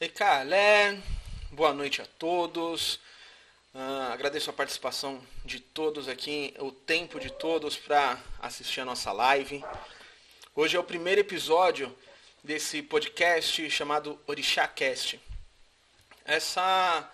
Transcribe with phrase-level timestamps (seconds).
[0.00, 1.00] Ecalé,
[1.50, 3.00] boa noite a todos.
[3.74, 9.10] Uh, agradeço a participação de todos aqui, o tempo de todos para assistir a nossa
[9.10, 9.64] live.
[10.54, 11.92] Hoje é o primeiro episódio
[12.44, 15.20] desse podcast chamado Orixá Cast.
[16.24, 17.10] Essa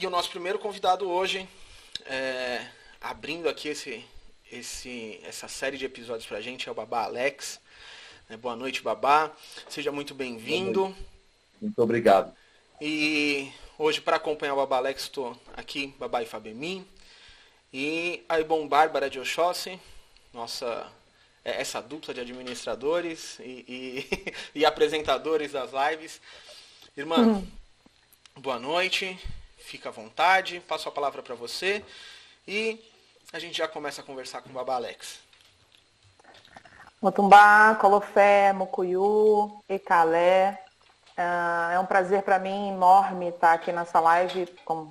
[0.00, 1.48] e o nosso primeiro convidado hoje,
[2.06, 2.66] é,
[3.00, 4.04] abrindo aqui esse,
[4.50, 7.60] esse, essa série de episódios para a gente, é o Babá Alex.
[8.28, 9.30] É, boa noite, Babá.
[9.68, 10.94] Seja muito bem-vindo.
[11.62, 12.34] Muito obrigado.
[12.80, 16.84] E hoje, para acompanhar o Babá Alex, estou aqui, Babá e Fabemim.
[17.72, 19.80] E a Ibon Bárbara de Oxóssi,
[20.34, 20.90] nossa
[21.44, 26.20] é, essa dupla de administradores e, e, e apresentadores das lives.
[26.96, 27.46] Irmã, uhum.
[28.36, 29.16] boa noite
[29.56, 31.84] fica à vontade, passo a palavra para você
[32.46, 32.78] e
[33.32, 35.25] a gente já começa a conversar com o Baba Alex.
[37.06, 40.60] Motumbá, Colofé, Mucuyu, Ecalé.
[41.16, 44.88] Uh, é um prazer para mim enorme estar aqui nessa live com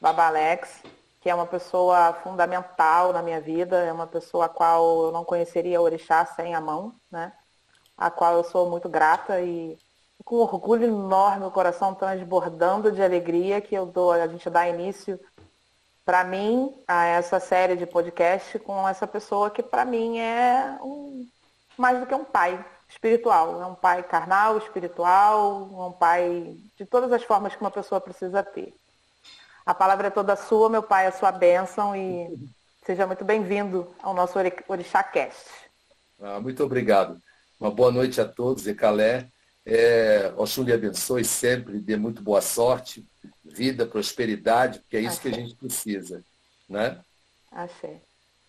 [0.00, 0.80] Baba Alex,
[1.20, 5.24] que é uma pessoa fundamental na minha vida, é uma pessoa a qual eu não
[5.24, 7.32] conheceria orixá sem a mão, né?
[7.96, 9.76] A qual eu sou muito grata e
[10.24, 15.18] com orgulho enorme, o coração transbordando de alegria que eu dou, a gente dá início
[16.04, 21.26] para mim a essa série de podcast com essa pessoa que para mim é um,
[21.78, 27.12] mais do que um pai espiritual, é um pai carnal, espiritual, um pai de todas
[27.12, 28.74] as formas que uma pessoa precisa ter.
[29.64, 32.50] A palavra é toda sua, meu pai, a sua bênção e
[32.84, 35.46] seja muito bem-vindo ao nosso Orixá Cast.
[36.20, 37.20] Ah, muito obrigado.
[37.60, 39.28] Uma boa noite a todos, Ecalé.
[39.64, 43.06] É, Oxum lhe abençoe sempre, dê muito boa sorte,
[43.44, 45.32] vida, prosperidade, porque é isso Achei.
[45.32, 46.24] que a gente precisa.
[46.66, 46.98] Né?
[47.52, 48.00] Axé.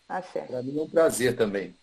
[0.08, 0.42] Axé.
[0.42, 1.76] Para mim é um prazer também.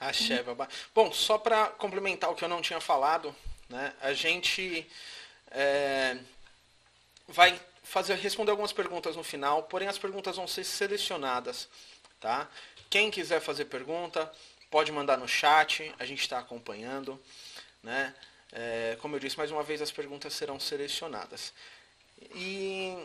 [0.00, 0.66] Axé, babá.
[0.94, 3.36] Bom, só para complementar o que eu não tinha falado,
[3.68, 4.90] né, a gente
[5.50, 6.16] é,
[7.28, 11.68] vai fazer, responder algumas perguntas no final, porém as perguntas vão ser selecionadas.
[12.18, 12.48] Tá?
[12.88, 14.32] Quem quiser fazer pergunta,
[14.70, 17.20] pode mandar no chat, a gente está acompanhando.
[17.82, 18.14] Né?
[18.52, 21.52] É, como eu disse, mais uma vez as perguntas serão selecionadas.
[22.34, 22.96] E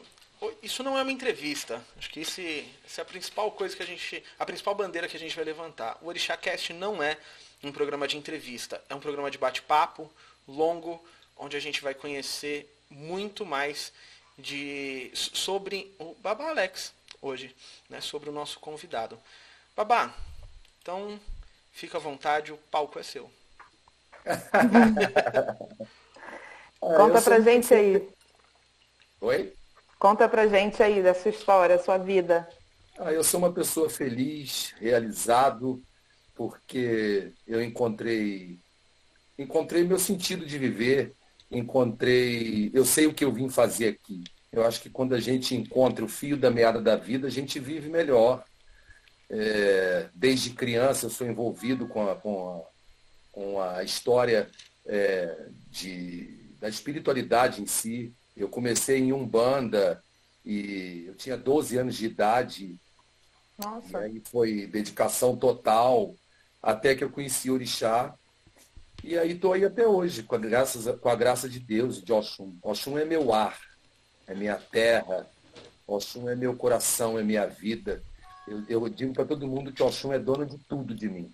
[0.62, 1.82] isso não é uma entrevista.
[1.98, 4.24] Acho que esse, essa é a principal coisa que a gente.
[4.38, 5.98] A principal bandeira que a gente vai levantar.
[6.02, 7.18] O Orixá Cast não é
[7.64, 8.82] um programa de entrevista.
[8.90, 10.12] É um programa de bate-papo
[10.48, 11.04] longo,
[11.38, 13.92] onde a gente vai conhecer muito mais
[14.38, 17.56] de, sobre o Babá Alex hoje,
[17.90, 19.18] né, sobre o nosso convidado.
[19.76, 20.14] Babá,
[20.82, 21.20] então
[21.74, 23.32] fica à vontade, o palco é seu.
[26.80, 28.08] Conta pra gente aí.
[29.22, 29.54] Oi?
[30.00, 32.48] Conta pra gente aí da sua história, sua vida.
[32.98, 35.82] Ah, eu sou uma pessoa feliz, realizado,
[36.34, 38.60] porque eu encontrei
[39.38, 41.14] encontrei meu sentido de viver,
[41.52, 44.24] encontrei, eu sei o que eu vim fazer aqui.
[44.50, 47.60] Eu acho que quando a gente encontra o fio da meada da vida, a gente
[47.60, 48.46] vive melhor.
[49.30, 52.76] É, desde criança eu sou envolvido com a, com a
[53.36, 54.50] com a história
[54.86, 58.14] é, de, da espiritualidade em si.
[58.36, 60.04] Eu comecei em Umbanda
[60.46, 62.76] e eu tinha 12 anos de idade.
[63.58, 64.00] Nossa.
[64.00, 66.14] E aí foi dedicação total,
[66.62, 68.14] até que eu conheci Orixá.
[69.04, 72.12] E aí estou aí até hoje, com a, graça, com a graça de Deus, de
[72.12, 72.58] Oxum.
[72.62, 73.60] Oxum é meu ar,
[74.28, 75.28] é minha terra.
[75.88, 78.02] Oxum é meu coração, é minha vida.
[78.48, 81.34] Eu, eu digo para todo mundo que Oxum é dono de tudo de mim.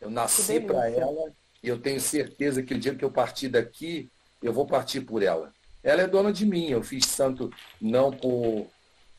[0.00, 1.32] Eu nasci para ela
[1.62, 4.10] e eu tenho certeza que o dia que eu partir daqui,
[4.42, 5.52] eu vou partir por ela.
[5.86, 6.68] Ela é dona de mim.
[6.68, 7.48] Eu fiz santo
[7.80, 8.66] não por,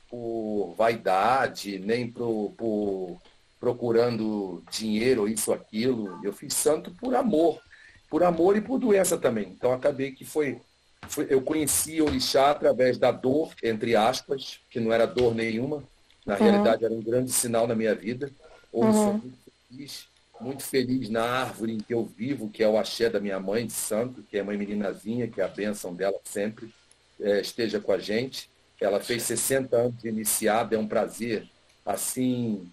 [0.09, 3.17] por vaidade, nem por, por
[3.57, 6.19] procurando dinheiro, ou isso, aquilo.
[6.21, 7.61] Eu fiz santo por amor.
[8.09, 9.47] Por amor e por doença também.
[9.47, 10.59] Então acabei que foi,
[11.07, 15.81] foi eu conheci Orixá através da dor, entre aspas, que não era dor nenhuma.
[16.25, 16.43] Na uhum.
[16.43, 18.29] realidade era um grande sinal na minha vida.
[18.73, 19.31] Hoje uhum.
[19.69, 20.05] feliz
[20.39, 23.65] muito feliz na árvore em que eu vivo, que é o axé da minha mãe
[23.65, 26.73] de santo, que é mãe meninazinha, que é a bênção dela sempre
[27.19, 28.49] é, esteja com a gente.
[28.79, 31.47] Ela fez 60 anos de iniciada, é um prazer.
[31.85, 32.69] Assim,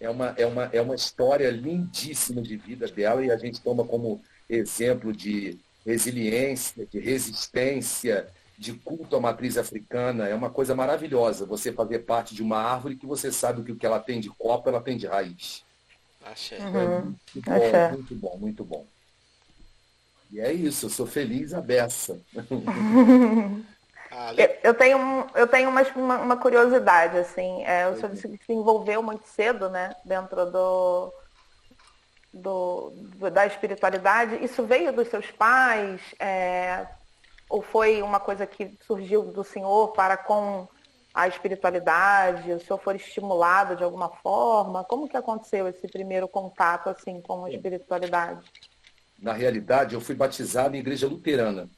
[0.00, 3.84] é uma, é uma, é uma história lindíssima de vida dela e a gente toma
[3.84, 10.26] como exemplo de resiliência, de resistência, de culto à matriz africana.
[10.26, 13.76] É uma coisa maravilhosa você fazer parte de uma árvore que você sabe que o
[13.76, 15.64] que ela tem de copa, ela tem de raiz.
[16.24, 16.58] Axé.
[16.58, 17.14] Uhum.
[17.34, 17.92] Muito bom, Axé.
[17.92, 18.86] muito bom, muito bom.
[20.30, 22.20] E é isso, eu sou feliz a beça.
[24.36, 29.02] eu, eu, tenho, eu tenho uma, uma, uma curiosidade, assim, é, o senhor se envolveu
[29.02, 31.12] muito cedo, né, dentro do,
[32.32, 32.92] do,
[33.32, 36.00] da espiritualidade, isso veio dos seus pais?
[36.20, 36.86] É,
[37.50, 40.68] ou foi uma coisa que surgiu do senhor para com
[41.12, 42.52] a espiritualidade?
[42.52, 44.84] O senhor foi estimulado de alguma forma?
[44.84, 48.44] Como que aconteceu esse primeiro contato assim com a espiritualidade?
[49.18, 51.68] Na realidade, eu fui batizado em igreja luterana.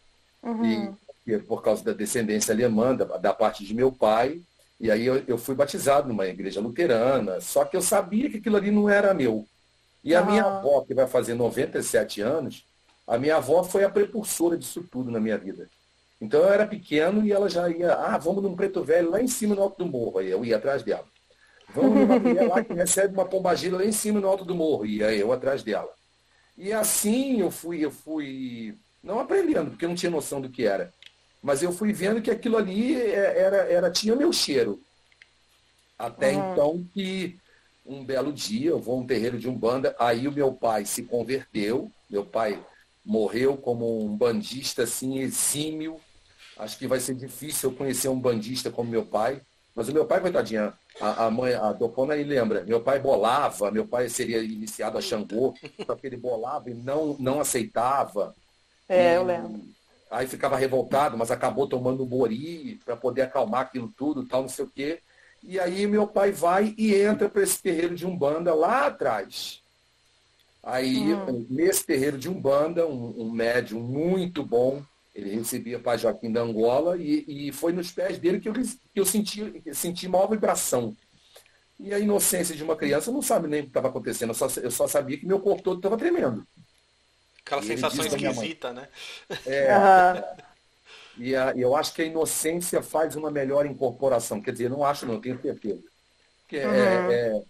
[0.43, 0.97] Uhum.
[1.27, 4.41] E, por causa da descendência alemã, da, da parte de meu pai,
[4.79, 8.57] e aí eu, eu, fui batizado numa igreja luterana, só que eu sabia que aquilo
[8.57, 9.47] ali não era meu.
[10.03, 10.31] E a uhum.
[10.31, 12.65] minha avó, que vai fazer 97 anos,
[13.07, 15.69] a minha avó foi a precursora disso tudo na minha vida.
[16.23, 19.27] Então eu era pequeno e ela já ia, ah, vamos num preto velho lá em
[19.27, 20.21] cima no alto do morro.
[20.21, 21.05] Aí eu ia atrás dela.
[21.75, 24.87] Vamos numa mulher lá que recebe uma pombagira lá em cima no alto do morro.
[24.87, 25.91] E aí eu atrás dela.
[26.57, 30.65] E assim eu fui, eu fui, não aprendendo, porque eu não tinha noção do que
[30.65, 30.95] era.
[31.43, 34.81] Mas eu fui vendo que aquilo ali é, era, era tinha meu cheiro.
[35.99, 36.53] Até uhum.
[36.53, 37.37] então que
[37.85, 41.03] um belo dia eu vou a um terreiro de Umbanda, aí o meu pai se
[41.03, 42.65] converteu, meu pai
[43.05, 46.01] morreu como um bandista assim exímio.
[46.63, 49.41] Acho que vai ser difícil eu conhecer um bandista como meu pai.
[49.75, 53.71] Mas o meu pai, coitadinha, a, a mãe, a Dopona aí lembra, meu pai bolava,
[53.71, 55.55] meu pai seria iniciado a Xangô,
[55.85, 58.35] só que ele bolava e não, não aceitava.
[58.89, 59.63] É, e, eu lembro.
[60.11, 64.65] Aí ficava revoltado, mas acabou tomando mori para poder acalmar aquilo tudo, tal, não sei
[64.67, 65.01] o quê.
[65.43, 69.63] E aí meu pai vai e entra para esse terreiro de Umbanda lá atrás.
[70.63, 71.45] Aí, uhum.
[71.51, 74.81] nesse terreiro de Umbanda, um, um médium muito bom,
[75.15, 79.01] ele recebia Pai Joaquim da Angola e, e foi nos pés dele que eu, que
[79.01, 80.97] eu senti, senti maior vibração.
[81.79, 84.49] E a inocência de uma criança não sabe nem o que estava acontecendo, eu só,
[84.61, 86.47] eu só sabia que meu corpo todo estava tremendo.
[87.45, 88.89] Aquela e sensação esquisita, né?
[89.47, 90.43] É.
[91.13, 91.25] Uhum.
[91.27, 94.41] E a, eu acho que a inocência faz uma melhor incorporação.
[94.41, 95.83] Quer dizer, não acho, não, tenho certeza.
[96.41, 96.73] Porque uhum.
[96.73, 97.43] é, é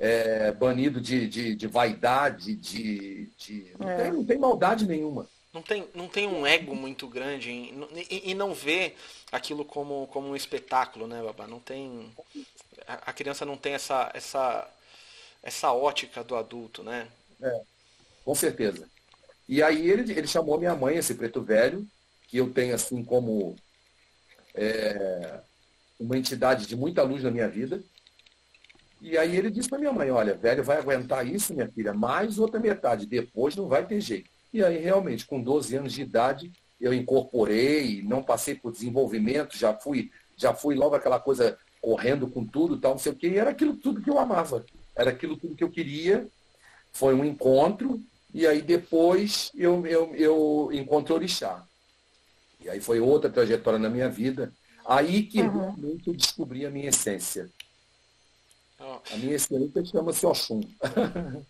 [0.00, 3.30] é, banido de, de, de, vaidade, de.
[3.36, 3.96] de não, é.
[3.96, 5.28] tem, não tem maldade nenhuma.
[5.52, 8.94] Não tem, não tem um ego muito grande e, e, não vê
[9.32, 11.46] aquilo como, como um espetáculo, né, Babá?
[11.48, 12.14] Não tem.
[12.86, 14.70] A, a criança não tem essa, essa,
[15.42, 17.08] essa ótica do adulto, né?
[17.42, 17.60] É,
[18.24, 18.88] com certeza.
[19.48, 21.84] E aí ele, ele chamou minha mãe, esse preto velho,
[22.28, 23.56] que eu tenho assim como
[24.54, 25.40] é,
[25.98, 27.82] uma entidade de muita luz na minha vida.
[29.00, 32.38] E aí ele disse para minha mãe, olha, velho vai aguentar isso, minha filha, mais
[32.38, 34.30] outra metade, depois não vai ter jeito.
[34.52, 39.74] E aí realmente, com 12 anos de idade, eu incorporei, não passei por desenvolvimento, já
[39.74, 43.38] fui, já fui logo aquela coisa correndo com tudo, tal, não sei o quê, e
[43.38, 44.64] era aquilo tudo que eu amava.
[44.96, 46.26] Era aquilo tudo que eu queria.
[46.92, 48.00] Foi um encontro,
[48.34, 51.64] e aí depois eu, eu, eu encontrei o Orixá.
[52.62, 54.52] E aí foi outra trajetória na minha vida.
[54.86, 55.98] Aí que uhum.
[56.06, 57.48] eu descobri a minha essência.
[58.80, 60.62] A minha essência chama-se Oxum.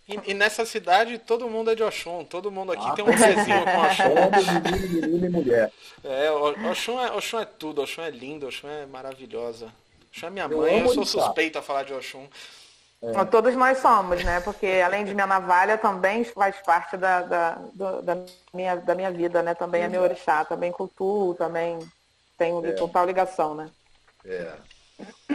[0.09, 2.25] E, e, nessa cidade todo mundo é de Oxum.
[2.25, 4.13] Todo mundo aqui ah, tem um Zezinho com Oxum.
[4.13, 5.73] Homem, menino, menino e mulher.
[6.03, 7.83] É, Oxum é, Oxum é tudo.
[7.83, 9.69] Oxum é lindo, Oxum é maravilhosa.
[10.11, 12.27] Oxum é minha mãe, eu, eu sou suspeito a falar de Oxum.
[13.03, 13.25] É.
[13.27, 14.41] Todos nós somos, né?
[14.41, 17.59] Porque além de minha navalha, também faz parte da, da,
[18.03, 19.55] da, minha, da minha vida, né?
[19.55, 21.79] Também é meu orixá, também cultuo, também
[22.37, 22.73] tenho é.
[22.73, 23.71] total ligação, né?
[24.25, 24.53] É.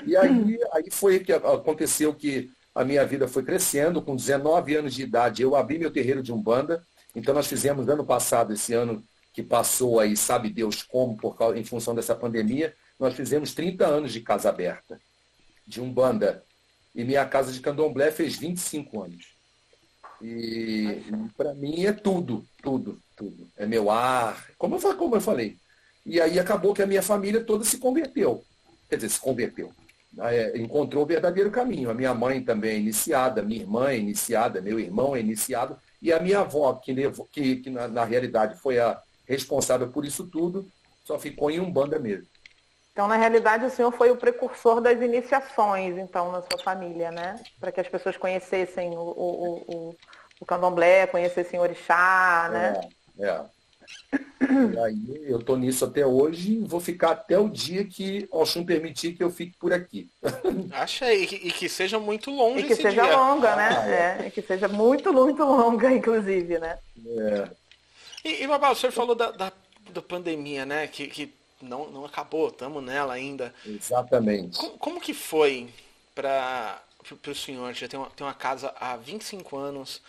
[0.06, 4.02] E aí, aí foi que aconteceu que a minha vida foi crescendo.
[4.02, 6.84] Com 19 anos de idade, eu abri meu terreiro de Umbanda.
[7.16, 9.04] Então nós fizemos ano passado, esse ano
[9.34, 13.86] que passou aí, sabe Deus como, por causa, em função dessa pandemia, nós fizemos 30
[13.86, 15.00] anos de casa aberta,
[15.66, 16.44] de Umbanda.
[16.94, 19.36] E minha casa de candomblé fez 25 anos.
[20.22, 23.50] E, e para mim é tudo, tudo, tudo.
[23.58, 25.58] É meu ar, como eu, como eu falei.
[26.06, 28.46] E aí acabou que a minha família toda se converteu
[28.90, 29.72] quer dizer, se converteu.
[30.20, 31.90] É, encontrou o verdadeiro caminho.
[31.90, 36.14] A minha mãe também é iniciada, minha irmã é iniciada, meu irmão é iniciado, e
[36.14, 40.26] a minha avó, que, levou, que, que na, na, realidade foi a responsável por isso
[40.28, 40.68] tudo,
[41.04, 42.28] só ficou em Umbanda mesmo.
[42.94, 47.36] Então, na realidade, o senhor foi o precursor das iniciações, então, na sua família, né?
[47.60, 49.96] Para que as pessoas conhecessem o, o, o,
[50.40, 52.82] o candomblé, conhecessem o orixá, né?
[53.20, 53.55] É, é.
[54.42, 58.66] E aí eu estou nisso até hoje e vou ficar até o dia que Oxum
[58.66, 60.10] permitir que eu fique por aqui.
[60.72, 62.66] Acha aí, e que seja muito longe.
[62.66, 63.18] E que seja dia.
[63.18, 63.70] longa, né?
[63.72, 64.26] Ah, é.
[64.26, 64.28] é.
[64.28, 66.78] E que seja muito, muito longa, inclusive, né?
[67.08, 67.50] É.
[68.24, 69.52] E, e Babá, o senhor falou da, da,
[69.92, 70.88] da pandemia, né?
[70.88, 73.54] Que, que não, não acabou, estamos nela ainda.
[73.66, 74.58] Exatamente.
[74.58, 75.70] Como, como que foi
[76.14, 76.82] para
[77.28, 77.74] o senhor?
[77.74, 80.02] Já tem uma, tem uma casa há 25 anos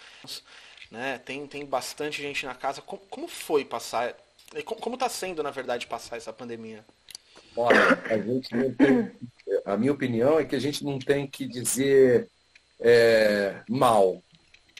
[0.90, 1.18] né?
[1.18, 2.80] Tem, tem bastante gente na casa.
[2.82, 4.14] Como, como foi passar?
[4.64, 6.84] Como está sendo, na verdade, passar essa pandemia?
[7.56, 9.10] Olha, a gente não tem.
[9.64, 12.28] A minha opinião é que a gente não tem que dizer
[12.80, 14.22] é, mal.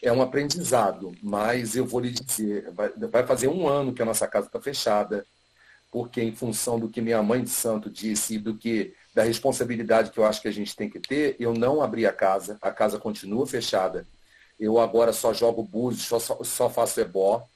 [0.03, 4.05] é um aprendizado, mas eu vou lhe dizer, vai, vai fazer um ano que a
[4.05, 5.27] nossa casa está fechada,
[5.91, 10.11] porque em função do que minha mãe de santo disse e do que da responsabilidade
[10.11, 12.71] que eu acho que a gente tem que ter, eu não abri a casa, a
[12.71, 14.07] casa continua fechada.
[14.59, 17.47] Eu agora só jogo búzios, só, só, faço ebó,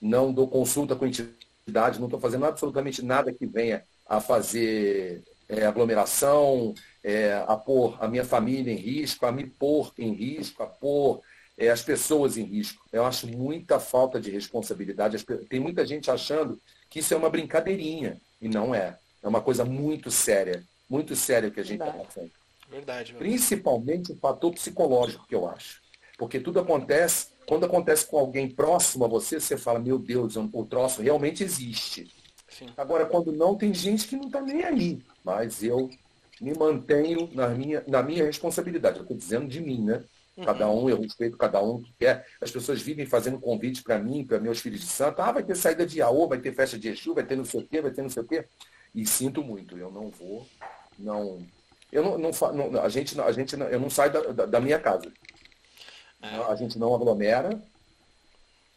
[0.00, 5.66] não dou consulta com entidade, não estou fazendo absolutamente nada que venha a fazer é,
[5.66, 10.66] aglomeração, é, a pôr a minha família em risco, a me pôr em risco, a
[10.66, 11.20] pôr
[11.58, 12.84] é, as pessoas em risco.
[12.92, 15.24] Eu acho muita falta de responsabilidade.
[15.48, 18.96] Tem muita gente achando que isso é uma brincadeirinha, e não é.
[19.22, 22.30] É uma coisa muito séria, muito séria que a gente está passando.
[22.68, 23.14] Verdade.
[23.14, 25.83] Principalmente o fator psicológico, que eu acho.
[26.16, 30.64] Porque tudo acontece, quando acontece com alguém próximo a você, você fala, meu Deus, o
[30.64, 32.10] troço realmente existe.
[32.48, 32.66] Sim.
[32.76, 35.02] Agora, quando não, tem gente que não está nem aí.
[35.24, 35.90] Mas eu
[36.40, 38.98] me mantenho na minha, na minha responsabilidade.
[38.98, 40.04] Eu estou dizendo de mim, né?
[40.44, 40.84] Cada uhum.
[40.84, 42.26] um, eu respeito cada um que quer.
[42.40, 45.22] As pessoas vivem fazendo convite para mim, para meus filhos de santo.
[45.22, 47.60] Ah, vai ter saída de Iaô, vai ter festa de Exu, vai ter não sei
[47.60, 48.44] o quê, vai ter não sei o quê.
[48.94, 50.46] E sinto muito, eu não vou,
[50.98, 51.38] não.
[51.90, 52.30] Eu não, não,
[52.70, 55.12] não a gente, a gente, eu não saio da, da, da minha casa.
[56.24, 56.52] É.
[56.52, 57.62] A gente não aglomera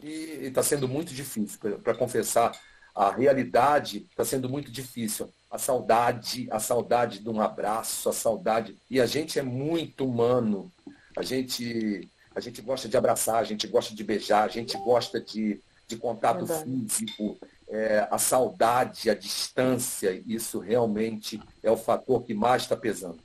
[0.04, 1.80] e está sendo muito difícil.
[1.80, 2.51] Para confessar,
[2.94, 5.32] a realidade está sendo muito difícil.
[5.50, 8.77] A saudade, a saudade de um abraço, a saudade.
[8.89, 10.72] E a gente é muito humano.
[11.16, 15.22] A gente, a gente gosta de abraçar, a gente gosta de beijar, a gente gosta
[15.22, 16.63] de, de contato Verdade.
[16.63, 17.38] físico.
[17.70, 23.20] É, a saudade, a distância, isso realmente é o fator que mais está pesando,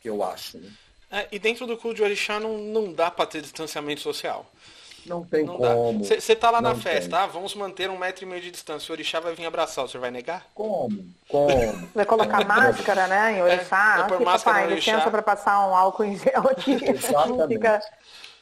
[0.00, 0.58] que eu acho.
[0.58, 0.70] Né?
[1.14, 4.44] É, e dentro do culto de orixá não, não dá para ter distanciamento social.
[5.06, 6.04] Não tem não como.
[6.04, 8.90] Você tá lá na festa, ah, vamos manter um metro e meio de distância.
[8.90, 10.44] O orixá vai vir abraçar, você vai negar?
[10.52, 11.04] Como?
[11.28, 11.88] Como?
[11.94, 13.98] Vai colocar máscara, né, em orixá?
[13.98, 16.78] É, ah, tipo, máscara pai, licença para passar um álcool em gel aqui.
[17.12, 17.80] Não, fica,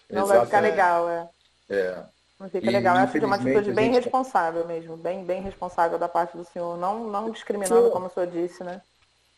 [0.08, 1.28] não vai ficar legal, é.
[1.68, 2.02] É.
[2.40, 2.96] Não fica e, legal.
[2.96, 4.04] Eu acho que é uma atitude bem gente...
[4.04, 8.26] responsável mesmo, bem, bem responsável da parte do senhor, não, não discriminando, como o senhor
[8.28, 8.80] disse, né?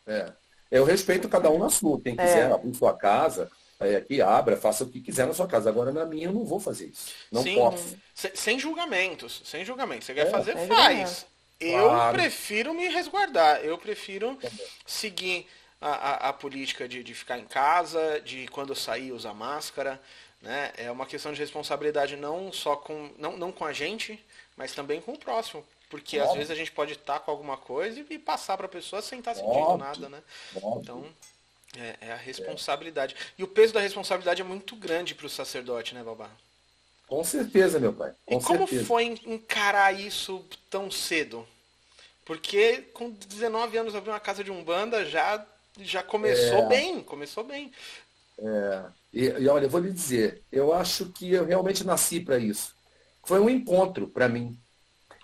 [0.06, 0.30] É.
[0.74, 2.00] Eu respeito cada um na sua.
[2.00, 2.52] Quem quiser é.
[2.52, 5.70] abrir sua casa, é, que abra, faça o que quiser na sua casa.
[5.70, 7.12] Agora na minha eu não vou fazer isso.
[7.30, 7.96] Não Sim, posso.
[8.12, 9.40] Sem julgamentos.
[9.44, 10.06] Sem julgamentos.
[10.06, 11.26] Você quer é, fazer, faz.
[11.60, 12.18] Eu claro.
[12.18, 13.60] prefiro me resguardar.
[13.60, 14.36] Eu prefiro
[14.84, 15.46] seguir
[15.80, 20.00] a, a, a política de, de ficar em casa, de quando eu sair usar máscara.
[20.42, 20.72] Né?
[20.76, 24.18] É uma questão de responsabilidade não só com, não, não com a gente,
[24.56, 25.64] mas também com o próximo.
[25.88, 26.32] Porque Óbvio.
[26.32, 29.18] às vezes a gente pode estar com alguma coisa e passar para a pessoa sem
[29.18, 29.78] estar sentindo Óbvio.
[29.78, 30.22] nada, né?
[30.56, 30.80] Óbvio.
[30.80, 31.06] Então,
[31.78, 33.14] é, é, a responsabilidade.
[33.14, 33.18] É.
[33.38, 36.30] E o peso da responsabilidade é muito grande para o sacerdote, né, Babá?
[37.06, 38.12] Com certeza, meu pai.
[38.24, 38.86] Com e como certeza.
[38.86, 41.46] foi encarar isso tão cedo?
[42.24, 45.46] Porque com 19 anos abrir uma casa de umbanda já
[45.80, 46.66] já começou é...
[46.68, 47.72] bem, começou bem.
[48.38, 48.84] É.
[49.12, 52.74] E, e, olha, eu vou lhe dizer, eu acho que eu realmente nasci para isso.
[53.24, 54.58] Foi um encontro para mim.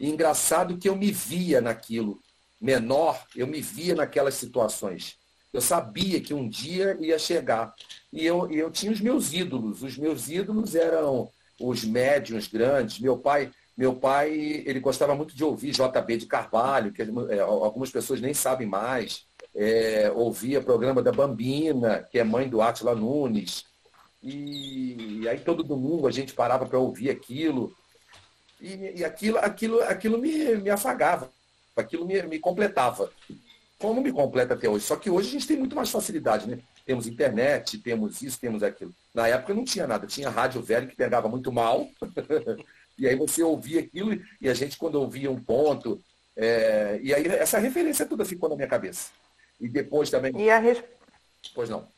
[0.00, 2.18] E engraçado que eu me via naquilo.
[2.60, 5.16] Menor, eu me via naquelas situações.
[5.52, 7.74] Eu sabia que um dia ia chegar.
[8.12, 9.82] E eu, eu tinha os meus ídolos.
[9.82, 11.28] Os meus ídolos eram
[11.60, 12.98] os médiums grandes.
[12.98, 14.30] Meu pai, meu pai,
[14.66, 19.26] ele gostava muito de ouvir JB de Carvalho, que é, algumas pessoas nem sabem mais.
[19.54, 23.64] É, ouvia programa da Bambina, que é mãe do Átila Nunes.
[24.22, 27.74] E, e aí todo domingo a gente parava para ouvir aquilo.
[28.60, 31.30] E, e aquilo, aquilo, aquilo me, me afagava,
[31.76, 33.10] aquilo me, me completava.
[33.78, 34.84] Como me completa até hoje.
[34.84, 36.58] Só que hoje a gente tem muito mais facilidade, né?
[36.84, 38.92] Temos internet, temos isso, temos aquilo.
[39.14, 41.88] Na época não tinha nada, tinha rádio velho que pegava muito mal.
[42.98, 45.98] e aí você ouvia aquilo e a gente quando ouvia um ponto.
[46.36, 47.00] É...
[47.02, 49.10] E aí essa referência toda ficou na minha cabeça.
[49.58, 50.32] E depois também.
[50.36, 50.82] E a res...
[51.54, 51.88] Pois não.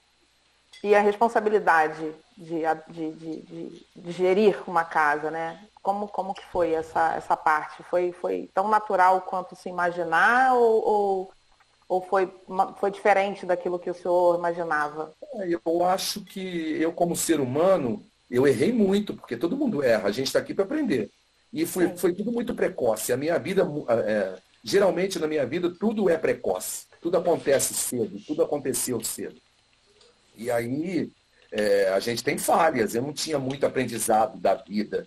[0.85, 5.61] E a responsabilidade de, de, de, de, gerir uma casa, né?
[5.83, 7.83] Como, como que foi essa, essa parte?
[7.85, 11.33] Foi, foi tão natural quanto se imaginar ou, ou,
[11.89, 12.33] ou foi,
[12.79, 15.13] foi diferente daquilo que o senhor imaginava?
[15.35, 20.09] É, eu acho que eu, como ser humano, eu errei muito, porque todo mundo erra,
[20.09, 21.11] a gente está aqui para aprender.
[21.53, 23.13] E foi, foi tudo muito precoce.
[23.13, 23.69] A minha vida,
[24.07, 26.87] é, geralmente na minha vida, tudo é precoce.
[27.01, 29.37] Tudo acontece cedo, tudo aconteceu cedo.
[30.35, 31.11] E aí
[31.51, 32.95] é, a gente tem falhas.
[32.95, 35.07] Eu não tinha muito aprendizado da vida.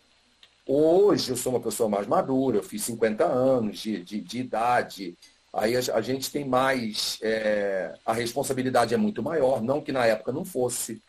[0.67, 5.15] Hoje eu sou uma pessoa mais madura, eu fiz 50 anos de, de, de idade.
[5.53, 7.19] Aí a, a, gente tem mais.
[7.21, 11.01] É, a responsabilidade é muito maior, não que na época não fosse.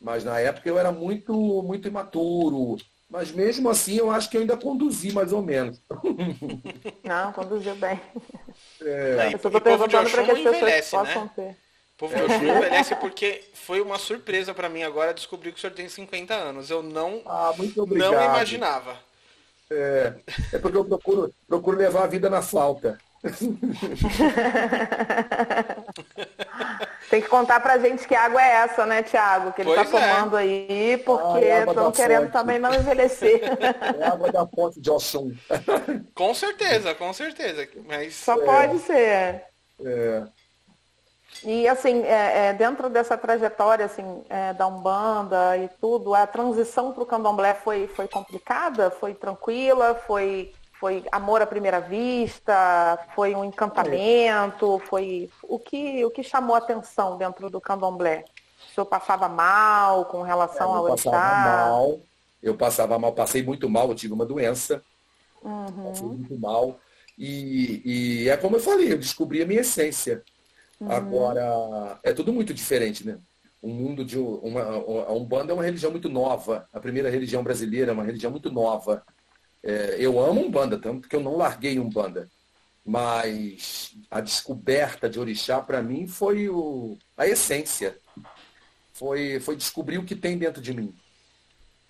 [0.00, 2.76] Mas na época eu era muito, muito imaturo.
[3.08, 5.80] Mas mesmo assim eu acho que eu ainda conduzi mais ou menos.
[7.04, 8.00] Não, conduziu bem.
[8.80, 9.28] É.
[9.32, 11.30] Eu estou perguntando para que as pessoas envelhece, possam né?
[11.36, 11.56] ter.
[12.02, 15.72] Povo de Oxum envelhece porque foi uma surpresa para mim agora descobrir que o senhor
[15.72, 16.68] tem 50 anos.
[16.68, 18.96] Eu não, ah, não imaginava.
[19.70, 20.12] É,
[20.52, 22.98] é porque eu procuro, procuro levar a vida na flauta.
[27.08, 29.52] Tem que contar pra gente que água é essa, né, Tiago?
[29.52, 30.40] Que ele tá pois tá tomando é.
[30.40, 32.32] aí, porque estão ah, é querendo fonte.
[32.32, 33.40] também não envelhecer.
[34.00, 35.32] É água da fonte de Oxum.
[36.14, 37.68] Com certeza, com certeza.
[37.86, 38.14] Mas...
[38.14, 38.44] Só é.
[38.44, 39.44] pode ser.
[39.84, 40.22] É.
[41.44, 46.92] E assim, é, é, dentro dessa trajetória assim, é, da Umbanda e tudo, a transição
[46.92, 48.90] para o candomblé foi, foi complicada?
[48.90, 49.94] Foi tranquila?
[50.06, 52.98] Foi, foi amor à primeira vista?
[53.14, 54.80] Foi um encantamento?
[54.86, 58.24] Foi o que, o que chamou a atenção dentro do candomblé?
[58.70, 61.12] O senhor passava mal com relação é, ao estado?
[61.12, 62.00] Passava mal,
[62.42, 64.82] eu passava mal, passei muito mal, eu tive uma doença.
[65.42, 65.88] Uhum.
[65.88, 66.78] Passei muito mal.
[67.18, 70.22] E, e é como eu falei, eu descobri a minha essência.
[70.82, 70.90] Uhum.
[70.90, 73.18] Agora, é tudo muito diferente, né?
[73.60, 76.68] O mundo de uma, a Umbanda é uma religião muito nova.
[76.72, 79.04] A primeira religião brasileira é uma religião muito nova.
[79.62, 82.28] É, eu amo Umbanda, tanto que eu não larguei Umbanda.
[82.84, 87.96] Mas a descoberta de Orixá, para mim, foi o, a essência.
[88.92, 90.92] Foi, foi descobrir o que tem dentro de mim.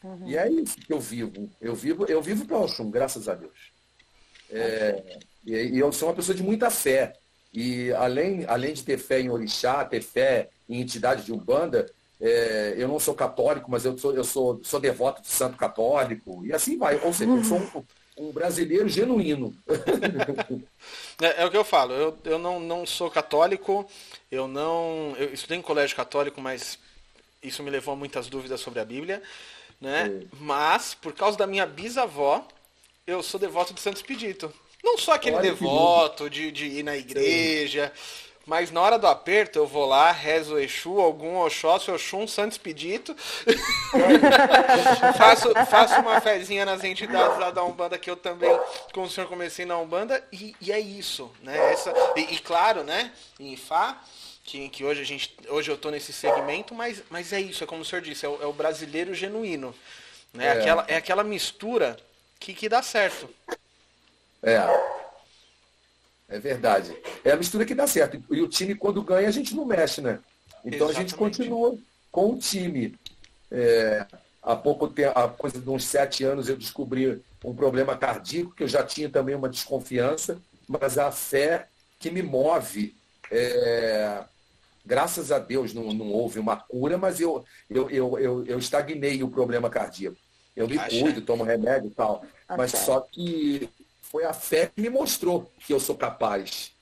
[0.04, 0.28] Uhum.
[0.28, 1.50] E é isso que eu vivo.
[1.58, 3.72] Eu vivo, eu vivo para Oxum, graças a Deus.
[4.50, 7.14] É, e, e eu sou uma pessoa de muita fé.
[7.52, 11.86] E além, além de ter fé em orixá, ter fé em entidade de Umbanda,
[12.20, 16.46] é, eu não sou católico, mas eu sou, eu sou, sou devoto de santo católico,
[16.46, 17.00] e assim vai.
[17.04, 19.54] Ou seja, eu sou um, um brasileiro genuíno.
[21.20, 23.88] É, é, o que eu falo, eu, eu não, não sou católico,
[24.28, 25.14] eu não.
[25.16, 26.80] Eu estudei em colégio católico, mas
[27.40, 29.22] isso me levou a muitas dúvidas sobre a Bíblia.
[29.80, 30.22] Né?
[30.40, 32.44] Mas, por causa da minha bisavó,
[33.06, 34.52] eu sou devoto de Santo Expedito.
[34.82, 38.42] Não só aquele Olha devoto de, de ir na igreja, Sim.
[38.46, 43.14] mas na hora do aperto eu vou lá, rezo Exu, algum Oxóssi, Oxum, Santos Pedito.
[45.16, 48.50] faço, faço uma fezinha nas entidades lá da Umbanda que eu também,
[48.92, 50.22] como o senhor, comecei na Umbanda.
[50.32, 51.72] E, e é isso, né?
[51.72, 53.12] Essa, e, e claro, né?
[53.38, 54.02] Em Fá,
[54.44, 57.66] que, que hoje, a gente, hoje eu estou nesse segmento, mas, mas é isso, é
[57.66, 59.74] como o senhor disse, é o, é o brasileiro genuíno.
[60.32, 60.46] Né?
[60.46, 60.50] É.
[60.50, 61.96] Aquela, é aquela mistura
[62.40, 63.30] que, que dá certo.
[64.42, 64.58] É.
[66.28, 66.96] É verdade.
[67.22, 68.22] É a mistura que dá certo.
[68.30, 70.18] E o time, quando ganha, a gente não mexe, né?
[70.64, 70.96] Então Exatamente.
[70.96, 71.78] a gente continua
[72.10, 72.98] com o time.
[73.50, 74.06] É,
[74.42, 78.62] há pouco tempo, há coisa de uns sete anos, eu descobri um problema cardíaco, que
[78.62, 82.94] eu já tinha também uma desconfiança, mas a fé que me move.
[83.30, 84.24] É,
[84.84, 89.22] graças a Deus não, não houve uma cura, mas eu, eu, eu, eu, eu estagnei
[89.22, 90.16] o problema cardíaco.
[90.54, 92.24] Eu me cuido, tomo remédio e tal.
[92.48, 93.70] Mas só que
[94.12, 96.72] foi a fé que me mostrou que eu sou capaz.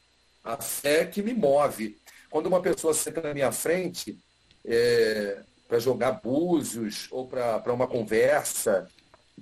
[0.43, 1.97] A fé que me move.
[2.29, 4.19] Quando uma pessoa senta na minha frente
[4.65, 8.89] é, para jogar búzios ou para uma conversa,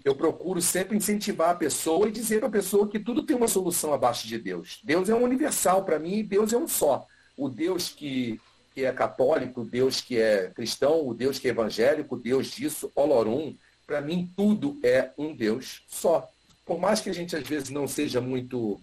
[0.04, 3.48] eu procuro sempre incentivar a pessoa e dizer para a pessoa que tudo tem uma
[3.48, 4.80] solução abaixo de Deus.
[4.84, 7.06] Deus é um universal para mim e Deus é um só.
[7.38, 8.38] O Deus que,
[8.74, 12.48] que é católico, o Deus que é cristão, o Deus que é evangélico, o Deus
[12.48, 16.28] disso, Olorum, para mim tudo é um Deus só
[16.68, 18.78] por mais que a gente às vezes não seja muito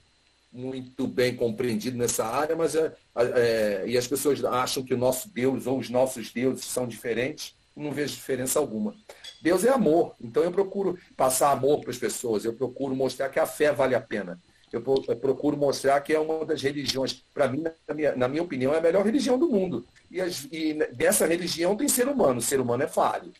[0.51, 5.29] muito bem compreendido nessa área, mas é, é, e as pessoas acham que o nosso
[5.29, 8.95] Deus ou os nossos deuses são diferentes, não vejo diferença alguma.
[9.41, 13.37] Deus é amor, então eu procuro passar amor para as pessoas, eu procuro mostrar que
[13.37, 14.39] a fé vale a pena.
[14.71, 18.73] Eu, procuro mostrar que é uma das religiões, para mim, na minha, na minha, opinião,
[18.73, 19.85] é a melhor religião do mundo.
[20.09, 23.31] E, as, e, dessa religião tem ser humano, o ser humano é falho.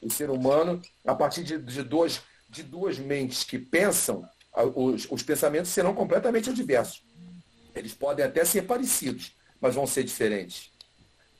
[0.00, 4.28] O ser humano, a partir de, de dois, de duas mentes que pensam,
[4.74, 7.02] os, os pensamentos serão completamente adversos.
[7.74, 10.70] Eles podem até ser parecidos, mas vão ser diferentes.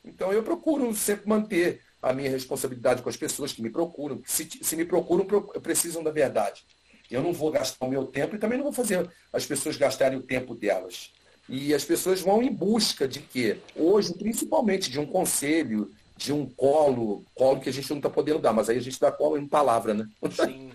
[0.05, 4.23] Então eu procuro sempre manter a minha responsabilidade com as pessoas que me procuram.
[4.25, 5.27] Se, se me procuram,
[5.61, 6.65] precisam da verdade.
[7.11, 10.17] Eu não vou gastar o meu tempo e também não vou fazer as pessoas gastarem
[10.17, 11.13] o tempo delas.
[11.49, 13.59] E as pessoas vão em busca de quê?
[13.75, 18.39] Hoje, principalmente de um conselho, de um colo, colo que a gente não está podendo
[18.39, 20.09] dar, mas aí a gente dá colo em palavra, né?
[20.31, 20.70] Sim.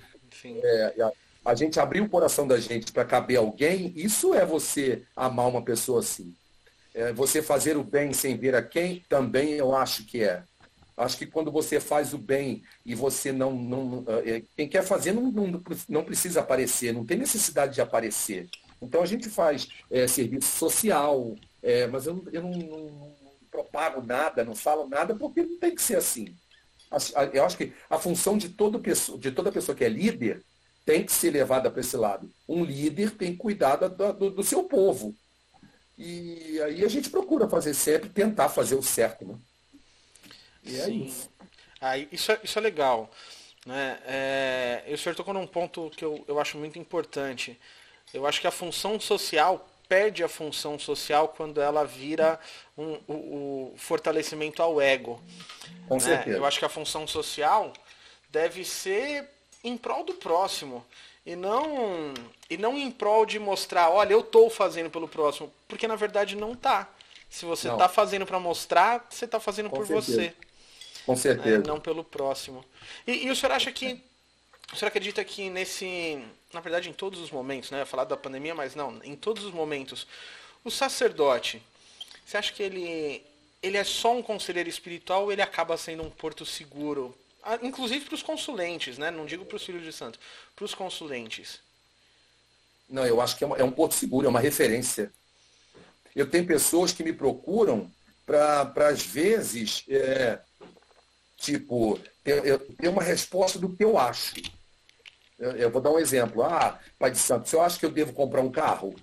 [0.64, 1.12] É, a,
[1.52, 5.62] a, gente abrir o coração da gente para caber alguém, isso é você amar uma
[5.62, 6.36] pessoa assim.
[6.94, 10.44] É, você fazer o bem sem ver a quem, também eu acho que é.
[10.98, 13.52] Acho que quando você faz o bem e você não.
[13.52, 18.48] não é, quem quer fazer não, não, não precisa aparecer, não tem necessidade de aparecer.
[18.82, 23.16] Então a gente faz é, serviço social, é, mas eu, eu não, não,
[23.52, 26.34] propago nada, não falo nada, porque não tem que ser assim.
[27.34, 30.44] Eu acho que a função de, todo pessoa, de toda pessoa que é líder
[30.86, 32.32] tem que ser levada para esse lado.
[32.48, 35.14] Um líder tem que cuidar do, do, do seu povo.
[35.98, 39.36] E aí a gente procura fazer sempre, tentar fazer o certo, né?
[40.64, 41.06] E é Sim.
[41.06, 41.30] isso.
[41.80, 43.10] Ah, isso, é, isso é legal.
[43.66, 44.00] Né?
[44.06, 47.60] É, o senhor tocou num ponto que eu, eu acho muito importante.
[48.14, 52.40] Eu acho que a função social perde a função social quando ela vira
[52.78, 55.22] um, o, o fortalecimento ao ego.
[55.88, 56.00] Com né?
[56.00, 56.38] certeza.
[56.38, 57.72] Eu acho que a função social
[58.30, 59.30] deve ser
[59.64, 60.86] em prol do próximo
[61.26, 62.14] e não
[62.50, 66.36] e não em prol de mostrar, olha, eu estou fazendo pelo próximo, porque na verdade
[66.36, 66.88] não tá.
[67.30, 70.12] Se você está fazendo para mostrar, você está fazendo Com por certeza.
[70.12, 70.34] você.
[71.06, 71.58] Com certeza.
[71.58, 71.64] Né?
[71.68, 72.64] Não pelo próximo.
[73.06, 74.02] E, e, o senhor acha que
[74.74, 76.24] o senhor acredita que nesse,
[76.54, 77.86] na verdade, em todos os momentos, né?
[77.86, 80.08] Falar da pandemia, mas não, em todos os momentos,
[80.64, 81.62] o sacerdote,
[82.26, 83.24] você acha que ele
[83.62, 87.16] ele é só um conselheiro espiritual ou ele acaba sendo um porto seguro
[87.62, 89.12] inclusive para os consulentes, né?
[89.12, 90.20] Não digo para os filhos de santo,
[90.56, 91.60] para os consulentes.
[92.90, 95.12] Não, eu acho que é, uma, é um porto seguro, é uma referência.
[96.16, 97.92] Eu tenho pessoas que me procuram
[98.26, 100.40] para, às vezes, é,
[101.38, 104.34] tipo, ter, ter uma resposta do que eu acho.
[105.38, 106.44] Eu, eu, vou dar um exemplo.
[106.44, 108.96] Ah, Pai de Santo, o senhor acha que eu devo comprar um carro?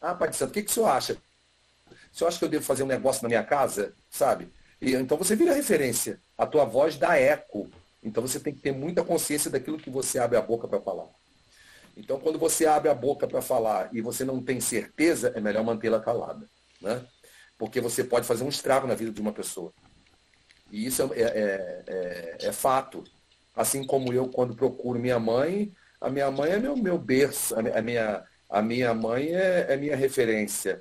[0.00, 1.14] Ah, Pai de Santo, o que, que o senhor acha?
[1.14, 3.94] O senhor acha que eu devo fazer um negócio na minha casa?
[4.10, 4.50] Sabe?
[4.80, 6.20] E, então você vira referência.
[6.36, 7.70] A tua voz dá eco.
[8.02, 11.08] Então você tem que ter muita consciência daquilo que você abre a boca para falar.
[11.96, 15.64] Então quando você abre a boca para falar e você não tem certeza, é melhor
[15.64, 16.48] mantê-la calada.
[16.80, 17.04] Né?
[17.56, 19.72] Porque você pode fazer um estrago na vida de uma pessoa.
[20.70, 23.02] E isso é, é, é, é fato.
[23.56, 27.82] Assim como eu, quando procuro minha mãe, a minha mãe é meu, meu berço, a
[27.82, 30.80] minha, a minha mãe é, é minha referência.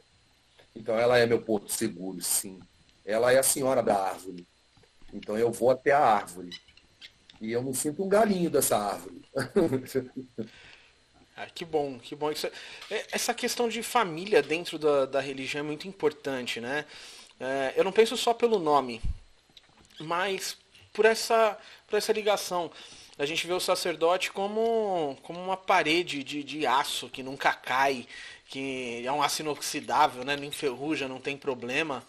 [0.75, 2.59] Então ela é meu porto seguro, sim
[3.05, 4.45] ela é a senhora da árvore.
[5.13, 6.49] Então eu vou até a árvore.
[7.39, 9.21] E eu me sinto um galinho dessa árvore.
[11.38, 12.31] Ah, que bom, que bom.
[12.31, 16.85] Isso, é, essa questão de família dentro da, da religião é muito importante, né?
[17.38, 19.01] É, eu não penso só pelo nome,
[19.99, 20.57] mas
[20.95, 22.71] por essa, por essa ligação.
[23.17, 28.08] A gente vê o sacerdote como, como uma parede de, de aço que nunca cai,
[28.47, 30.36] que é um aço inoxidável, né?
[30.36, 32.03] não enferruja, não tem problema.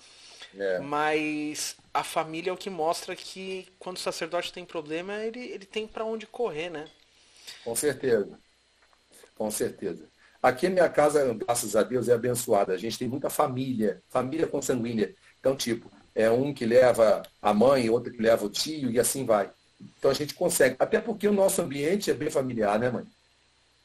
[0.59, 0.79] É.
[0.81, 5.67] Mas a família é o que mostra que quando o sacerdote tem problema, ele, ele
[5.67, 6.87] tem para onde correr, né?
[7.63, 8.39] Com certeza.
[9.37, 10.09] Com certeza.
[10.43, 12.73] Aqui a minha casa, graças a Deus, é abençoada.
[12.73, 15.15] A gente tem muita família, família consanguínea.
[15.39, 19.27] Então, tipo, é um que leva a mãe, outro que leva o tio e assim
[19.27, 19.51] vai.
[19.99, 20.75] Então a gente consegue.
[20.79, 23.05] Até porque o nosso ambiente é bem familiar, né, mãe?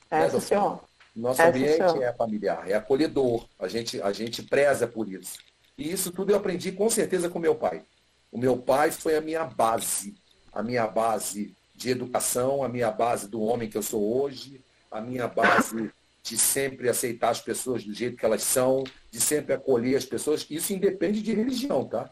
[0.10, 0.82] É, né, senhor.
[1.14, 2.02] Nosso é, ambiente senhor.
[2.02, 3.46] é familiar, é acolhedor.
[3.60, 5.40] A gente, a gente preza por isso.
[5.78, 7.84] E isso tudo eu aprendi com certeza com meu pai.
[8.32, 10.16] O meu pai foi a minha base,
[10.54, 15.02] a minha base de educação, a minha base do homem que eu sou hoje, a
[15.02, 15.92] minha base
[16.24, 20.46] de sempre aceitar as pessoas do jeito que elas são, de sempre acolher as pessoas.
[20.50, 22.10] Isso independe de religião, tá?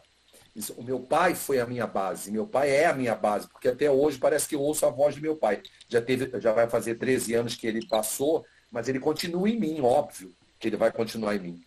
[0.54, 3.68] Isso, o meu pai foi a minha base, meu pai é a minha base, porque
[3.68, 5.62] até hoje parece que eu ouço a voz do meu pai.
[5.88, 9.80] Já, teve, já vai fazer 13 anos que ele passou, mas ele continua em mim,
[9.80, 11.60] óbvio que ele vai continuar em mim.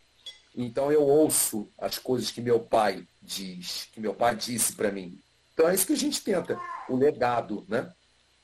[0.56, 5.20] Então eu ouço as coisas que meu pai diz, que meu pai disse para mim.
[5.54, 7.92] Então é isso que a gente tenta, o legado, né?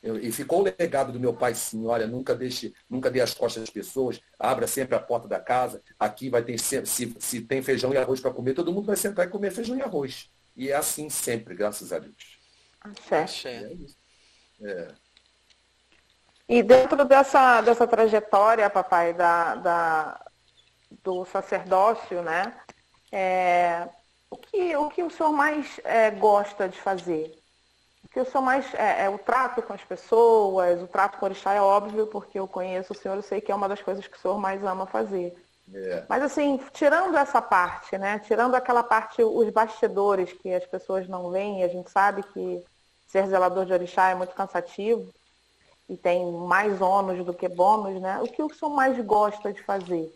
[0.02, 3.64] E ficou o legado do meu pai sim, olha, nunca deixe, nunca dê as costas
[3.64, 7.62] às pessoas, abra sempre a porta da casa, aqui vai ter sempre, se, se tem
[7.62, 10.32] feijão e arroz para comer, todo mundo vai sentar e comer feijão e arroz.
[10.56, 12.40] E é assim sempre, graças a Deus.
[12.82, 13.26] Axé.
[13.46, 13.98] É isso.
[14.62, 14.88] É.
[16.48, 20.26] E dentro dessa, dessa trajetória, papai, da, da,
[21.04, 22.54] do sacerdócio, né?
[23.12, 23.88] É,
[24.30, 27.39] o, que, o que o senhor mais é, gosta de fazer?
[28.10, 28.74] O que o senhor mais.
[28.74, 32.40] É, é, o trato com as pessoas, o trato com o orixá é óbvio, porque
[32.40, 34.64] eu conheço o senhor, eu sei que é uma das coisas que o senhor mais
[34.64, 35.36] ama fazer.
[35.72, 36.04] É.
[36.10, 38.20] Mas assim, tirando essa parte, né?
[38.20, 42.66] Tirando aquela parte, os bastidores que as pessoas não veem, a gente sabe que
[43.08, 45.14] ser zelador de orixá é muito cansativo
[45.88, 48.20] e tem mais ônus do que bônus, né?
[48.22, 50.12] O que o senhor mais gosta de fazer?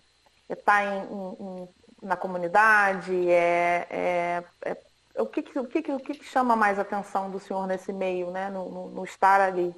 [0.49, 1.69] está em, em,
[2.01, 3.29] na comunidade?
[3.29, 4.77] É, é, é,
[5.15, 8.49] o, que, o, que, o que chama mais atenção do senhor nesse meio, né?
[8.49, 9.73] no, no, no estar ali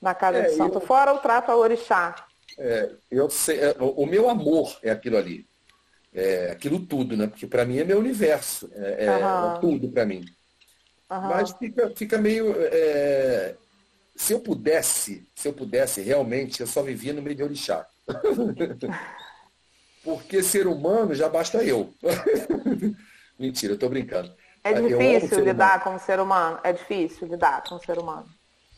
[0.00, 0.76] na casa é, de santo?
[0.76, 2.14] Eu, Fora o trato ao orixá.
[2.58, 5.46] É, eu sei, é, o meu amor é aquilo ali.
[6.14, 7.26] É aquilo tudo, né?
[7.26, 8.70] Porque para mim é meu universo.
[8.74, 9.60] É, uhum.
[9.60, 10.24] tudo para mim.
[11.10, 11.20] Uhum.
[11.20, 12.54] Mas fica, fica meio.
[14.14, 17.86] se eu pudesse, se eu pudesse realmente, eu só vivia no meio de orixá.
[20.02, 21.92] Porque ser humano já basta eu.
[23.38, 24.34] Mentira, eu tô brincando.
[24.64, 25.84] É difícil lidar humano.
[25.84, 26.58] com o ser humano.
[26.64, 28.28] É difícil lidar com o ser humano.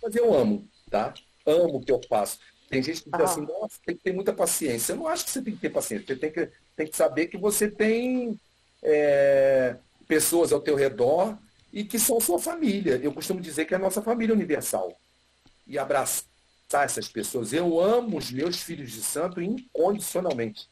[0.02, 1.14] Mas eu amo, tá?
[1.46, 2.38] Amo o que eu faço.
[2.68, 4.92] Tem gente que diz assim, nossa, tem que ter muita paciência.
[4.92, 6.06] Eu não acho que você tem que ter paciência.
[6.06, 8.38] Você tem que, tem que saber que você tem
[8.82, 11.38] é, pessoas ao teu redor
[11.72, 13.00] e que são sua família.
[13.02, 14.94] Eu costumo dizer que é a nossa família universal.
[15.66, 16.26] E abraçar
[16.84, 17.54] essas pessoas.
[17.54, 20.68] Eu amo os meus filhos de santo incondicionalmente.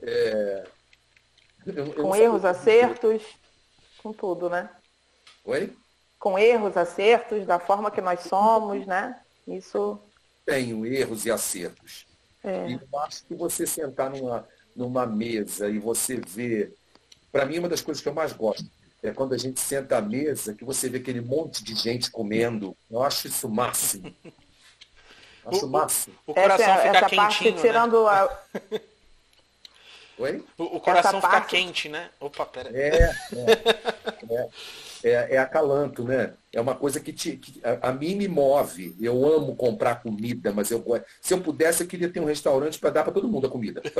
[0.00, 0.64] É...
[1.66, 3.22] Eu, com eu erros, acertos,
[4.02, 4.70] com tudo, né?
[5.44, 5.72] Oi?
[6.18, 9.20] Com erros, acertos, da forma que nós somos, né?
[9.46, 9.98] Isso.
[10.44, 12.06] Tenho erros e acertos.
[12.42, 12.68] É.
[12.68, 16.74] E eu acho que você sentar numa, numa mesa e você ver.
[17.32, 18.70] Para mim, uma das coisas que eu mais gosto
[19.02, 22.76] é quando a gente senta à mesa, que você vê aquele monte de gente comendo.
[22.90, 24.14] Eu acho isso máximo.
[25.44, 26.14] Acho o, máximo.
[26.26, 27.60] O, coração essa, fica essa quentinho, parte, né?
[27.60, 28.44] tirando a...
[30.18, 30.42] Oi?
[30.56, 31.50] O, o coração fica parte...
[31.50, 32.08] quente, né?
[32.18, 32.70] Opa, pera.
[32.72, 33.52] É, é,
[34.30, 34.48] é,
[35.04, 36.32] é, é acalanto, né?
[36.52, 38.96] É uma coisa que, te, que a, a, mim me move.
[38.98, 40.82] Eu amo comprar comida, mas eu
[41.20, 43.82] se eu pudesse, eu queria ter um restaurante para dar para todo mundo a comida.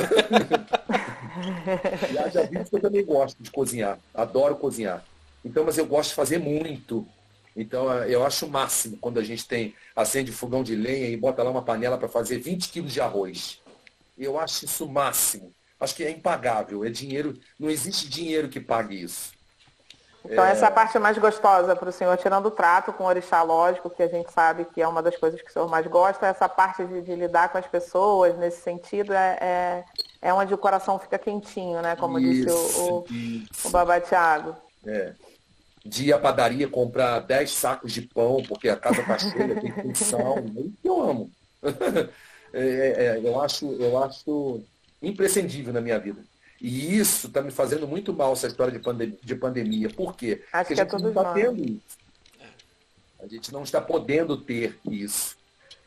[2.11, 3.98] e já vi que eu também gosto de cozinhar.
[4.14, 5.05] Adoro cozinhar.
[5.44, 7.07] Então, mas eu gosto de fazer muito.
[7.55, 11.42] Então, eu acho o máximo quando a gente tem, acende fogão de lenha e bota
[11.42, 13.61] lá uma panela para fazer 20 quilos de arroz.
[14.18, 15.52] Eu acho isso o máximo.
[15.78, 16.84] Acho que é impagável.
[16.84, 19.36] É dinheiro, não existe dinheiro que pague isso.
[20.24, 20.50] Então é...
[20.50, 23.42] essa é a parte mais gostosa para o senhor, tirando o trato com o orixá,
[23.42, 26.26] lógico, que a gente sabe que é uma das coisas que o senhor mais gosta,
[26.26, 29.84] essa parte de, de lidar com as pessoas nesse sentido é, é,
[30.22, 31.96] é, onde o coração fica quentinho, né?
[31.96, 33.04] Como isso, disse o,
[33.64, 34.56] o, o Babá Thiago.
[34.84, 35.12] É.
[35.84, 39.72] De ir à padaria comprar 10 sacos de pão, porque a casa está cheia, tem
[39.72, 40.34] função.
[40.82, 41.30] Eu amo.
[42.52, 44.62] É, é, é, eu, acho, eu acho
[45.02, 46.22] imprescindível na minha vida.
[46.61, 49.18] E isso está me fazendo muito mal, essa história de, pandemia.
[49.22, 49.90] De pandemia.
[49.90, 50.42] Por quê?
[50.52, 52.06] Acho Porque a é gente é não está tendo isso.
[53.20, 55.37] A gente não está podendo ter isso.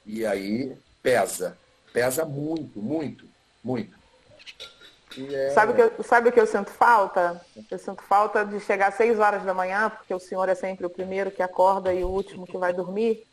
[0.06, 1.58] E aí pesa.
[1.92, 3.26] Pesa muito, muito,
[3.64, 3.98] muito.
[5.18, 5.50] É...
[5.50, 7.42] Sabe, que eu, sabe o que eu sinto falta?
[7.70, 10.86] Eu sinto falta de chegar às 6 horas da manhã, porque o senhor é sempre
[10.86, 13.26] o primeiro que acorda e o último que vai dormir.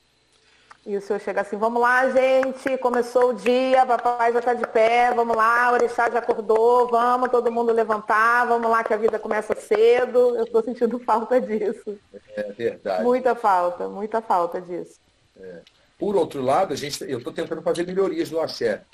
[0.87, 4.65] E o senhor chega assim, vamos lá, gente, começou o dia, papai já está de
[4.69, 8.97] pé, vamos lá, o orixá já acordou, vamos todo mundo levantar, vamos lá que a
[8.97, 10.37] vida começa cedo.
[10.37, 11.99] Eu estou sentindo falta disso.
[12.37, 13.03] É verdade.
[13.03, 15.01] Muita falta, muita falta disso.
[15.41, 15.61] É.
[15.99, 18.85] Por outro lado, a gente, eu estou tentando fazer melhorias no axé.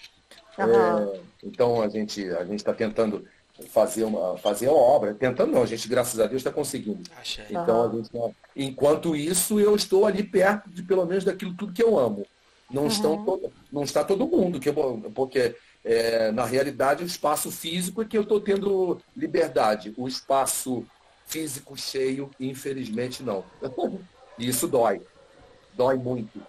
[0.58, 1.14] Uhum.
[1.14, 3.26] É, então a gente a gente está tentando
[3.68, 5.14] fazer uma, fazer a obra.
[5.14, 7.02] Tentando não, a gente, graças a Deus, está conseguindo.
[7.20, 7.44] Achei.
[7.50, 7.90] Então, uhum.
[7.90, 11.98] a gente, enquanto isso, eu estou ali perto de pelo menos daquilo tudo que eu
[11.98, 12.26] amo.
[12.70, 12.88] Não, uhum.
[12.88, 18.02] estão todo, não está todo mundo, que eu, porque é, na realidade o espaço físico
[18.02, 19.92] é que eu estou tendo liberdade.
[19.96, 20.84] O espaço
[21.26, 23.44] físico cheio, infelizmente, não.
[24.38, 25.02] isso dói.
[25.74, 26.40] Dói muito.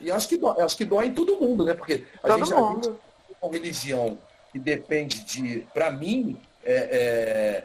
[0.00, 1.74] E acho que dói, acho que dói em todo mundo, né?
[1.74, 2.88] Porque a todo gente, mundo.
[2.88, 4.18] a gente uma religião
[4.52, 7.64] que depende de, para mim, é, é,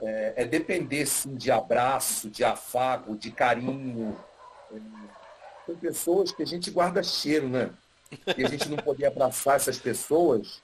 [0.00, 4.16] é, é, depender sim, de abraço, de afago, de carinho.
[5.66, 7.70] Tem pessoas que a gente guarda cheiro, né?
[8.36, 10.62] E a gente não poder abraçar essas pessoas,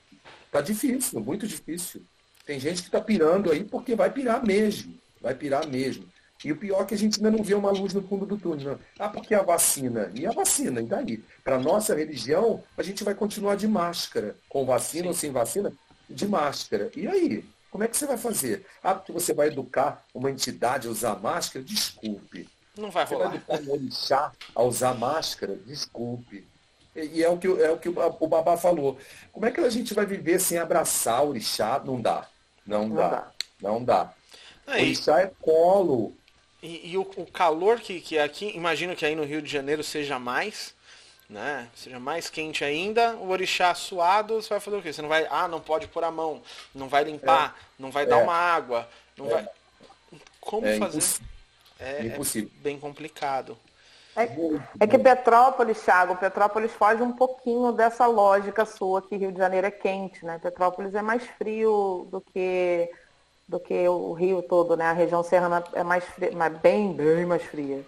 [0.51, 2.01] tá difícil, muito difícil.
[2.45, 6.07] Tem gente que está pirando aí porque vai pirar mesmo, vai pirar mesmo.
[6.43, 8.37] E o pior é que a gente ainda não vê uma luz no fundo do
[8.37, 8.71] túnel.
[8.71, 8.79] Não.
[8.99, 10.11] Ah, porque a vacina?
[10.13, 10.81] E a vacina?
[10.81, 11.23] E daí?
[11.43, 14.35] Para nossa religião, a gente vai continuar de máscara.
[14.49, 15.07] Com vacina Sim.
[15.07, 15.73] ou sem vacina,
[16.09, 16.91] de máscara.
[16.95, 17.45] E aí?
[17.71, 18.65] Como é que você vai fazer?
[18.83, 21.63] Ah, porque você vai educar uma entidade a usar máscara?
[21.63, 22.47] Desculpe.
[22.77, 23.31] Não vai rolar.
[23.31, 25.55] Você vai educar um orixá a usar máscara?
[25.65, 26.45] Desculpe.
[26.95, 28.97] E é o que, é o, que o Babá falou.
[29.33, 31.81] Como é que a gente vai viver sem abraçar o orixá?
[31.83, 32.27] Não dá.
[32.65, 33.09] Não, não dá.
[33.09, 33.31] dá.
[33.61, 34.13] Não dá.
[34.65, 34.81] Aí.
[34.81, 36.13] O orixá é colo.
[36.65, 39.83] E, e o, o, calor que, que aqui, imagino que aí no Rio de Janeiro
[39.83, 40.73] seja mais,
[41.29, 41.69] né?
[41.75, 44.91] Seja mais quente ainda, o orixá suado, você vai fazer o quê?
[44.91, 46.41] Você não vai, ah, não pode pôr a mão,
[46.73, 47.61] não vai limpar, é.
[47.77, 48.07] não vai é.
[48.07, 49.29] dar uma água, não é.
[49.29, 49.49] vai.
[50.41, 50.97] Como é fazer?
[50.97, 51.27] Impossível.
[51.79, 52.51] É, é impossível.
[52.55, 53.55] bem complicado.
[54.15, 54.23] É,
[54.79, 59.67] é, que Petrópolis, Thiago, Petrópolis foge um pouquinho dessa lógica sua que Rio de Janeiro
[59.67, 60.39] é quente, né?
[60.41, 62.89] Petrópolis é mais frio do que
[63.47, 64.85] do que o Rio todo, né?
[64.85, 67.85] A região serrana é mais fria, mas bem, bem mais fria.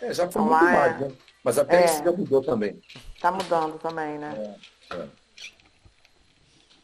[0.00, 1.04] É, já foi então, muito mais, é...
[1.04, 1.12] né?
[1.42, 2.80] Mas até é, isso já mudou também.
[3.20, 4.56] Tá mudando também, né?
[4.90, 5.08] É, é.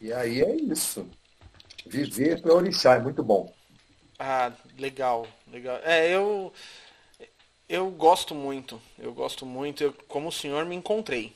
[0.01, 1.09] E aí é isso.
[1.85, 3.53] Viver para orixá é muito bom.
[4.19, 5.79] Ah, legal, legal.
[5.85, 6.53] É, eu
[7.69, 9.83] eu gosto muito, eu gosto muito.
[9.83, 11.35] Eu, como o senhor me encontrei,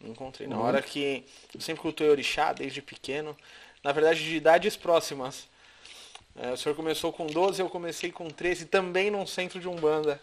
[0.00, 0.62] me encontrei na uhum.
[0.62, 1.24] hora que
[1.54, 3.36] eu sempre cultuei orixá desde pequeno.
[3.84, 5.46] Na verdade, de idades próximas.
[6.34, 10.20] É, o senhor começou com 12, eu comecei com 13, também num centro de Umbanda.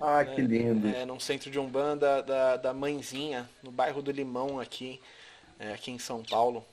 [0.00, 0.88] Ah, que lindo.
[0.88, 5.00] É, num centro de Umbanda da, da Mãezinha, no bairro do Limão aqui,
[5.58, 6.64] é, aqui em São Paulo.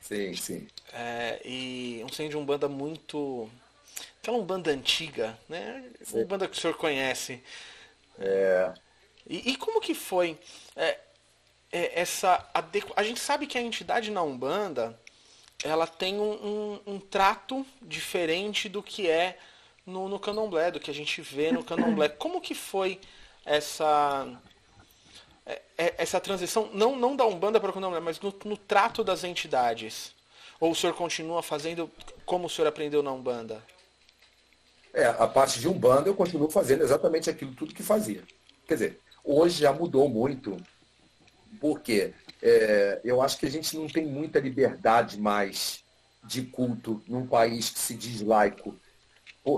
[0.00, 0.66] Sim, sim.
[0.92, 3.48] É, e um centro de Umbanda muito.
[4.20, 5.84] Aquela Umbanda antiga, né?
[6.02, 6.24] Sim.
[6.24, 7.42] Umbanda que o senhor conhece.
[8.18, 8.72] É.
[9.28, 10.38] E, e como que foi
[10.74, 10.98] é,
[11.70, 12.48] é, essa.
[12.96, 14.98] A gente sabe que a entidade na Umbanda
[15.64, 19.38] ela tem um, um, um trato diferente do que é
[19.86, 22.08] no, no candomblé, do que a gente vê no candomblé.
[22.16, 23.00] Como que foi
[23.44, 24.26] essa
[25.46, 29.02] é, é, essa transição, não, não da Umbanda para o candomblé, mas no, no trato
[29.02, 30.14] das entidades?
[30.60, 31.90] Ou o senhor continua fazendo
[32.24, 33.62] como o senhor aprendeu na Umbanda?
[34.92, 38.22] É, a parte de Umbanda eu continuo fazendo exatamente aquilo tudo que fazia.
[38.66, 40.56] Quer dizer, hoje já mudou muito,
[41.60, 45.84] porque é, eu acho que a gente não tem muita liberdade mais
[46.24, 48.76] de culto num país que se diz laico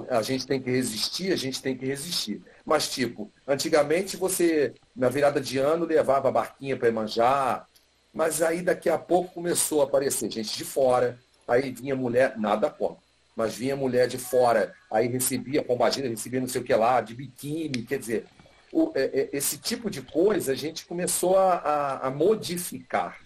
[0.08, 2.40] a gente tem que resistir, a gente tem que resistir.
[2.64, 7.66] Mas, tipo, antigamente você, na virada de ano, levava a barquinha para manjar,
[8.14, 11.18] mas aí daqui a pouco começou a aparecer gente de fora,
[11.48, 13.02] aí vinha mulher, nada contra,
[13.34, 17.14] mas vinha mulher de fora, aí recebia pombagina, recebia não sei o que lá, de
[17.14, 18.26] biquíni, quer dizer,
[18.72, 23.20] o, é, é, esse tipo de coisa a gente começou a, a, a modificar.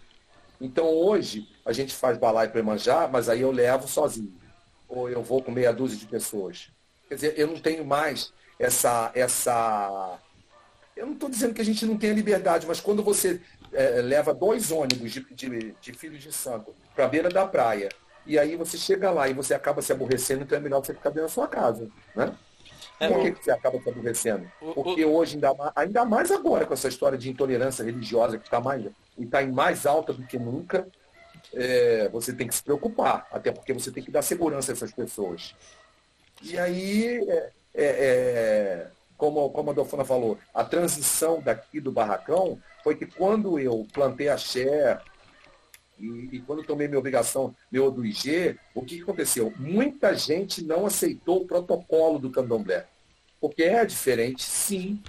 [0.60, 4.34] Então hoje a gente faz balai para manjar, mas aí eu levo sozinho
[4.88, 6.70] ou eu vou com meia dúzia de pessoas.
[7.08, 9.10] Quer dizer, eu não tenho mais essa.
[9.14, 10.18] essa...
[10.96, 13.40] Eu não estou dizendo que a gente não tenha liberdade, mas quando você
[13.72, 17.90] é, leva dois ônibus de, de, de filhos de santo para a beira da praia,
[18.24, 21.10] e aí você chega lá e você acaba se aborrecendo, então é melhor você ficar
[21.10, 21.88] dentro da sua casa.
[22.14, 22.34] Né?
[22.98, 24.50] É, Por que, que você acaba se aborrecendo?
[24.74, 28.60] Porque hoje, ainda mais, ainda mais agora com essa história de intolerância religiosa que está
[28.60, 28.86] mais,
[29.18, 30.88] está em mais alta do que nunca,
[31.52, 34.92] é, você tem que se preocupar, até porque você tem que dar segurança a essas
[34.92, 35.54] pessoas.
[36.42, 42.58] E aí, é, é, é, como, como a Dolfana falou, a transição daqui do barracão
[42.82, 44.98] foi que quando eu plantei a Xé
[45.98, 49.52] e, e, quando tomei minha obrigação, meu do IG, o que, que aconteceu?
[49.58, 52.86] Muita gente não aceitou o protocolo do candomblé.
[53.40, 55.02] Porque é diferente, sim.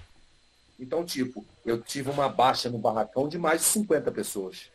[0.80, 4.72] Então, tipo, eu tive uma baixa no barracão de mais de 50 pessoas.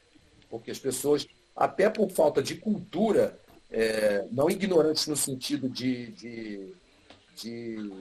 [0.50, 3.38] Porque as pessoas até por falta de cultura,
[3.70, 6.72] é, não ignorantes no sentido de, de,
[7.36, 7.92] de,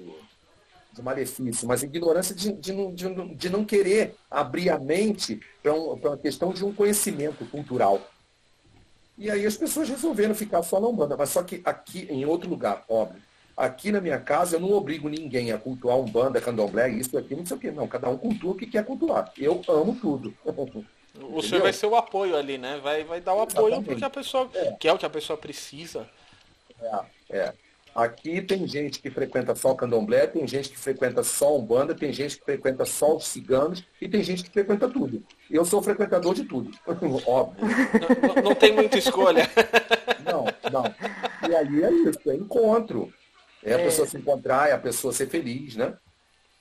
[0.94, 5.94] de malefício, mas ignorância de, de, de, de não querer abrir a mente para um,
[5.94, 8.02] uma questão de um conhecimento cultural.
[9.18, 12.50] E aí as pessoas resolveram ficar só na Umbanda, mas só que aqui, em outro
[12.50, 13.22] lugar, óbvio.
[13.56, 17.46] Aqui na minha casa eu não obrigo ninguém a cultuar Umbanda, Candomblé, isso aqui, não
[17.46, 17.70] sei o quê.
[17.70, 19.32] Não, cada um cultua o que quer cultuar.
[19.38, 20.34] Eu amo tudo.
[21.20, 22.80] O senhor vai ser o apoio ali, né?
[22.82, 24.72] Vai, vai dar o apoio porque a pessoa é.
[24.80, 26.10] que é o que a pessoa precisa.
[26.82, 27.00] É,
[27.30, 27.54] é.
[27.94, 32.14] Aqui tem gente que frequenta só o candomblé, tem gente que frequenta só umbanda, tem
[32.14, 35.22] gente que frequenta só os ciganos e tem gente que frequenta tudo.
[35.50, 36.72] Eu sou frequentador de tudo,
[37.28, 37.68] óbvio.
[37.68, 39.50] Não, não, não, tem muita escolha.
[40.24, 40.84] Não, não.
[41.50, 43.12] E aí é isso, é encontro.
[43.64, 43.84] É a é.
[43.86, 45.98] pessoa se encontrar, é a pessoa ser feliz, né?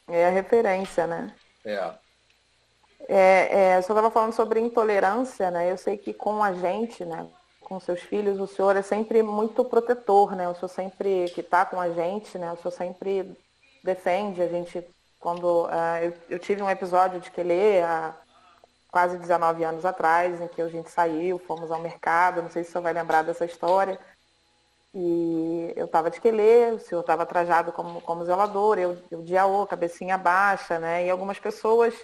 [0.09, 1.33] É a referência, né?
[1.63, 1.91] É.
[3.07, 5.71] É, é, eu só estava falando sobre intolerância, né?
[5.71, 7.27] Eu sei que com a gente, né?
[7.71, 10.49] Com seus filhos, o senhor é sempre muito protetor, né?
[10.49, 12.53] O senhor sempre que está com a gente, né?
[12.53, 13.39] O senhor sempre
[13.85, 14.85] defende a gente.
[15.21, 18.13] Quando uh, eu, eu, tive um episódio de Quelê há
[18.91, 22.71] quase 19 anos atrás, em que a gente saiu, fomos ao mercado, não sei se
[22.71, 24.01] o senhor vai lembrar dessa história.
[24.93, 29.37] E eu estava de quelê, o senhor estava trajado como, como zelador, eu, eu de
[29.37, 31.07] AO, cabecinha baixa, né?
[31.07, 31.95] E algumas pessoas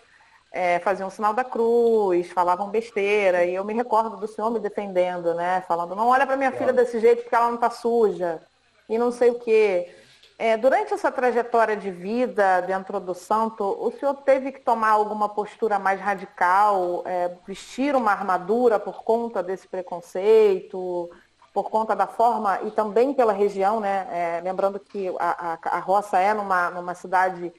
[0.52, 4.58] é, faziam o sinal da cruz, falavam besteira, e eu me recordo do senhor me
[4.58, 5.62] defendendo, né?
[5.68, 8.40] Falando, não olha para minha filha desse jeito porque ela não está suja,
[8.88, 9.92] e não sei o quê.
[10.38, 15.30] É, durante essa trajetória de vida dentro do santo, o senhor teve que tomar alguma
[15.30, 21.10] postura mais radical, é, vestir uma armadura por conta desse preconceito,
[21.54, 24.06] por conta da forma e também pela região, né?
[24.10, 27.50] É, lembrando que a, a, a roça é numa, numa cidade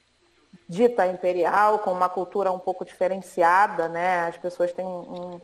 [0.68, 4.26] dita imperial, com uma cultura um pouco diferenciada, né?
[4.28, 5.40] As pessoas têm um,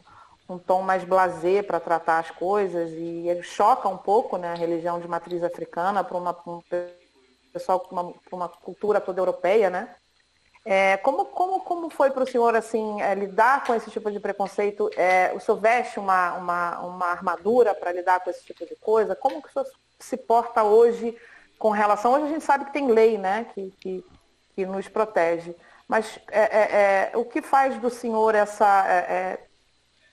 [0.48, 4.52] um, tom mais blasé para tratar as coisas e ele choca um pouco, né?
[4.52, 6.62] A religião de matriz africana para uma um
[7.52, 9.94] pessoal com uma, uma, cultura toda europeia, né?
[10.66, 14.20] É, como, como, como foi para o senhor assim é, lidar com esse tipo de
[14.20, 14.90] preconceito?
[14.96, 19.14] É, o senhor veste uma, uma, uma armadura para lidar com esse tipo de coisa?
[19.14, 19.66] Como que o senhor
[19.98, 21.16] se porta hoje
[21.58, 22.12] com relação?
[22.12, 23.46] Hoje a gente sabe que tem lei, né?
[23.54, 24.04] Que, que,
[24.54, 25.54] que nos protege.
[25.88, 29.46] Mas é, é, é, o que faz do senhor essa é, é,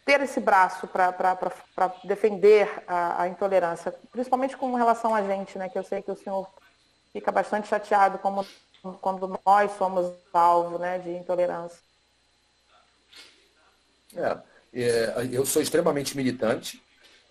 [0.05, 5.69] ter esse braço para defender a, a, intolerância, principalmente com relação a gente, né?
[5.69, 6.47] Que eu sei que o senhor
[7.13, 8.45] fica bastante chateado como
[8.99, 11.79] quando nós somos alvo né, de intolerância.
[14.15, 14.37] É,
[14.73, 16.81] é, eu sou extremamente militante,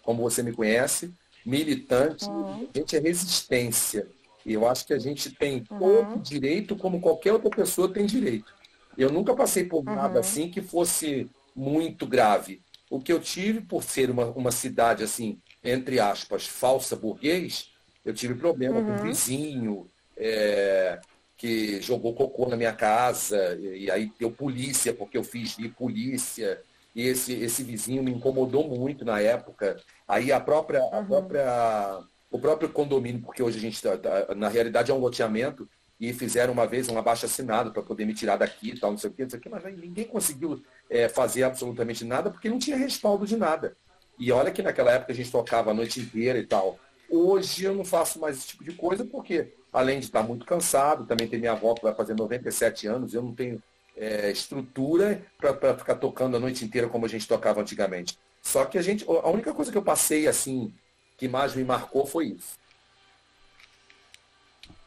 [0.03, 1.13] como você me conhece,
[1.45, 2.69] militante, uhum.
[2.73, 4.07] a gente é resistência.
[4.45, 5.79] E eu acho que a gente tem uhum.
[5.79, 8.53] todo direito, como qualquer outra pessoa tem direito.
[8.97, 9.95] Eu nunca passei por uhum.
[9.95, 12.61] nada assim que fosse muito grave.
[12.89, 17.71] O que eu tive, por ser uma, uma cidade assim, entre aspas, falsa burguês,
[18.05, 18.87] eu tive problema uhum.
[18.87, 19.87] com o vizinho,
[20.17, 20.99] é,
[21.37, 25.69] que jogou cocô na minha casa, e, e aí deu polícia, porque eu fiz de
[25.69, 26.61] polícia,
[26.95, 29.81] e esse, esse vizinho me incomodou muito na época.
[30.09, 31.07] Aí a própria, a uhum.
[31.07, 32.01] própria,
[32.31, 35.69] o próprio condomínio, porque hoje a gente, tá, tá, na realidade é um loteamento,
[36.01, 38.99] e fizeram uma vez um abaixo assinado para poder me tirar daqui e tal, não
[38.99, 42.49] sei o quê, não sei o quê, mas ninguém conseguiu é, fazer absolutamente nada porque
[42.49, 43.77] não tinha respaldo de nada.
[44.19, 46.79] E olha que naquela época a gente tocava a noite inteira e tal.
[47.11, 51.05] Hoje eu não faço mais esse tipo de coisa porque, além de estar muito cansado,
[51.05, 53.63] também tem minha avó que vai fazer 97 anos, eu não tenho
[53.95, 58.19] é, estrutura para ficar tocando a noite inteira como a gente tocava antigamente.
[58.41, 60.73] Só que a gente, a única coisa que eu passei assim,
[61.21, 62.59] que mais me marcou foi isso.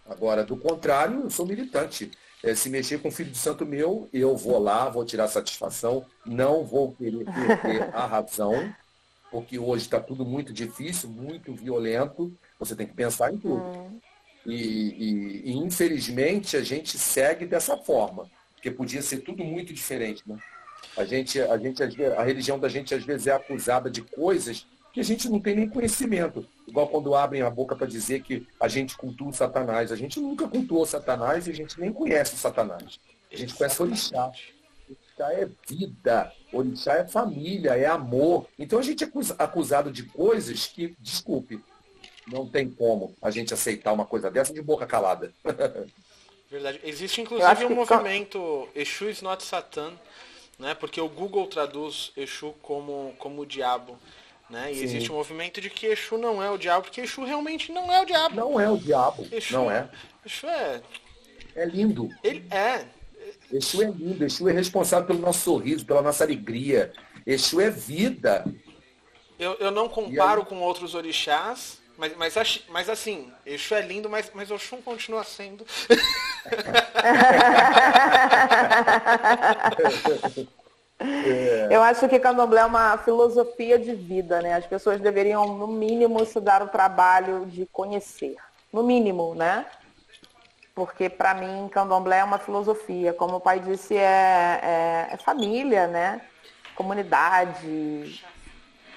[0.09, 2.09] Agora, do contrário, eu sou militante.
[2.43, 6.05] É, se mexer com o filho de santo meu, eu vou lá, vou tirar satisfação,
[6.25, 8.75] não vou querer perder a razão,
[9.31, 13.63] porque hoje está tudo muito difícil, muito violento, você tem que pensar em tudo.
[13.63, 13.99] Hum.
[14.45, 20.21] E, e, e, infelizmente a gente segue dessa forma, porque podia ser tudo muito diferente.
[20.25, 20.37] Né?
[20.97, 21.81] A, gente, a, gente,
[22.17, 25.55] a religião da gente às vezes é acusada de coisas que a gente não tem
[25.55, 26.47] nem conhecimento.
[26.67, 29.91] Igual quando abrem a boca para dizer que a gente cultua o Satanás.
[29.91, 32.99] A gente nunca cultuou Satanás e a gente nem conhece o Satanás.
[33.31, 34.31] A gente conhece o Orixá.
[34.87, 38.47] Orixá é vida, Orixá é família, é amor.
[38.57, 39.07] Então a gente é
[39.39, 41.59] acusado de coisas que, desculpe,
[42.27, 45.33] não tem como a gente aceitar uma coisa dessa de boca calada.
[46.51, 46.79] Verdade.
[46.83, 49.91] Existe inclusive um movimento Exu is not Satan,
[50.59, 50.75] né?
[50.75, 53.97] Porque o Google traduz Exu como, como o diabo.
[54.49, 54.71] Né?
[54.71, 54.83] E Sim.
[54.83, 58.01] existe um movimento de que Exu não é o diabo, porque Exu realmente não é
[58.01, 58.35] o diabo.
[58.35, 59.27] Não é o diabo.
[59.31, 59.89] Exu, não é.
[60.25, 60.81] Exu é.
[61.55, 62.09] É lindo.
[62.23, 62.85] Ele é.
[63.51, 64.23] Exu é lindo.
[64.23, 66.91] Exu é responsável pelo nosso sorriso, pela nossa alegria.
[67.25, 68.45] Exu é vida.
[69.39, 70.47] Eu, eu não comparo aí...
[70.47, 75.65] com outros orixás, mas, mas, mas assim, Exu é lindo, mas, mas Oxum continua sendo.
[81.03, 81.67] É.
[81.69, 84.53] Eu acho que candomblé é uma filosofia de vida, né?
[84.53, 88.35] As pessoas deveriam, no mínimo, se dar o trabalho de conhecer.
[88.71, 89.65] No mínimo, né?
[90.73, 93.13] Porque, para mim, candomblé é uma filosofia.
[93.13, 96.21] Como o pai disse, é, é, é família, né?
[96.73, 98.23] Comunidade,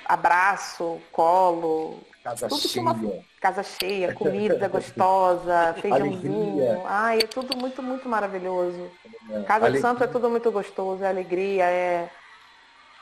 [0.07, 2.01] abraço, colo.
[2.27, 2.83] Casa cheia.
[2.83, 3.23] Uma...
[3.41, 6.83] Casa cheia, comida gostosa, feijãozinho.
[6.85, 8.91] Ai, é tudo muito, muito maravilhoso.
[9.31, 9.43] É.
[9.45, 12.11] Casa do Santo é tudo muito gostoso, é alegria, é,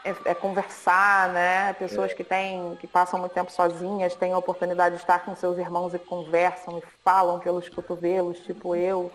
[0.04, 1.72] é, é conversar, né?
[1.72, 2.14] Pessoas é.
[2.14, 5.94] que têm, que passam muito tempo sozinhas, têm a oportunidade de estar com seus irmãos
[5.94, 9.10] e conversam e falam pelos cotovelos, tipo eu.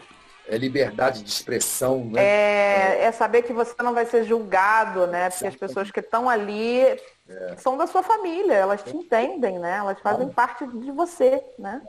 [0.47, 2.24] É liberdade de expressão, né?
[2.24, 5.30] É, é saber que você não vai ser julgado, né?
[5.30, 6.99] Porque as pessoas que estão ali
[7.30, 7.56] é.
[7.58, 9.78] são da sua família, elas te entendem, né?
[9.78, 11.82] Elas fazem parte de você, né?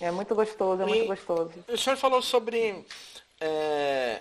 [0.00, 1.52] É muito gostoso, é muito gostoso.
[1.68, 2.84] O senhor falou sobre
[3.40, 4.20] é,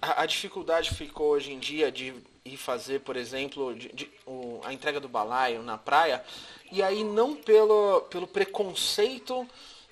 [0.00, 2.14] a, a, dificuldade que ficou hoje em dia de
[2.44, 6.22] ir fazer, por exemplo, de, de, o, a entrega do balaio na praia,
[6.70, 9.46] e aí não pelo, pelo preconceito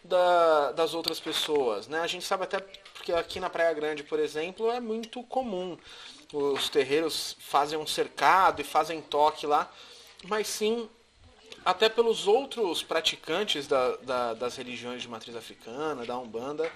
[0.05, 1.89] da, das outras pessoas.
[1.89, 2.01] Né?
[2.01, 2.61] A gente sabe até
[2.95, 5.77] porque aqui na Praia Grande, por exemplo, é muito comum.
[6.33, 9.71] Os terreiros fazem um cercado e fazem toque lá,
[10.25, 10.89] mas sim
[11.65, 16.71] até pelos outros praticantes da, da, das religiões de matriz africana, da Umbanda,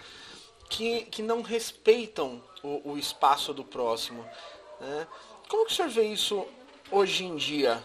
[0.68, 4.28] que, que não respeitam o, o espaço do próximo.
[4.80, 5.06] Né?
[5.48, 6.46] Como que o senhor vê isso
[6.90, 7.82] hoje em dia?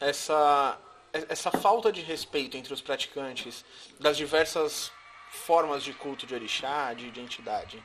[0.00, 0.78] Essa,
[1.12, 3.64] essa falta de respeito entre os praticantes
[4.00, 4.90] das diversas
[5.30, 7.82] formas de culto de orixá, de identidade?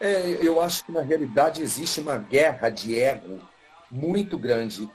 [0.00, 3.40] É, eu acho que na realidade existe uma guerra de ego
[3.90, 4.90] muito grande.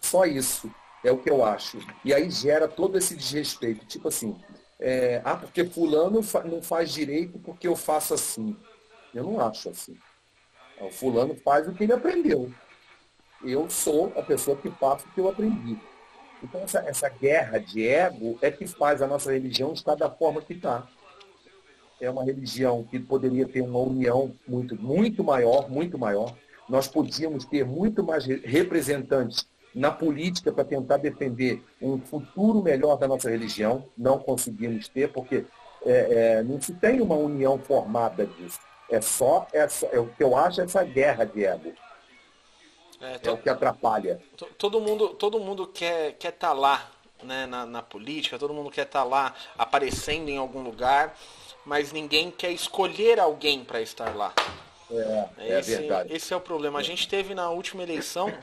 [0.00, 0.70] Só isso.
[1.02, 1.78] É o que eu acho.
[2.04, 3.86] E aí gera todo esse desrespeito.
[3.86, 4.38] Tipo assim,
[4.78, 8.56] é, ah, porque fulano não faz direito porque eu faço assim.
[9.14, 9.96] Eu não acho assim.
[10.80, 12.52] O fulano faz o que ele aprendeu.
[13.42, 15.78] Eu sou a pessoa que faço o que eu aprendi.
[16.42, 20.40] Então essa, essa guerra de ego é que faz a nossa religião estar da forma
[20.40, 20.86] que está.
[22.00, 26.34] É uma religião que poderia ter uma união muito, muito maior, muito maior.
[26.68, 33.06] Nós podíamos ter muito mais representantes na política para tentar defender um futuro melhor da
[33.06, 33.84] nossa religião.
[33.96, 35.44] Não conseguimos ter, porque
[35.84, 38.58] é, é, não se tem uma união formada disso.
[38.90, 41.72] É só, essa, é o que eu acho essa guerra de ego.
[43.00, 43.30] É, to...
[43.30, 44.20] é o que atrapalha.
[44.58, 46.90] Todo mundo, todo mundo quer estar quer tá lá
[47.22, 51.16] né, na, na, política, todo mundo quer estar tá lá aparecendo em algum lugar,
[51.70, 54.34] mas ninguém quer escolher alguém para estar lá.
[54.90, 56.12] É, é esse, verdade.
[56.12, 56.80] Esse é o problema.
[56.80, 58.36] A gente teve na última eleição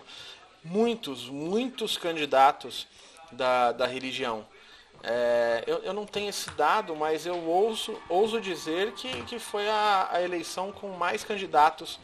[0.64, 2.88] muitos, muitos candidatos
[3.34, 4.48] da, da religião.
[5.04, 9.68] É, eu, eu, não tenho esse dado, mas eu ouso, ouso dizer que, que foi
[9.68, 12.00] a, a eleição com mais candidatos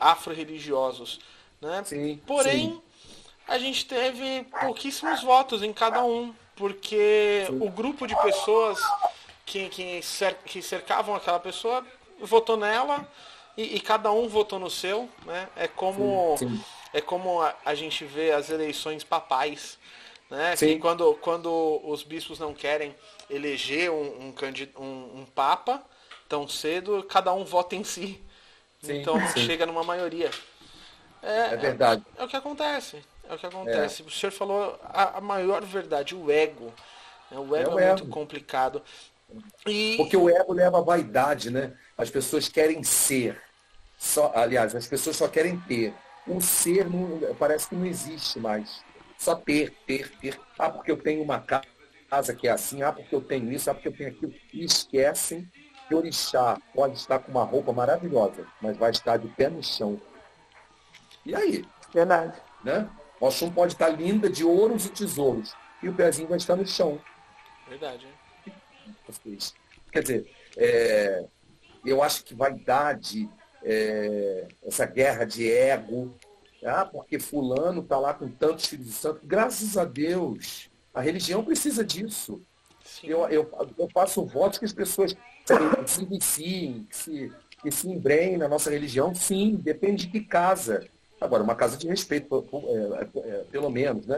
[0.00, 1.20] afro-religiosos.
[1.60, 1.82] Né?
[1.84, 2.82] Sim, Porém, sim.
[3.46, 7.58] a gente teve pouquíssimos votos em cada um, porque sim.
[7.60, 8.80] o grupo de pessoas
[9.50, 11.84] que, que, cer que cercavam aquela pessoa
[12.20, 13.06] votou nela
[13.56, 15.08] e, e, cada um votou no seu.
[15.24, 15.48] Né?
[15.56, 16.36] É como,
[16.92, 19.78] É como a, a gente vê as eleições papais
[20.30, 20.56] né?
[20.56, 22.94] Que quando, quando os bispos não querem
[23.28, 24.34] eleger um, um,
[24.78, 25.82] um, um papa
[26.28, 28.22] tão cedo, cada um vota em si.
[28.80, 29.40] Sim, então sim.
[29.40, 30.30] chega numa maioria.
[31.20, 32.04] É, é verdade.
[32.16, 33.04] É, é, o que acontece.
[33.28, 34.02] É o que acontece.
[34.02, 34.06] É.
[34.06, 36.72] O senhor falou a, a, maior verdade, o ego.
[37.32, 38.80] O ego é, é muito complicado.
[39.66, 39.96] E...
[39.96, 41.72] Porque o ego leva a vaidade, né?
[41.96, 43.40] As pessoas querem ser.
[43.98, 45.94] Só, aliás, as pessoas só querem ter.
[46.26, 48.82] O ser não, parece que não existe mais.
[49.18, 50.40] Só ter, ter, ter.
[50.58, 53.74] Ah, porque eu tenho uma casa que é assim, ah, porque eu tenho isso, ah,
[53.74, 54.32] porque eu tenho aquilo.
[54.52, 55.46] E esquecem
[55.86, 59.62] que o orixá pode estar com uma roupa maravilhosa, mas vai estar de pé no
[59.62, 60.00] chão.
[61.24, 61.64] E aí?
[61.92, 62.40] Verdade.
[62.64, 62.88] Né?
[63.20, 65.54] O Oxum pode estar linda de ouros e tesouros.
[65.82, 67.00] E o pezinho vai estar no chão.
[67.68, 68.06] Verdade.
[69.92, 71.24] Quer dizer, é,
[71.84, 73.28] eu acho que vaidade,
[73.62, 76.14] é, essa guerra de ego,
[76.64, 79.20] ah, porque fulano está lá com tantos filhos de santo.
[79.24, 80.70] Graças a Deus.
[80.92, 82.42] A religião precisa disso.
[83.02, 85.16] Eu, eu, eu faço votos que as pessoas
[85.86, 87.32] se iniciem, que se,
[87.62, 89.14] que se embrenhem na nossa religião.
[89.14, 90.86] Sim, depende de que casa.
[91.20, 92.44] Agora, uma casa de respeito,
[93.14, 94.16] é, é, pelo menos, né?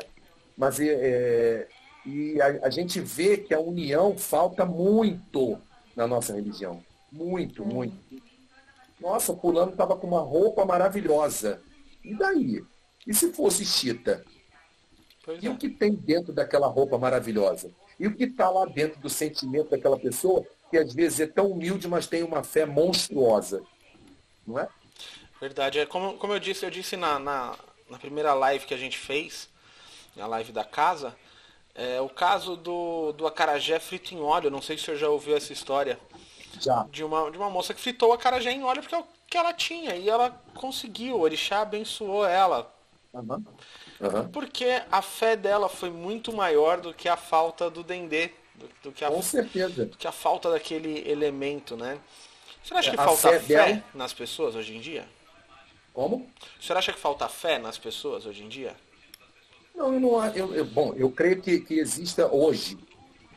[0.56, 1.68] Mas é, é,
[2.04, 5.58] e a, a gente vê que a união falta muito
[5.94, 6.82] na nossa religião.
[7.10, 7.96] Muito, muito.
[9.00, 11.62] Nossa, o fulano estava com uma roupa maravilhosa.
[12.04, 12.64] E daí?
[13.06, 14.24] E se fosse chita?
[15.24, 15.50] Pois e é.
[15.50, 17.70] o que tem dentro daquela roupa maravilhosa?
[17.98, 21.50] E o que está lá dentro do sentimento daquela pessoa que às vezes é tão
[21.50, 23.62] humilde, mas tem uma fé monstruosa?
[24.46, 24.68] Não é?
[25.40, 25.78] Verdade.
[25.78, 27.56] É como, como eu disse, eu disse na, na,
[27.90, 29.48] na primeira live que a gente fez,
[30.16, 31.14] na live da casa,
[31.74, 34.50] é, o caso do, do acarajé frito em óleo.
[34.50, 35.98] Não sei se o senhor já ouviu essa história.
[36.60, 36.86] Já.
[36.90, 39.38] De uma, de uma moça que fritou o acarajé em óleo porque é o que
[39.38, 42.70] ela tinha e ela conseguiu, o orixá abençoou ela.
[43.12, 43.44] Uhum.
[44.00, 44.28] Uhum.
[44.30, 48.92] Porque a fé dela foi muito maior do que a falta do dendê, do, do
[48.92, 49.86] que a, Com certeza.
[49.86, 51.98] Do que a falta daquele elemento, né?
[52.62, 53.84] Você acha que a falta fé, fé dela...
[53.94, 55.08] nas pessoas hoje em dia?
[55.92, 56.30] Como?
[56.60, 58.74] Você acha que falta fé nas pessoas hoje em dia?
[59.82, 62.78] Não, eu não eu, eu, bom, eu creio que, que exista hoje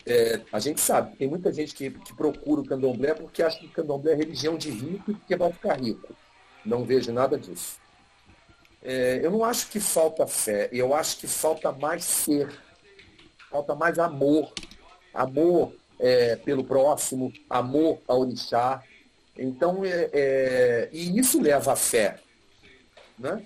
[0.06, 3.66] é, a gente sabe, tem muita gente que, que procura o candomblé porque acha que
[3.66, 6.16] o candomblé é religião de rico e porque vai ficar rico.
[6.64, 7.80] Não vejo nada disso.
[8.84, 12.48] É, eu não acho que falta fé, eu acho que falta mais ser,
[13.50, 14.54] falta mais amor.
[15.12, 18.84] Amor é, pelo próximo, amor ao orixá.
[19.36, 22.20] Então, é, é, e isso leva à fé.
[23.18, 23.44] Né?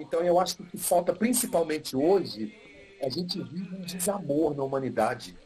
[0.00, 2.54] Então, eu acho que o que falta principalmente hoje
[3.02, 5.36] a gente vive um desamor na humanidade.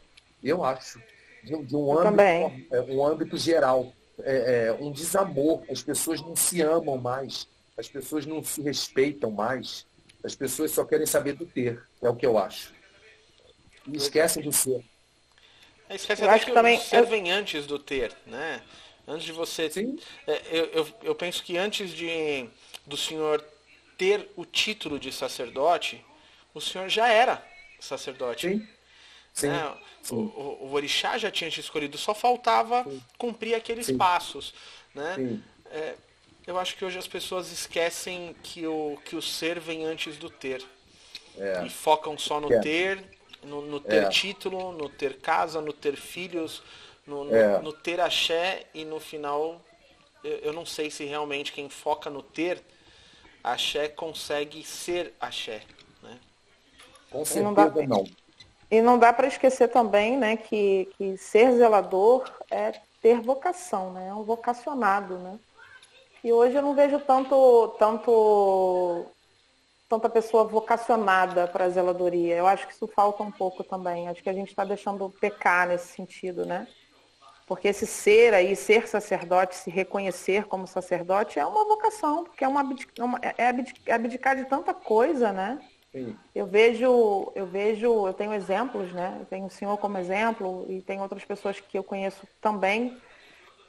[0.41, 0.99] Eu acho.
[1.43, 2.21] De, de um, âmbito,
[2.71, 3.93] é, um âmbito geral.
[4.19, 5.63] É, é, um desamor.
[5.69, 7.47] As pessoas não se amam mais.
[7.77, 9.85] As pessoas não se respeitam mais.
[10.23, 11.81] As pessoas só querem saber do ter.
[12.01, 12.73] É o que eu acho.
[13.87, 14.83] E esquecem do ser.
[15.89, 16.77] É, esquece eu até que, que também...
[16.77, 18.61] o ser vem antes do ter, né?
[19.07, 19.69] Antes de você.
[19.69, 19.99] Sim.
[20.25, 22.49] É, eu, eu, eu penso que antes de
[22.87, 23.43] do senhor
[23.97, 26.03] ter o título de sacerdote,
[26.53, 27.45] o senhor já era
[27.79, 28.49] sacerdote.
[28.49, 28.67] Sim.
[29.33, 29.77] Sim, né?
[30.01, 30.15] sim.
[30.15, 33.01] O, o, o, orixá já tinha te escolhido, só faltava sim.
[33.17, 34.53] cumprir aqueles passos.
[34.93, 35.41] Né?
[35.71, 35.95] É,
[36.47, 40.29] eu acho que hoje as pessoas esquecem que o, que o ser vem antes do
[40.29, 40.63] ter.
[41.37, 41.65] É.
[41.65, 42.59] E focam só no é.
[42.59, 43.03] ter,
[43.43, 44.09] no, no ter é.
[44.09, 46.63] título, no ter casa, no ter filhos,
[47.05, 47.61] no, no, é.
[47.61, 49.61] no ter axé e no final
[50.25, 52.61] eu, eu não sei se realmente quem foca no ter
[53.45, 55.61] axé consegue ser axé.
[57.11, 57.53] Com certeza e não.
[57.53, 58.03] Dá, não.
[58.69, 64.07] E não dá para esquecer também né, que, que ser zelador é ter vocação, né?
[64.09, 65.39] É um vocacionado, né?
[66.23, 69.05] E hoje eu não vejo tanto, tanto
[69.87, 72.35] tanta pessoa vocacionada para a zeladoria.
[72.35, 74.09] Eu acho que isso falta um pouco também.
[74.09, 76.67] Acho que a gente está deixando pecar nesse sentido, né?
[77.45, 82.47] Porque esse ser aí, ser sacerdote, se reconhecer como sacerdote é uma vocação, porque é,
[82.47, 82.61] uma,
[83.21, 85.59] é, é, é abdicar de tanta coisa, né?
[85.91, 86.17] Sim.
[86.33, 89.15] Eu vejo, eu vejo, eu tenho exemplos, né?
[89.19, 92.97] Eu tenho o senhor como exemplo e tem outras pessoas que eu conheço também,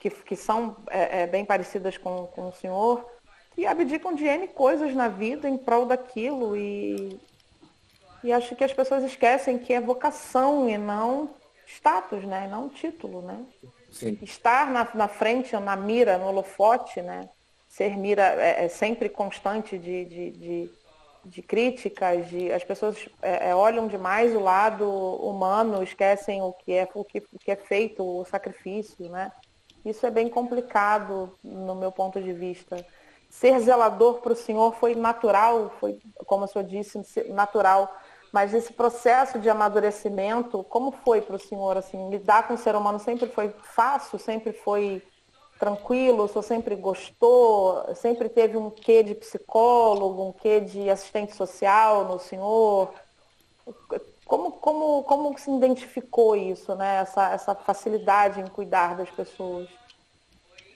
[0.01, 3.07] que, que são é, é, bem parecidas com, com o senhor,
[3.59, 6.57] e abdicam de N coisas na vida em prol daquilo.
[6.57, 7.21] E,
[8.25, 11.36] e acho que as pessoas esquecem que é vocação e não
[11.67, 12.49] status, né?
[12.51, 13.45] Não título, né?
[13.91, 14.19] Sim.
[14.23, 17.29] Estar na, na frente, na mira, no holofote, né?
[17.69, 20.71] Ser mira é, é sempre constante de, de, de,
[21.25, 26.73] de, críticas, de, as pessoas é, é, olham demais o lado humano, esquecem o que
[26.73, 29.33] é, o que, o que é feito, o sacrifício, né?
[29.85, 32.85] Isso é bem complicado no meu ponto de vista.
[33.29, 36.99] Ser zelador para o Senhor foi natural, foi, como o senhor disse,
[37.29, 37.95] natural
[38.37, 42.77] mas esse processo de amadurecimento, como foi para o senhor, assim, lidar com o ser
[42.77, 45.03] humano sempre foi fácil, sempre foi
[45.59, 51.35] tranquilo, o senhor sempre gostou, sempre teve um quê de psicólogo, um quê de assistente
[51.35, 52.93] social no senhor?
[54.27, 56.97] Como, como, como se identificou isso, né?
[56.97, 59.67] essa, essa facilidade em cuidar das pessoas?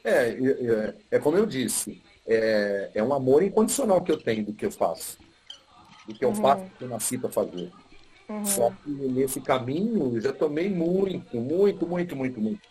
[0.02, 4.54] É, é, é como eu disse, é, é um amor incondicional que eu tenho do
[4.54, 5.18] que eu faço
[6.12, 6.34] do que eu uhum.
[6.34, 7.70] faço que eu nasci para fazer.
[8.28, 8.44] Uhum.
[8.44, 12.68] Só que nesse caminho eu já tomei muito, muito, muito, muito, muito.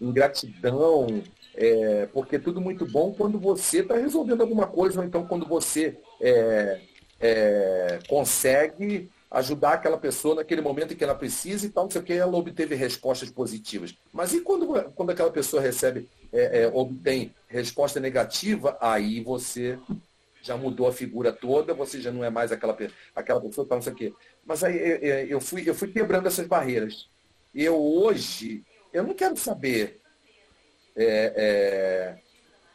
[0.00, 1.22] Ingratidão,
[1.54, 5.46] é, porque é tudo muito bom quando você está resolvendo alguma coisa, ou então quando
[5.46, 6.80] você é,
[7.20, 12.00] é, consegue ajudar aquela pessoa naquele momento em que ela precisa e tal, não sei
[12.00, 13.94] o que, ela obteve respostas positivas.
[14.12, 19.78] Mas e quando, quando aquela pessoa recebe, é, é, obtém resposta negativa, aí você
[20.42, 22.76] já mudou a figura toda, você já não é mais aquela,
[23.14, 24.12] aquela pessoa, tá, não sei o quê.
[24.44, 24.76] Mas aí
[25.28, 27.08] eu fui, eu fui quebrando essas barreiras.
[27.54, 30.00] Eu hoje, eu não quero saber
[30.96, 32.18] é, é,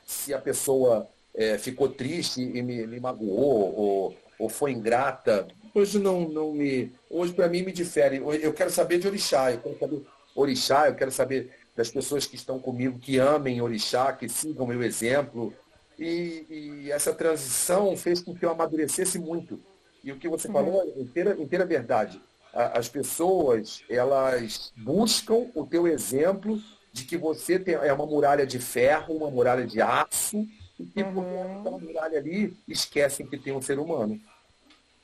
[0.05, 5.47] se a pessoa é, ficou triste e me, me magoou ou, ou foi ingrata.
[5.73, 6.91] Hoje não, não me.
[7.09, 8.17] Hoje para mim me difere.
[8.41, 10.05] Eu quero saber de orixá, eu quero saber
[10.35, 14.81] orixá, eu quero saber das pessoas que estão comigo, que amem orixá, que sigam meu
[14.81, 15.53] exemplo,
[15.97, 19.59] e, e, essa transição fez com que eu amadurecesse muito.
[20.03, 20.53] E o que você uhum.
[20.53, 22.21] falou é inteira, inteira verdade.
[22.53, 26.61] As pessoas, elas buscam o teu exemplo
[26.93, 30.47] de que você tem, é uma muralha de ferro, uma muralha de aço,
[30.79, 31.63] e que uhum.
[31.63, 34.19] por muralha ali esquecem que tem um ser humano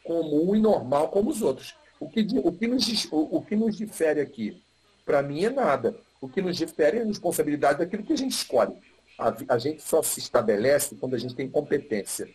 [0.04, 1.76] comum e normal como os outros.
[2.00, 4.62] O que, o que, nos, o, o que nos difere aqui,
[5.06, 5.96] para mim, é nada.
[6.20, 8.74] O que nos difere é a responsabilidade daquilo que a gente escolhe
[9.22, 12.28] a, a gente só se estabelece quando a gente tem competência.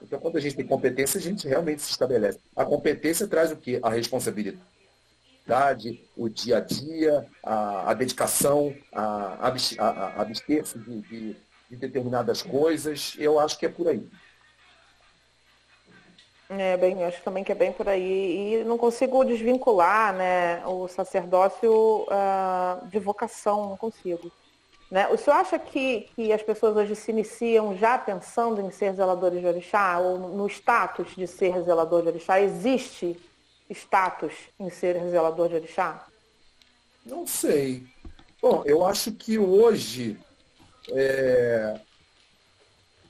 [0.00, 2.40] Então, quando a gente tem competência, a gente realmente se estabelece.
[2.56, 3.78] A competência traz o quê?
[3.82, 4.58] A responsabilidade,
[6.16, 11.36] o dia a dia, a, a dedicação, a, a abster-se de, de,
[11.70, 13.14] de, determinadas coisas.
[13.18, 14.04] Eu acho que é por aí.
[16.50, 18.60] É, bem, acho também que é bem por aí.
[18.60, 24.32] E não consigo desvincular né, o sacerdócio uh, de vocação, não consigo.
[24.92, 25.08] Né?
[25.08, 29.40] O senhor acha que, que as pessoas hoje se iniciam já pensando em ser zeladores
[29.40, 32.38] de orixá, ou no status de ser zelador de orixá?
[32.38, 33.18] Existe
[33.70, 36.06] status em ser zelador de orixá?
[37.06, 37.84] Não sei.
[38.42, 40.20] Bom, eu acho que hoje.
[40.90, 41.80] É...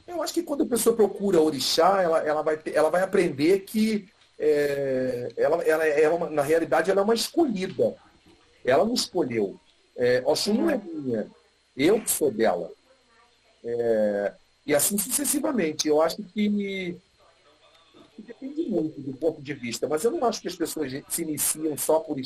[0.06, 4.08] Eu acho que quando a pessoa procura orixá, ela, ela, vai, ela vai aprender que
[4.38, 5.32] é...
[5.36, 7.96] ela, ela é uma, na realidade ela é uma escolhida.
[8.64, 9.58] Ela não escolheu.
[9.96, 11.28] É, Oxum não é minha
[11.76, 12.70] eu que sou dela.
[13.64, 14.32] É,
[14.66, 15.88] e assim sucessivamente.
[15.88, 16.96] Eu acho que,
[18.18, 21.76] depende muito do ponto de vista, mas eu não acho que as pessoas se iniciam
[21.76, 22.16] só por,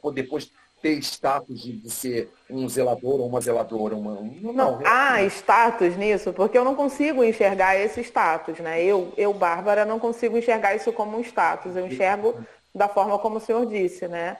[0.00, 0.50] por depois
[0.82, 3.96] ter status de, de, ser um zelador ou uma zeladora.
[3.96, 8.58] Uma, não, não, há status nisso, porque eu não consigo enxergar esse status.
[8.58, 8.84] Né?
[8.84, 11.76] Eu, eu, Bárbara, não consigo enxergar isso como um status.
[11.76, 12.34] Eu enxergo
[12.74, 14.36] da forma como o senhor disse, né?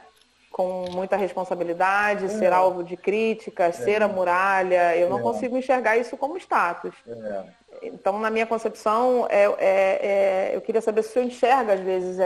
[0.56, 2.28] Com muita responsabilidade, é.
[2.28, 3.84] ser alvo de críticas, é.
[3.84, 4.96] ser a muralha.
[4.96, 5.22] Eu não é.
[5.22, 6.94] consigo enxergar isso como status.
[7.06, 7.44] É.
[7.82, 12.16] Então, na minha concepção, é, eu queria saber se o senhor enxerga, às vezes,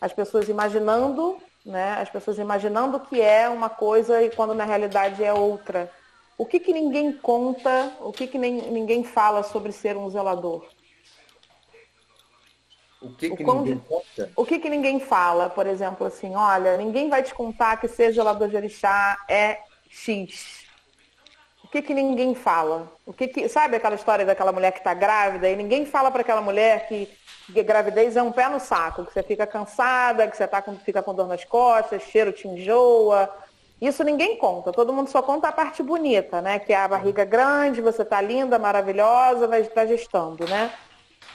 [0.00, 5.22] as pessoas imaginando, né, as pessoas imaginando que é uma coisa e quando na realidade
[5.22, 5.90] é outra.
[6.38, 10.64] O que, que ninguém conta, o que, que nem, ninguém fala sobre ser um zelador?
[13.02, 14.30] O que, que o ninguém conta?
[14.36, 18.12] O que, que ninguém fala, por exemplo, assim, olha, ninguém vai te contar que ser
[18.12, 19.58] gelador de orixá é
[19.90, 20.62] X.
[21.64, 22.92] O que, que ninguém fala?
[23.04, 26.20] O que, que Sabe aquela história daquela mulher que está grávida e ninguém fala para
[26.20, 27.08] aquela mulher que,
[27.52, 30.76] que gravidez é um pé no saco, que você fica cansada, que você tá com,
[30.76, 33.28] fica com dor nas costas, cheiro te enjoa,
[33.80, 36.60] Isso ninguém conta, todo mundo só conta a parte bonita, né?
[36.60, 40.70] Que é a barriga grande, você tá linda, maravilhosa, vai estar gestando, né?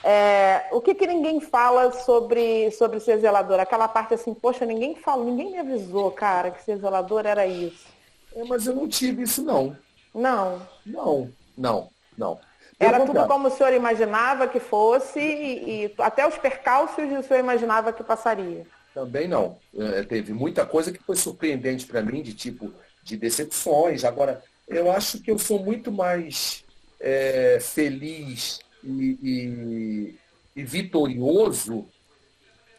[0.04, 3.58] É, o que, que ninguém fala sobre, sobre ser zelador?
[3.58, 7.86] Aquela parte assim, poxa, ninguém fala, ninguém me avisou, cara, que ser zelador era isso.
[8.34, 9.76] É, mas eu não tive isso, não.
[10.14, 10.62] Não.
[10.86, 12.38] Não, não, não.
[12.78, 17.40] Era tudo como o senhor imaginava que fosse e, e até os percalços o senhor
[17.40, 18.64] imaginava que passaria.
[18.94, 19.56] Também não.
[19.76, 22.72] É, teve muita coisa que foi surpreendente para mim, de tipo,
[23.02, 24.04] de decepções.
[24.04, 26.64] Agora, eu acho que eu sou muito mais
[27.00, 30.14] é, feliz e, e,
[30.56, 31.86] e, vitorioso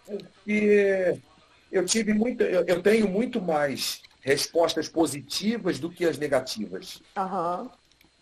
[0.10, 1.20] porque
[1.72, 7.02] eu tive muito, eu, eu, tenho muito mais respostas positivas do que as negativas.
[7.16, 7.70] Uhum.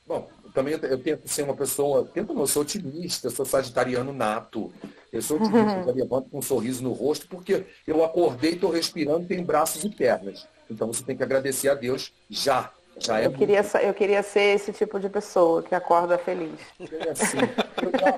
[0.06, 4.12] Bom, também eu, eu tento ser uma pessoa, tento não, eu sou otimista, sou sagitariano
[4.12, 4.74] nato.
[5.12, 5.88] Eu sou otimista, uhum.
[5.88, 9.90] eu levanto com um sorriso no rosto, porque eu acordei, estou respirando, tenho braços e
[9.90, 10.46] pernas.
[10.70, 12.72] Então você tem que agradecer a Deus já.
[13.00, 16.60] Já é eu, queria, eu queria ser esse tipo de pessoa que acorda feliz.
[16.80, 17.38] É assim,
[17.82, 18.10] eu já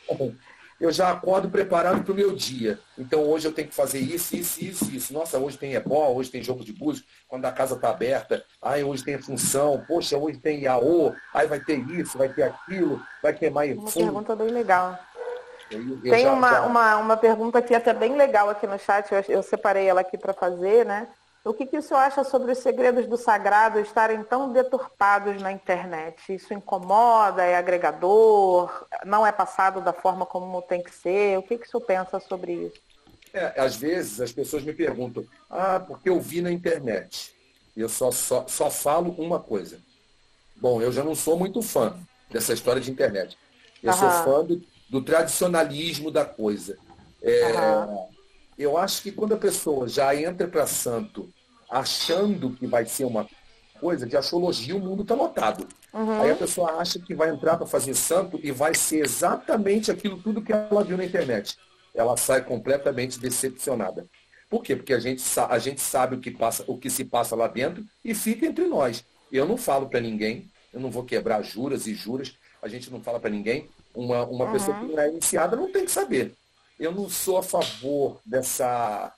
[0.00, 0.38] acordo
[0.82, 2.76] eu já acordo preparado para o meu dia.
[2.98, 5.14] Então hoje eu tenho que fazer isso, isso, isso, isso.
[5.14, 8.44] Nossa, hoje tem ebol, hoje tem jogo de búzios, quando a casa está aberta.
[8.60, 13.00] Ai, hoje tem função, poxa, hoje tem IAO, aí vai ter isso, vai ter aquilo,
[13.22, 13.78] vai ter mais.
[13.78, 14.04] Uma fundo.
[14.04, 14.98] pergunta bem legal.
[15.70, 16.62] Eu, eu tem já, uma, já...
[16.62, 20.18] Uma, uma pergunta aqui até bem legal aqui no chat, eu, eu separei ela aqui
[20.18, 21.06] para fazer, né?
[21.44, 25.50] O que, que o senhor acha sobre os segredos do sagrado estarem tão deturpados na
[25.50, 26.32] internet?
[26.32, 31.38] Isso incomoda, é agregador, não é passado da forma como tem que ser?
[31.38, 32.80] O que, que o senhor pensa sobre isso?
[33.34, 37.34] É, às vezes as pessoas me perguntam, ah, porque eu vi na internet.
[37.76, 39.80] E eu só, só, só falo uma coisa.
[40.54, 41.98] Bom, eu já não sou muito fã
[42.30, 43.36] dessa história de internet.
[43.82, 43.98] Eu Aham.
[43.98, 46.78] sou fã do, do, tradicionalismo da coisa.
[47.20, 47.52] É,
[48.62, 51.28] eu acho que quando a pessoa já entra para santo
[51.70, 53.26] achando que vai ser uma
[53.80, 55.66] coisa de astrologia, o mundo está lotado.
[55.92, 56.20] Uhum.
[56.20, 60.22] Aí a pessoa acha que vai entrar para fazer santo e vai ser exatamente aquilo
[60.22, 61.56] tudo que ela viu na internet.
[61.94, 64.06] Ela sai completamente decepcionada.
[64.48, 64.76] Por quê?
[64.76, 67.84] Porque a gente, a gente sabe o que, passa, o que se passa lá dentro
[68.04, 69.04] e fica entre nós.
[69.32, 73.02] Eu não falo para ninguém, eu não vou quebrar juras e juras, a gente não
[73.02, 73.68] fala para ninguém.
[73.94, 74.52] Uma, uma uhum.
[74.52, 76.34] pessoa que não é iniciada não tem que saber
[76.78, 79.12] eu não sou a favor dessa,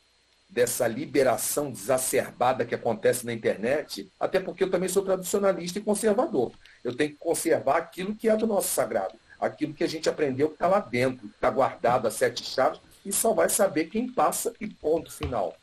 [0.49, 6.53] dessa liberação exacerbada que acontece na internet, até porque eu também sou tradicionalista e conservador.
[6.83, 10.49] Eu tenho que conservar aquilo que é do nosso sagrado, aquilo que a gente aprendeu
[10.49, 14.53] que está lá dentro, está guardado a sete chaves, e só vai saber quem passa
[14.61, 15.55] e ponto final.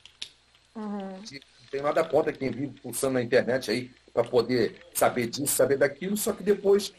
[0.76, 1.10] Uhum.
[1.10, 5.78] Não tem nada contra quem vive pulsando na internet aí para poder saber disso, saber
[5.78, 6.94] daquilo, só que depois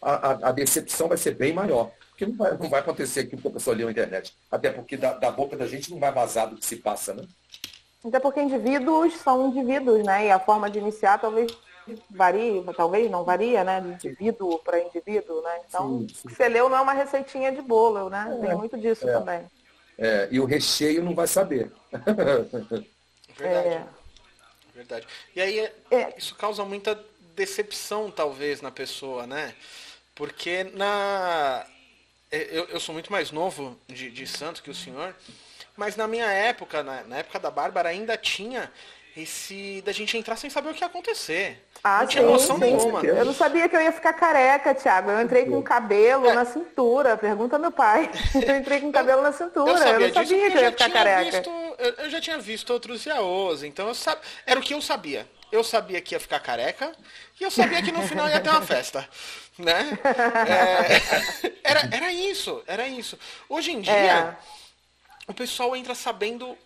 [0.00, 1.90] a, a, a decepção vai ser bem maior.
[2.22, 4.34] Porque não vai, não vai acontecer aquilo que a pessoa leu na internet.
[4.50, 7.24] Até porque da, da boca da gente não vai vazar do que se passa, né?
[8.04, 10.26] Até porque indivíduos são indivíduos, né?
[10.26, 11.52] E a forma de iniciar talvez
[12.10, 13.80] varie, talvez não varia, né?
[13.80, 15.60] De indivíduo para indivíduo, né?
[15.68, 16.28] Então, sim, sim.
[16.28, 18.38] você leu não é uma receitinha de bolo, né?
[18.38, 19.40] É, Tem muito disso é, também.
[19.98, 21.72] É, e o recheio não vai saber.
[23.36, 23.68] Verdade.
[23.68, 23.86] É.
[24.74, 25.06] Verdade.
[25.34, 25.58] E aí,
[25.90, 26.14] é.
[26.16, 26.98] isso causa muita
[27.34, 29.54] decepção, talvez, na pessoa, né?
[30.14, 31.64] Porque na,
[32.32, 35.14] eu, eu sou muito mais novo de, de Santos que o senhor,
[35.76, 38.70] mas na minha época, na, na época da Bárbara, ainda tinha
[39.16, 41.62] esse da gente entrar sem saber o que ia acontecer.
[41.84, 42.62] Ah, não tinha sim, noção sim.
[42.62, 43.00] nenhuma.
[43.04, 45.10] Eu não sabia que eu ia ficar careca, Thiago.
[45.10, 46.32] Eu entrei com cabelo é.
[46.32, 47.16] na cintura.
[47.16, 48.10] Pergunta meu pai.
[48.34, 49.72] Eu entrei com cabelo na cintura.
[49.72, 51.30] Eu, eu não sabia que eu ia ficar careca.
[51.30, 54.18] Visto, eu, eu, já tinha visto outros yaôs, então eu sab...
[54.46, 55.28] era o que eu sabia.
[55.50, 56.92] Eu sabia que ia ficar careca
[57.38, 59.06] e eu sabia que no final ia ter uma festa
[59.58, 59.98] né?
[61.64, 63.18] É, era, era isso, era isso.
[63.48, 64.36] Hoje em dia, é.
[65.26, 66.56] o pessoal entra sabendo,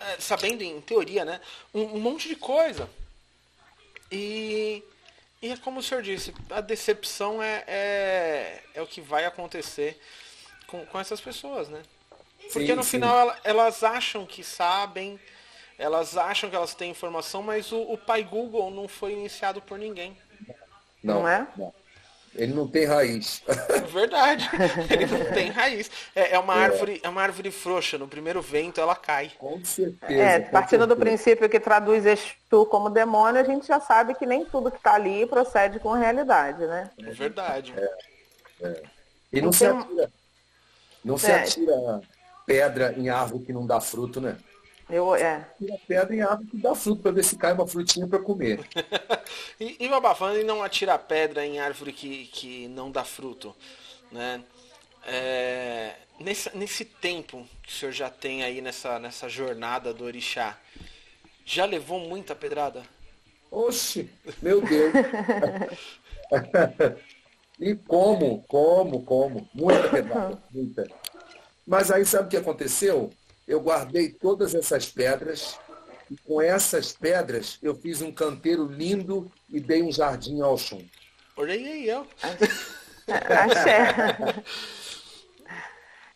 [0.00, 1.40] é, sabendo em teoria, né?
[1.72, 2.88] Um, um, monte de coisa.
[4.10, 4.82] E,
[5.40, 10.00] e é como o senhor disse, a decepção é, é, é o que vai acontecer
[10.66, 11.82] com, com essas pessoas, né?
[12.52, 12.90] Porque sim, no sim.
[12.90, 15.18] final elas acham que sabem,
[15.78, 19.78] elas acham que elas têm informação, mas o, o pai Google não foi iniciado por
[19.78, 20.16] ninguém.
[21.02, 21.46] Não, não é?
[21.56, 21.74] Não.
[22.34, 23.42] Ele não tem raiz.
[23.92, 24.48] Verdade.
[24.90, 25.90] Ele não tem raiz.
[26.14, 26.64] É, é uma é.
[26.64, 27.96] árvore, é uma árvore frouxa.
[27.96, 29.32] No primeiro vento ela cai.
[29.38, 30.12] Com certeza.
[30.12, 30.86] É, com partindo certeza.
[30.86, 34.78] do princípio que traduz Exu como demônio, a gente já sabe que nem tudo que
[34.78, 36.90] está ali procede com realidade, né?
[36.98, 37.72] É verdade.
[37.76, 38.82] É, é.
[39.32, 40.10] E não, se atira,
[41.04, 41.42] não se é.
[41.42, 42.00] atira
[42.46, 44.36] pedra em árvore que não dá fruto, né?
[44.94, 45.44] Eu, é.
[45.58, 48.60] Tira pedra em árvore que dá fruto para ver se cai uma frutinha para comer.
[49.58, 53.56] e, e babafando e não atira pedra em árvore que, que não dá fruto,
[54.12, 54.40] né?
[55.04, 60.56] É, nesse, nesse tempo que o senhor já tem aí nessa, nessa jornada do orixá,
[61.44, 62.84] já levou muita pedrada?
[63.50, 64.08] Oxe,
[64.40, 64.92] meu Deus.
[67.58, 69.50] e como, como, como?
[69.52, 70.86] Muita pedrada, muita.
[71.66, 73.10] Mas aí sabe o que aconteceu?
[73.46, 75.58] Eu guardei todas essas pedras
[76.10, 80.86] e com essas pedras eu fiz um canteiro lindo e dei um jardim ao chum.
[81.36, 82.06] Olha aí, eu.
[83.08, 84.44] Axé.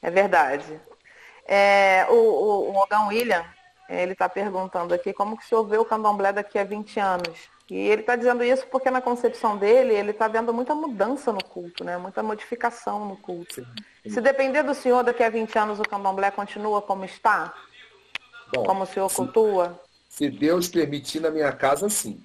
[0.00, 0.80] É verdade.
[1.44, 3.44] É, o, o, o Ogão William,
[3.88, 7.50] ele está perguntando aqui como que o senhor vê o candomblé daqui a 20 anos.
[7.70, 11.44] E ele está dizendo isso porque na concepção dele, ele está vendo muita mudança no
[11.44, 11.98] culto, né?
[11.98, 13.56] muita modificação no culto.
[13.56, 13.66] Sim,
[14.02, 14.10] sim.
[14.10, 17.52] Se depender do senhor, daqui a 20 anos o candomblé continua como está?
[18.54, 19.78] Bom, como o senhor se, cultua?
[20.08, 22.22] Se Deus permitir na minha casa, sim.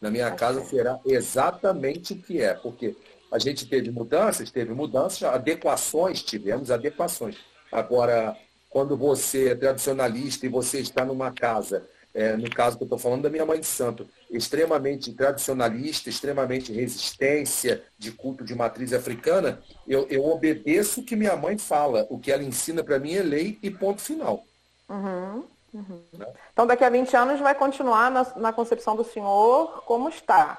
[0.00, 0.38] Na minha okay.
[0.38, 2.96] casa será exatamente o que é, porque
[3.32, 7.36] a gente teve mudanças, teve mudanças, adequações, tivemos adequações.
[7.72, 8.36] Agora,
[8.70, 11.84] quando você é tradicionalista e você está numa casa
[12.14, 16.72] é, no caso que eu estou falando da minha mãe de santo, extremamente tradicionalista, extremamente
[16.72, 22.06] resistência de culto de matriz africana, eu, eu obedeço o que minha mãe fala.
[22.08, 24.44] O que ela ensina para mim é lei e ponto final.
[24.88, 25.44] Uhum,
[25.74, 26.02] uhum.
[26.12, 26.26] Né?
[26.52, 30.56] Então, daqui a 20 anos vai continuar na, na concepção do senhor como está.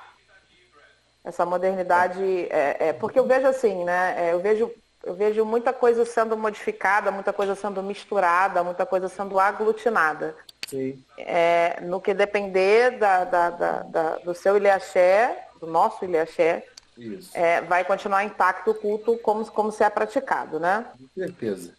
[1.24, 4.28] Essa modernidade, é, é, porque eu vejo assim, né?
[4.28, 4.70] É, eu vejo
[5.06, 10.36] eu vejo muita coisa sendo modificada, muita coisa sendo misturada, muita coisa sendo aglutinada.
[11.18, 16.66] É, no que depender da, da, da, do seu Ilhaxé, do nosso Ilhaxé,
[17.34, 20.86] é, vai continuar intacto o culto como, como se é praticado, né?
[20.98, 21.74] Com certeza.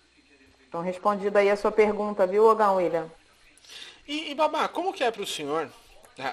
[0.69, 3.11] Então, respondida aí a sua pergunta, viu, Ogão William?
[4.07, 5.71] E, e Babá, como que é para o senhor?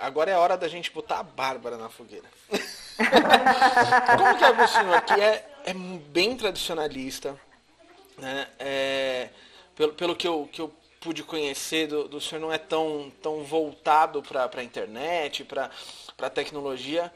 [0.02, 2.28] Agora é a hora da gente botar a Bárbara na fogueira.
[2.50, 5.02] como que é para o senhor?
[5.02, 7.36] Que é, é bem tradicionalista,
[8.18, 8.48] né?
[8.60, 9.30] É,
[9.76, 10.74] pelo, pelo que eu, que eu
[11.04, 15.70] pude conhecer do, do senhor não é tão, tão voltado para a internet, para
[16.18, 17.12] a tecnologia.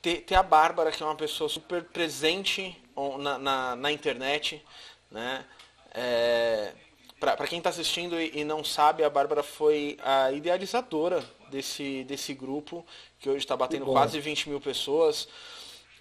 [0.00, 2.80] Ter, ter, a Bárbara, que é uma pessoa super presente
[3.18, 4.64] na, na, na internet,
[5.10, 5.44] né?
[5.92, 6.72] É,
[7.18, 12.34] para quem está assistindo e, e, não sabe, a Bárbara foi a idealizadora desse, desse
[12.34, 12.84] grupo,
[13.20, 15.28] que hoje está batendo quase 20 mil pessoas.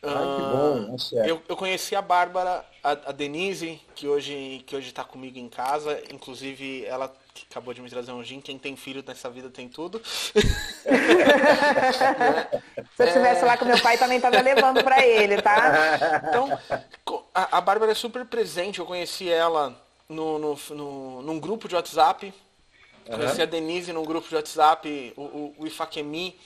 [0.04, 4.76] Ai, que bom, é eu, eu conheci a Bárbara, a, a Denise, que hoje que
[4.76, 6.02] hoje está comigo em casa.
[6.12, 8.42] Inclusive, ela que acabou de me trazer um gin.
[8.42, 10.02] Quem tem filho nessa vida tem tudo.
[10.06, 10.44] Se
[13.00, 13.46] eu estivesse é...
[13.46, 16.24] lá com meu pai, também estava levando para ele, tá?
[16.28, 16.60] Então,
[17.34, 18.80] a, a Bárbara é super presente.
[18.80, 19.76] Eu conheci ela
[20.08, 22.34] no, no, no num grupo de WhatsApp.
[23.08, 23.16] Uhum.
[23.16, 26.40] Conheci a Denise num grupo de WhatsApp, o, o, o Ifakemi,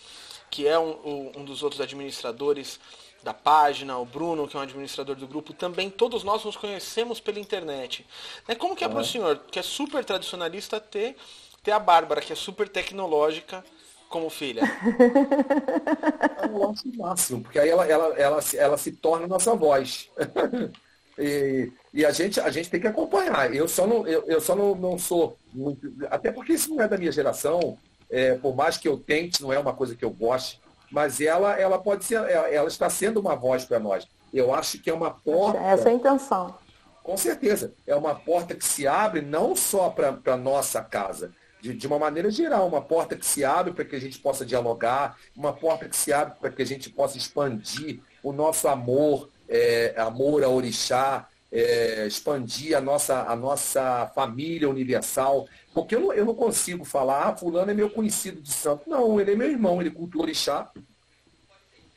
[0.49, 2.79] que é um, um dos outros administradores
[3.25, 7.19] da página, o Bruno, que é um administrador do grupo, também todos nós nos conhecemos
[7.19, 8.05] pela internet.
[8.47, 8.53] Né?
[8.53, 8.93] Como que é uhum.
[8.93, 11.17] para o senhor, que é super tradicionalista, ter,
[11.63, 13.65] ter a Bárbara, que é super tecnológica,
[14.09, 14.61] como filha?
[16.53, 20.07] Eu acho o máximo, porque aí ela, ela, ela, ela se torna nossa voz.
[21.17, 23.51] e, e a, gente, a gente tem que acompanhar.
[23.55, 25.91] Eu só não, eu, eu só não, não sou muito.
[26.11, 27.75] Até porque isso não é da minha geração.
[28.07, 30.63] É, por mais que eu tente, não é uma coisa que eu goste
[30.95, 34.07] mas ela, ela pode ser, ela está sendo uma voz para nós.
[34.33, 35.59] Eu acho que é uma porta.
[35.59, 36.55] Essa é a intenção.
[37.03, 37.73] Com certeza.
[37.85, 41.99] É uma porta que se abre não só para a nossa casa, de, de, uma
[41.99, 45.89] maneira geral, uma porta que se abre para que a gente possa dialogar, uma porta
[45.89, 50.47] que se abre para que a gente possa expandir o nosso amor, é, amor a
[50.47, 55.45] orixá, é, expandir a nossa, a nossa família universal.
[55.75, 58.89] Porque eu não, eu não consigo falar, ah, fulano é meu conhecido de santo.
[58.89, 60.71] Não, ele é meu irmão, ele cultua orixá.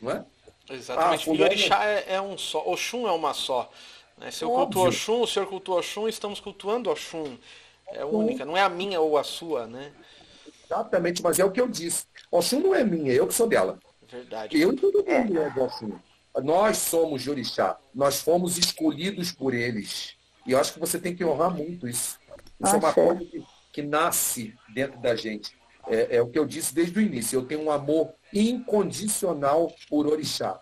[0.02, 0.24] Não é?
[0.68, 1.30] Exatamente.
[1.30, 2.58] Ah, e orixá é, é, um só.
[2.66, 3.70] Oxum é uma só.
[4.18, 4.32] Né?
[4.32, 7.38] Se eu cultuo Oxum, o senhor cultua Oxum, estamos cultuando Oxum.
[7.92, 9.92] É única, não é a minha ou a sua, né?
[10.64, 12.04] Exatamente, mas é o que eu disse.
[12.32, 13.78] Oxum não é minha, eu que sou dela.
[14.08, 14.60] Verdade.
[14.60, 15.96] Eu e todo mundo é do Oxum.
[16.42, 17.78] Nós somos de orixá.
[17.94, 20.16] Nós fomos escolhidos por eles.
[20.44, 22.18] E eu acho que você tem que honrar muito isso.
[22.60, 25.56] Isso é uma coisa que, que, nasce dentro da gente.
[25.86, 27.36] É, é, o que eu disse desde o início.
[27.36, 30.60] Eu tenho um amor incondicional por orixá.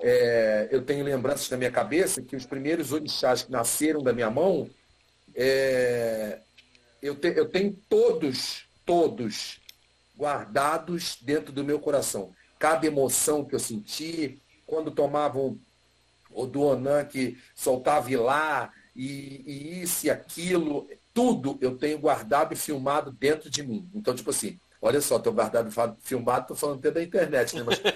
[0.00, 4.30] É, eu tenho lembranças na minha cabeça que os primeiros orixás que nasceram da minha
[4.30, 4.68] mão,
[5.34, 6.40] é,
[7.00, 9.60] eu, te, eu tenho todos, todos
[10.16, 12.32] guardados dentro do meu coração.
[12.58, 15.58] Cada emoção que eu senti, quando tomavam
[16.30, 22.56] o Duonan que soltava lá e, e isso e aquilo, tudo eu tenho guardado e
[22.56, 23.88] filmado dentro de mim.
[23.94, 27.64] Então, tipo assim, olha só, estou guardado e filmado, estou falando até da internet, né?
[27.64, 27.80] Mas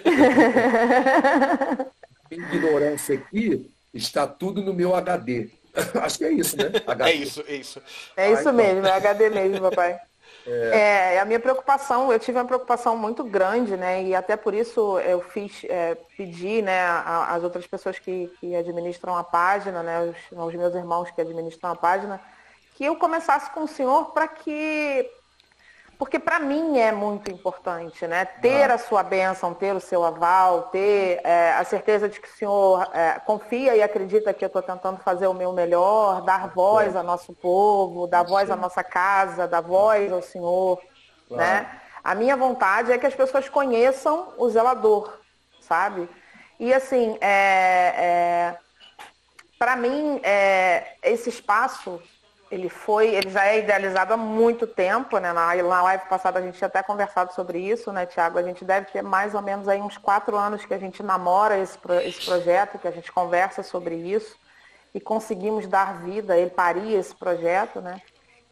[2.30, 5.50] ignorância aqui está tudo no meu HD.
[6.00, 6.70] Acho que é isso, né?
[6.86, 7.10] HD.
[7.10, 7.82] É isso, é isso.
[8.16, 8.52] É isso ah, então.
[8.52, 9.98] mesmo, é HD mesmo, papai.
[10.46, 11.14] É.
[11.14, 11.20] é.
[11.20, 14.02] a minha preocupação, eu tive uma preocupação muito grande, né?
[14.02, 16.86] E até por isso eu fiz, é, pedi, né,
[17.28, 21.70] às outras pessoas que, que administram a página, né, os, os meus irmãos que administram
[21.70, 22.18] a página,
[22.78, 25.10] que eu começasse com o senhor para que
[25.98, 28.24] porque para mim é muito importante, né?
[28.24, 28.74] Ter ah.
[28.74, 32.88] a sua bênção, ter o seu aval, ter é, a certeza de que o senhor
[32.94, 37.02] é, confia e acredita que eu estou tentando fazer o meu melhor, dar voz ao
[37.02, 40.80] nosso povo, dar voz à nossa casa, dar voz ao senhor,
[41.26, 41.42] claro.
[41.42, 41.80] né?
[42.04, 45.18] A minha vontade é que as pessoas conheçam o zelador,
[45.60, 46.08] sabe?
[46.60, 48.58] E assim, é, é
[49.58, 52.00] para mim, é, esse espaço
[52.50, 55.32] ele foi, ele já é idealizado há muito tempo, né?
[55.32, 58.38] Na, na live passada a gente tinha até conversado sobre isso, né, Tiago?
[58.38, 61.58] A gente deve ter mais ou menos aí uns quatro anos que a gente namora
[61.58, 64.36] esse, esse projeto, que a gente conversa sobre isso
[64.94, 68.00] e conseguimos dar vida, ele paria esse projeto, né?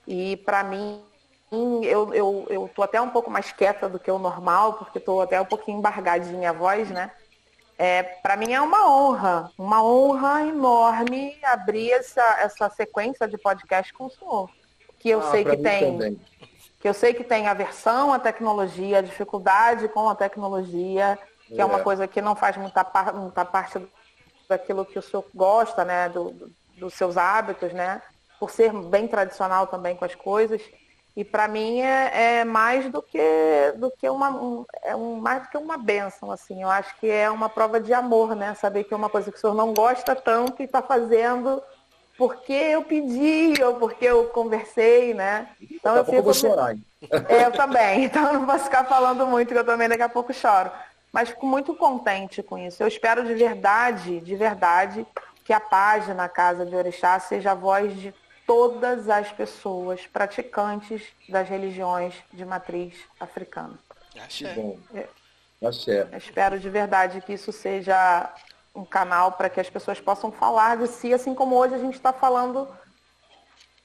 [0.06, 1.02] E para mim,
[1.50, 5.22] eu, eu, eu tô até um pouco mais quieta do que o normal, porque estou
[5.22, 7.10] até um pouquinho embargadinha a voz, né?
[7.78, 13.92] É, para mim é uma honra, uma honra enorme abrir essa, essa sequência de podcast
[13.92, 14.50] com o senhor.
[14.98, 15.92] Que eu ah, sei que tem.
[15.92, 16.20] Também.
[16.80, 21.64] Que eu sei que tem aversão à tecnologia, dificuldade com a tecnologia, que é, é
[21.64, 23.86] uma coisa que não faz muita, muita parte
[24.48, 26.08] daquilo que o senhor gosta, né?
[26.08, 28.00] Do, do, dos seus hábitos, né?
[28.40, 30.62] Por ser bem tradicional também com as coisas.
[31.16, 35.44] E para mim é, é, mais do que do que uma um, é um, mais
[35.44, 36.62] do que uma benção, assim.
[36.62, 38.54] Eu acho que é uma prova de amor, né?
[38.54, 41.62] Saber que é uma coisa que o senhor não gosta tanto e está fazendo
[42.18, 45.48] porque eu pedi ou porque eu conversei, né?
[45.70, 46.22] Então daqui eu fico.
[46.22, 46.84] vou chorar, hein?
[47.28, 48.04] É, eu também.
[48.04, 50.70] Então eu não vou ficar falando muito, que eu também daqui a pouco choro.
[51.12, 52.82] Mas fico muito contente com isso.
[52.82, 55.06] Eu espero de verdade, de verdade,
[55.44, 58.14] que a página Casa de Orixá seja a voz de
[58.46, 63.78] todas as pessoas praticantes das religiões de matriz africana.
[64.18, 64.54] Axé.
[64.54, 64.78] Bom.
[64.94, 65.08] É,
[65.66, 66.08] Axé.
[66.16, 68.32] espero de verdade que isso seja
[68.74, 71.94] um canal para que as pessoas possam falar de si, assim como hoje a gente
[71.94, 72.68] está falando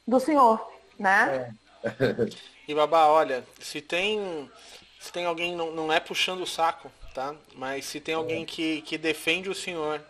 [0.08, 1.54] do Senhor, né?
[1.84, 2.28] É.
[2.68, 4.50] e Babá, olha, se tem,
[5.00, 7.34] se tem alguém, não, não é puxando o saco, tá?
[7.56, 8.46] Mas se tem alguém é.
[8.46, 10.04] que, que defende o Senhor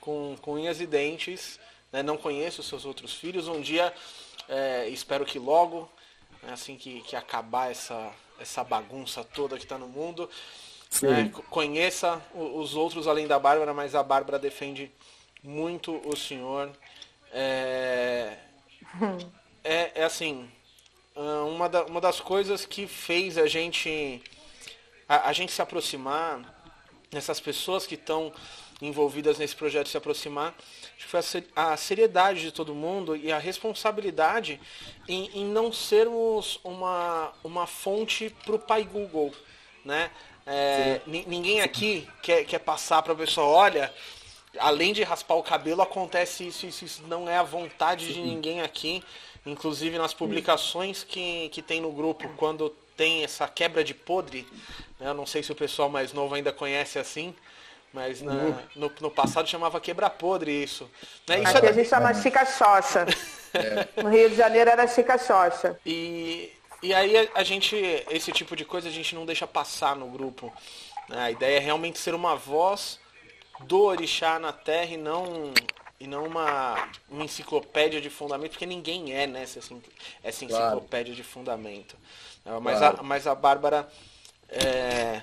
[0.00, 1.58] com, com unhas e dentes,
[1.92, 2.02] né?
[2.02, 3.48] não conheço os seus outros filhos.
[3.48, 3.92] Um dia,
[4.48, 5.90] é, espero que logo,
[6.42, 10.28] né, assim que, que acabar essa, essa bagunça toda que está no mundo,
[11.02, 14.90] né, conheça os outros além da Bárbara, mas a Bárbara defende
[15.42, 16.70] muito o senhor.
[17.32, 18.36] É,
[19.64, 20.48] é, é assim,
[21.14, 24.22] uma, da, uma das coisas que fez a gente
[25.08, 26.40] a, a gente se aproximar
[27.12, 28.32] nessas pessoas que estão
[28.82, 30.54] envolvidas nesse projeto se aproximar,
[30.96, 31.20] acho que foi
[31.54, 34.60] a seriedade de todo mundo e a responsabilidade
[35.06, 39.32] em, em não sermos uma, uma fonte para o pai Google.
[39.84, 40.10] Né?
[40.46, 43.92] É, ninguém aqui quer, quer passar para a pessoa, olha,
[44.58, 48.62] além de raspar o cabelo, acontece isso, isso, isso não é a vontade de ninguém
[48.62, 49.02] aqui.
[49.44, 54.46] Inclusive nas publicações que, que tem no grupo, quando tem essa quebra de podre,
[54.98, 55.08] né?
[55.08, 57.32] eu não sei se o pessoal mais novo ainda conhece assim,
[57.92, 58.54] mas na, uhum.
[58.74, 60.90] no, no, passado chamava quebra-podre isso.
[61.26, 61.40] Né?
[61.40, 61.70] isso Aqui é...
[61.70, 63.06] a gente chama Chica Xoxa.
[63.54, 64.02] É.
[64.02, 65.78] No Rio de Janeiro era Chica Xoxa.
[65.84, 67.76] E, e aí a, a, gente,
[68.10, 70.52] esse tipo de coisa a gente não deixa passar no grupo.
[71.08, 71.18] Né?
[71.18, 73.00] A ideia é realmente ser uma voz
[73.60, 75.54] do orixá na terra e não
[75.98, 79.60] e não uma, uma enciclopédia de fundamento, porque ninguém é né, essa,
[80.22, 81.16] essa enciclopédia claro.
[81.16, 81.96] de fundamento.
[82.60, 83.00] Mas, claro.
[83.00, 83.88] a, mas a Bárbara
[84.48, 85.22] é,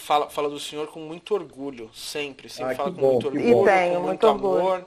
[0.00, 2.48] fala, fala do senhor com muito orgulho, sempre.
[2.48, 4.86] Sempre ah, fala com bom, muito orgulho, e tenho, com muito, muito amor.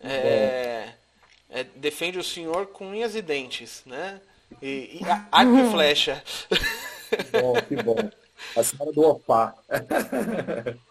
[0.00, 0.88] É,
[1.50, 4.20] é, defende o senhor com unhas e dentes, né?
[4.62, 6.22] E, e arco e flecha.
[7.08, 7.96] Que bom, que bom.
[8.56, 9.54] A senhora do Opá.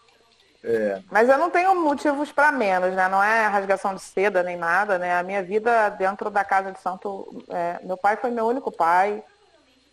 [0.68, 1.00] É.
[1.08, 3.08] Mas eu não tenho motivos para menos, né?
[3.08, 5.16] Não é rasgação de seda nem nada, né?
[5.16, 9.22] A minha vida dentro da casa de santo, é, meu pai foi meu único pai.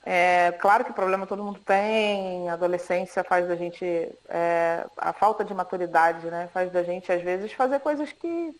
[0.06, 3.86] É, claro que problema todo mundo tem, a adolescência faz da gente,
[4.28, 8.54] é, a falta de maturidade, né, faz da gente às vezes fazer coisas que,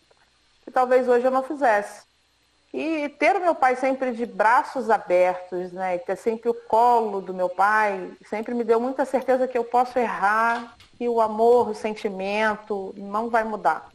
[0.64, 2.06] que talvez hoje eu não fizesse.
[2.72, 7.20] E ter o meu pai sempre de braços abertos, né, e ter sempre o colo
[7.20, 11.68] do meu pai, sempre me deu muita certeza que eu posso errar, que o amor,
[11.68, 13.92] o sentimento não vai mudar.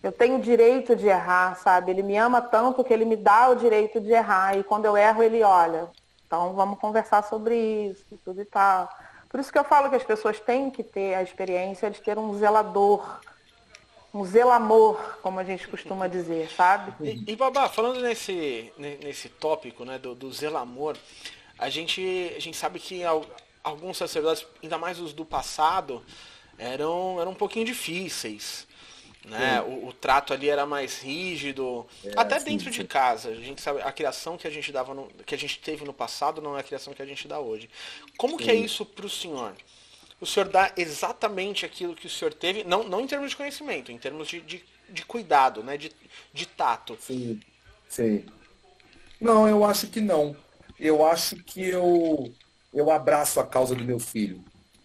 [0.00, 1.90] Eu tenho o direito de errar, sabe?
[1.90, 4.56] Ele me ama tanto que ele me dá o direito de errar.
[4.56, 5.88] E quando eu erro, ele olha,
[6.26, 8.88] então vamos conversar sobre isso e tudo e tal.
[9.28, 12.18] Por isso que eu falo que as pessoas têm que ter a experiência de ter
[12.18, 13.20] um zelador,
[14.12, 16.94] um zelamor, como a gente costuma dizer, sabe?
[17.00, 20.96] E, e Babá, falando nesse, nesse tópico né, do, do zelamor,
[21.58, 23.02] a gente, a gente sabe que
[23.62, 26.00] alguns sacerdotes, ainda mais os do passado,
[26.56, 28.68] eram, eram um pouquinho difíceis.
[29.24, 29.60] Né?
[29.62, 32.82] O, o, trato ali era mais rígido, é, até sim, dentro sim.
[32.82, 33.30] de casa.
[33.30, 35.94] A gente sabe a criação que a gente dava, no, que a gente teve no
[35.94, 37.70] passado não é a criação que a gente dá hoje.
[38.18, 38.44] Como sim.
[38.44, 39.54] que é isso para o senhor?
[40.20, 43.90] O senhor dá exatamente aquilo que o senhor teve, não, não em termos de conhecimento,
[43.90, 45.76] em termos de, de, de cuidado, né?
[45.78, 45.90] de,
[46.32, 46.96] de tato.
[47.00, 47.40] Sim,
[47.88, 48.26] sim.
[49.20, 50.36] Não, eu acho que não.
[50.78, 52.32] Eu acho que eu,
[52.74, 54.44] eu abraço a causa do meu filho.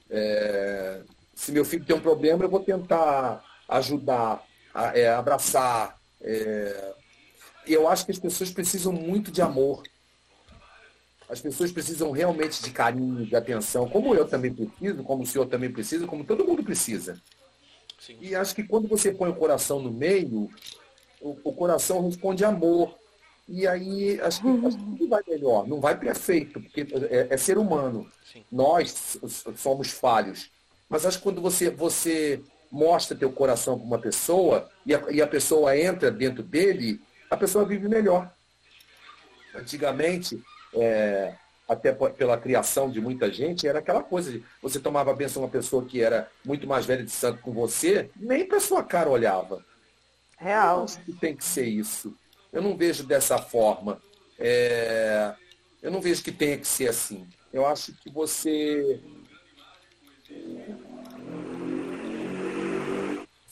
[0.09, 1.01] É,
[1.35, 4.45] se meu filho tem um problema, eu vou tentar ajudar,
[4.93, 5.97] é, abraçar.
[6.21, 6.93] É...
[7.67, 9.83] Eu acho que as pessoas precisam muito de amor.
[11.29, 15.45] As pessoas precisam realmente de carinho, de atenção, como eu também preciso, como o senhor
[15.45, 17.21] também precisa, como todo mundo precisa.
[17.99, 18.17] Sim.
[18.19, 20.49] E acho que quando você põe o coração no meio,
[21.21, 22.97] o, o coração responde amor.
[23.47, 25.67] E aí acho que, acho que tudo vai melhor.
[25.67, 28.09] Não vai perfeito, porque é, é ser humano.
[28.23, 28.43] Sim.
[28.51, 29.19] Nós
[29.55, 30.49] somos falhos.
[30.87, 32.41] Mas acho que quando você, você
[32.71, 37.37] mostra teu coração para uma pessoa e a, e a pessoa entra dentro dele, a
[37.37, 38.31] pessoa vive melhor.
[39.55, 40.41] Antigamente,
[40.73, 41.33] é,
[41.67, 45.49] até pela criação de muita gente, era aquela coisa de você tomava a benção uma
[45.49, 49.63] pessoa que era muito mais velha de santo com você, nem para sua cara olhava.
[50.37, 50.79] Real.
[50.79, 52.15] Eu acho que tem que ser isso.
[52.51, 54.01] Eu não vejo dessa forma.
[54.37, 55.33] É,
[55.81, 57.27] eu não vejo que tenha que ser assim.
[57.51, 58.99] Eu acho que você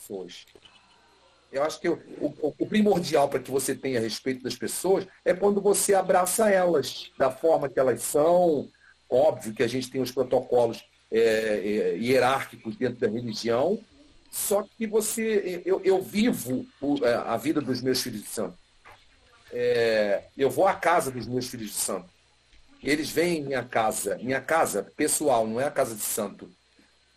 [0.08, 0.46] pessoas.
[1.50, 5.32] Eu acho que o, o, o primordial para que você tenha respeito das pessoas é
[5.32, 8.68] quando você abraça elas da forma que elas são.
[9.08, 13.82] Óbvio que a gente tem os protocolos é, é, hierárquicos dentro da religião,
[14.30, 16.66] só que você, eu, eu vivo
[17.02, 18.58] é, a vida dos meus filhos de santo.
[19.50, 22.10] É, eu vou à casa dos meus filhos de santo.
[22.82, 26.50] Eles vêm em minha casa, minha casa pessoal, não é a casa de santo.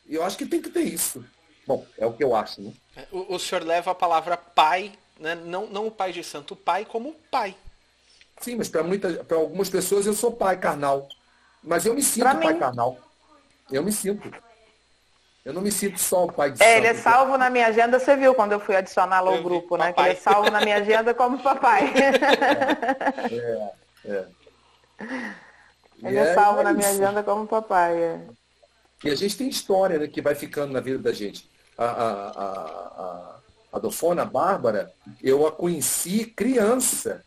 [0.08, 1.24] Eu acho que tem que ter isso.
[1.68, 2.74] Bom, é o que eu acho, né?
[3.12, 5.36] O, o senhor leva a palavra pai, né?
[5.36, 7.56] não, não o pai de santo, o pai como pai.
[8.40, 8.82] Sim, mas para
[9.38, 11.08] algumas pessoas eu sou pai carnal.
[11.64, 12.60] Mas eu me sinto pra pai mim...
[12.60, 12.98] carnal.
[13.72, 14.32] Eu me sinto.
[15.46, 16.78] Eu não me sinto só o pai de é, santo.
[16.78, 19.94] Ele é salvo na minha agenda, você viu quando eu fui adicioná-lo ao grupo, né?
[19.94, 21.92] Que ele é salvo na minha agenda como papai.
[24.04, 24.26] É, é.
[25.00, 25.36] é.
[26.04, 27.96] Ele é, é salvo na minha agenda como papai.
[27.96, 28.20] É.
[29.04, 31.50] E a gente tem história né, que vai ficando na vida da gente.
[31.78, 33.36] A, a, a,
[33.74, 37.24] a, Dofona Bárbara, eu a conheci criança.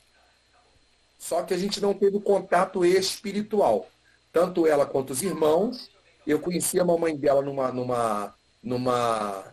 [1.19, 3.89] Só que a gente não teve contato espiritual.
[4.33, 5.91] Tanto ela quanto os irmãos.
[6.27, 7.73] Eu conheci a mamãe dela numa.
[7.73, 9.45] numa, numa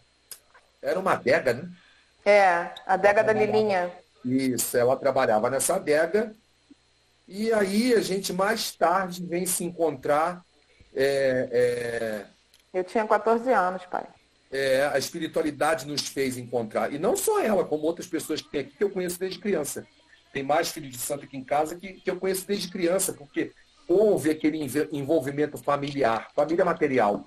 [0.82, 1.70] era uma adega, né?
[2.26, 2.48] É,
[2.86, 3.92] a adega da Lilinha.
[4.24, 6.36] Isso, ela trabalhava nessa adega.
[7.28, 10.44] E aí a gente mais tarde vem se encontrar
[10.94, 12.26] é, é,
[12.74, 14.06] eu tinha 14 anos, pai.
[14.52, 16.94] É, a espiritualidade nos fez encontrar.
[16.94, 19.88] E não só ela, como outras pessoas que tem aqui que eu conheço desde criança.
[20.34, 23.54] Tem mais filhos de santo aqui em casa que, que eu conheço desde criança, porque
[23.88, 24.58] houve aquele
[24.92, 27.26] envolvimento familiar, família material.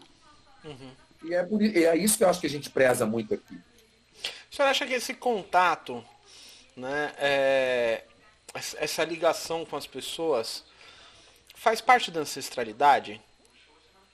[0.64, 0.90] Uhum.
[1.24, 1.46] E é,
[1.84, 3.54] é isso que eu acho que a gente preza muito aqui.
[4.50, 6.04] O senhor acha que esse contato,
[6.76, 8.04] né, é,
[8.76, 10.64] essa ligação com as pessoas,
[11.54, 13.20] faz parte da ancestralidade?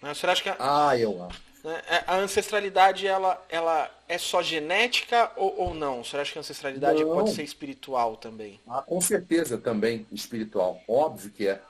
[0.00, 0.14] Né?
[0.14, 1.49] Você acha que a, ah, eu acho.
[1.64, 6.02] Né, é, a ancestralidade ela, ela é só genética ou, ou não?
[6.02, 7.14] Você acha que a ancestralidade não.
[7.14, 8.60] pode ser espiritual também?
[8.66, 10.80] Ah, com certeza também espiritual.
[10.88, 11.60] Óbvio que é.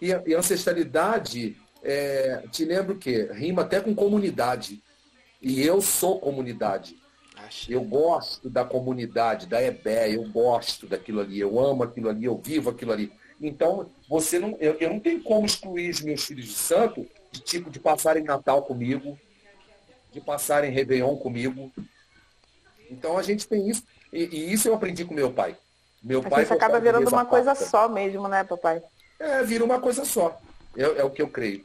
[0.00, 4.82] E a, e ancestralidade, é, te lembro que rima até com comunidade.
[5.42, 6.96] E eu sou comunidade.
[7.36, 7.74] Achei.
[7.74, 12.36] Eu gosto da comunidade, da EBE, eu gosto daquilo ali, eu amo aquilo ali, eu
[12.36, 13.12] vivo aquilo ali.
[13.40, 17.40] Então, você não, eu, eu não tenho como excluir os meus filhos de santo de
[17.40, 19.18] tipo de passarem Natal comigo,
[20.12, 21.72] de passarem Réveillon comigo.
[22.90, 23.82] Então a gente tem isso.
[24.12, 25.56] E, e isso eu aprendi com meu pai.
[26.02, 28.82] Meu a pai gente acaba virando uma coisa só mesmo, né, papai?
[29.18, 30.40] É, vira uma coisa só.
[30.76, 31.64] É, é o que eu creio.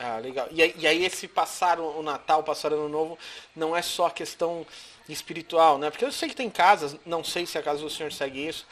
[0.00, 0.48] Ah, legal.
[0.50, 3.18] E, e aí esse passar o Natal, passar o Ano Novo,
[3.54, 4.66] não é só questão
[5.08, 5.90] espiritual, né?
[5.90, 8.66] Porque eu sei que tem casas, não sei se a casa do senhor segue isso,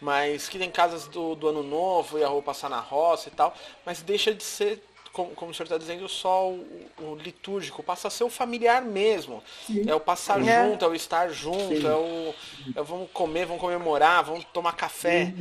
[0.00, 3.32] mas que tem casas do, do ano novo e a roupa passar na roça e
[3.32, 3.54] tal,
[3.84, 4.82] mas deixa de ser,
[5.14, 6.66] como, como o senhor está dizendo, só o,
[6.98, 9.42] o, litúrgico, passa a ser o familiar mesmo.
[9.64, 9.88] Sim.
[9.88, 10.68] É o passar é.
[10.68, 11.86] junto, é o estar junto, Sim.
[11.86, 12.34] é o
[12.76, 15.32] é, vamos comer, vamos comemorar, vamos tomar café.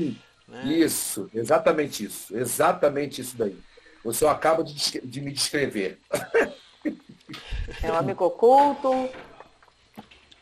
[0.48, 0.64] Né?
[0.66, 3.58] Isso, exatamente isso, exatamente isso daí.
[4.04, 6.00] O senhor acaba de, de me descrever.
[7.82, 9.10] É um amigo oculto.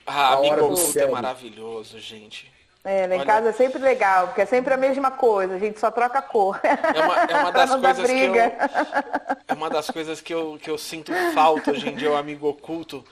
[0.05, 2.50] Ah, amigo oculto é maravilhoso, gente.
[2.83, 5.59] É, lá em Olha, casa é sempre legal, porque é sempre a mesma coisa, a
[5.59, 6.59] gente só troca a cor.
[6.63, 8.35] É uma, é uma das coisas que eu,
[9.47, 12.47] é uma das coisas que eu, que eu sinto falta hoje em dia, o amigo
[12.47, 13.05] oculto.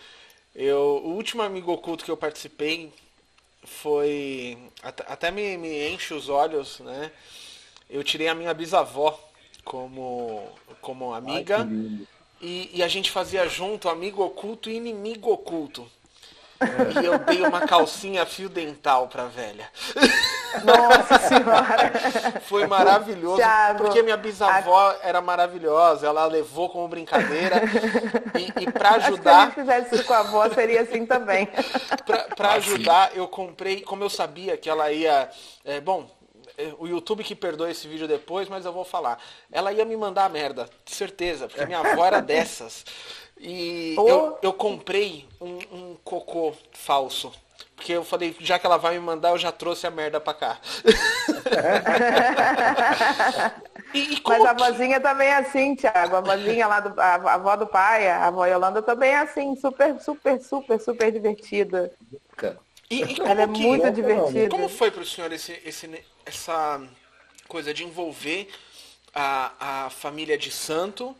[0.56, 2.92] Eu, o último amigo oculto que eu participei
[3.64, 4.58] foi.
[4.82, 7.12] Até, até me, me enche os olhos, né?
[7.90, 9.20] Eu tirei a minha bisavó
[9.64, 10.50] como,
[10.82, 11.60] como amiga.
[11.60, 12.08] Ai,
[12.42, 15.90] e, e, a gente fazia junto amigo oculto e inimigo oculto.
[17.02, 19.70] E eu dei uma calcinha fio dental pra velha.
[20.64, 22.42] Nossa senhora!
[22.42, 24.98] Foi maravilhoso, Thiago, porque minha bisavó a...
[25.02, 27.62] era maravilhosa, ela levou como brincadeira.
[28.38, 29.48] E, e para ajudar.
[29.48, 31.48] Acho que se a gente fizesse isso com a avó, seria assim também.
[32.36, 35.30] para ajudar, eu comprei, como eu sabia que ela ia.
[35.64, 36.10] É, bom,
[36.58, 39.18] é, o YouTube que perdoa esse vídeo depois, mas eu vou falar.
[39.50, 42.84] Ela ia me mandar a merda, certeza, porque minha avó era dessas.
[43.40, 44.08] E oh.
[44.08, 47.32] eu, eu comprei um, um cocô falso.
[47.76, 50.34] Porque eu falei, já que ela vai me mandar, eu já trouxe a merda pra
[50.34, 50.60] cá.
[53.94, 56.18] e, e Mas a vozinha também é assim, Thiago.
[56.18, 57.00] A vozinha lá do.
[57.00, 61.10] A, a avó do pai, a avó Yolanda também é assim, super, super, super, super
[61.10, 61.90] divertida.
[62.90, 64.50] E, e Ela é que, muito divertida.
[64.50, 66.82] Como foi pro senhor esse, esse, essa
[67.48, 68.50] coisa de envolver
[69.16, 71.16] a, a família de santo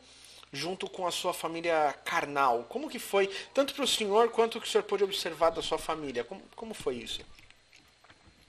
[0.52, 2.66] junto com a sua família carnal.
[2.70, 5.78] Como que foi, tanto para o senhor quanto que o senhor pôde observar da sua
[5.78, 6.24] família?
[6.24, 7.22] Como, como foi isso?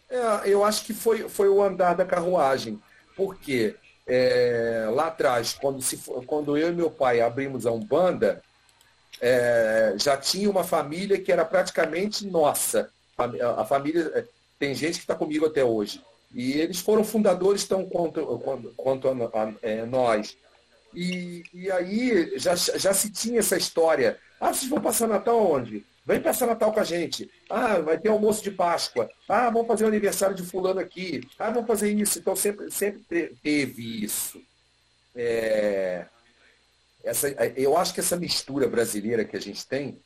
[0.08, 2.80] É, eu acho que foi, foi o andar da carruagem.
[3.16, 5.96] Porque é, lá atrás, quando, se,
[6.26, 8.42] quando eu e meu pai abrimos a Umbanda,
[9.20, 12.90] é, já tinha uma família que era praticamente nossa.
[13.16, 14.24] A, a família é,
[14.58, 16.02] tem gente que está comigo até hoje.
[16.34, 20.36] E eles foram fundadores tão quanto, quanto, quanto a, a, é, nós.
[20.94, 24.18] E, e aí já, já se tinha essa história.
[24.40, 25.84] Ah, vocês vão passar Natal onde?
[26.04, 27.30] Vem passar Natal com a gente.
[27.48, 29.08] Ah, vai ter almoço de Páscoa.
[29.28, 31.20] Ah, vamos fazer o aniversário de fulano aqui.
[31.38, 32.18] Ah, vamos fazer isso.
[32.18, 33.02] Então sempre, sempre
[33.42, 34.42] teve isso.
[35.14, 36.06] É,
[37.04, 40.00] essa, eu acho que essa mistura brasileira que a gente tem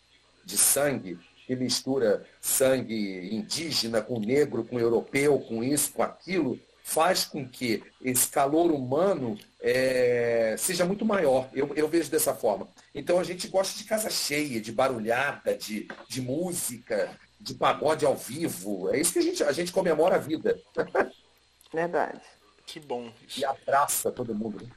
[0.45, 7.25] de sangue, que mistura sangue indígena com negro, com europeu, com isso, com aquilo, faz
[7.25, 11.49] com que esse calor humano é, seja muito maior.
[11.55, 12.69] Eu, eu, vejo dessa forma.
[12.95, 18.15] Então a gente gosta de casa cheia, de barulhada, de, de música, de pagode ao
[18.15, 18.91] vivo.
[18.95, 20.61] É isso que a gente, a gente comemora a vida.
[21.73, 22.21] Verdade.
[22.67, 23.11] Que bom.
[23.27, 23.41] Isso.
[23.41, 24.63] E abraça todo mundo.
[24.63, 24.71] Né?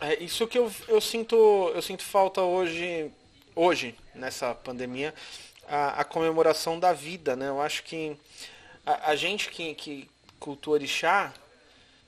[0.00, 1.36] É isso que eu, eu sinto
[1.74, 3.10] eu sinto falta hoje
[3.56, 5.12] hoje nessa pandemia
[5.66, 7.48] a, a comemoração da vida, né?
[7.48, 8.16] Eu acho que
[8.86, 10.08] a, a gente que, que
[10.38, 11.32] cultua orixá,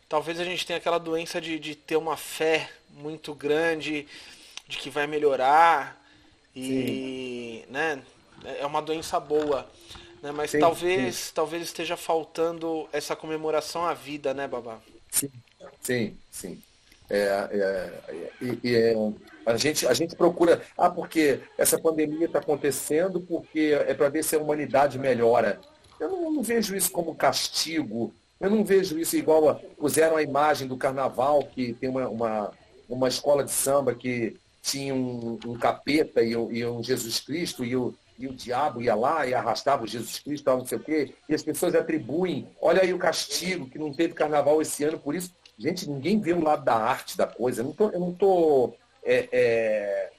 [0.08, 4.06] talvez a gente tenha aquela doença de, de ter uma fé muito grande,
[4.66, 6.00] de que vai melhorar.
[6.54, 7.72] E sim.
[7.72, 8.02] né,
[8.58, 9.68] é uma doença boa.
[10.22, 10.32] Né?
[10.32, 11.32] Mas sim, talvez, sim.
[11.34, 14.78] talvez esteja faltando essa comemoração à vida, né, Babá?
[15.10, 15.30] Sim,
[15.80, 16.62] sim, sim.
[17.08, 17.18] É,
[17.50, 18.94] é, é,
[19.44, 20.62] a, gente, a gente procura.
[20.78, 25.60] Ah, porque essa pandemia está acontecendo porque é para ver se a humanidade melhora.
[25.98, 30.22] Eu não, não, vejo isso como castigo eu não vejo isso igual a, puseram a
[30.22, 32.52] imagem do carnaval, que tem uma, uma,
[32.88, 37.64] uma escola de samba que tinha um, um capeta e um, e um, Jesus Cristo,
[37.64, 40.78] e o, e o diabo ia lá e arrastava o Jesus Cristo, tal, não sei
[40.78, 44.84] o quê, e as pessoas atribuem, olha aí o castigo, que não teve carnaval esse
[44.84, 47.60] ano, por isso, gente, ninguém vê o lado da arte da coisa.
[47.60, 50.10] Eu não tô, eu não tô é, é,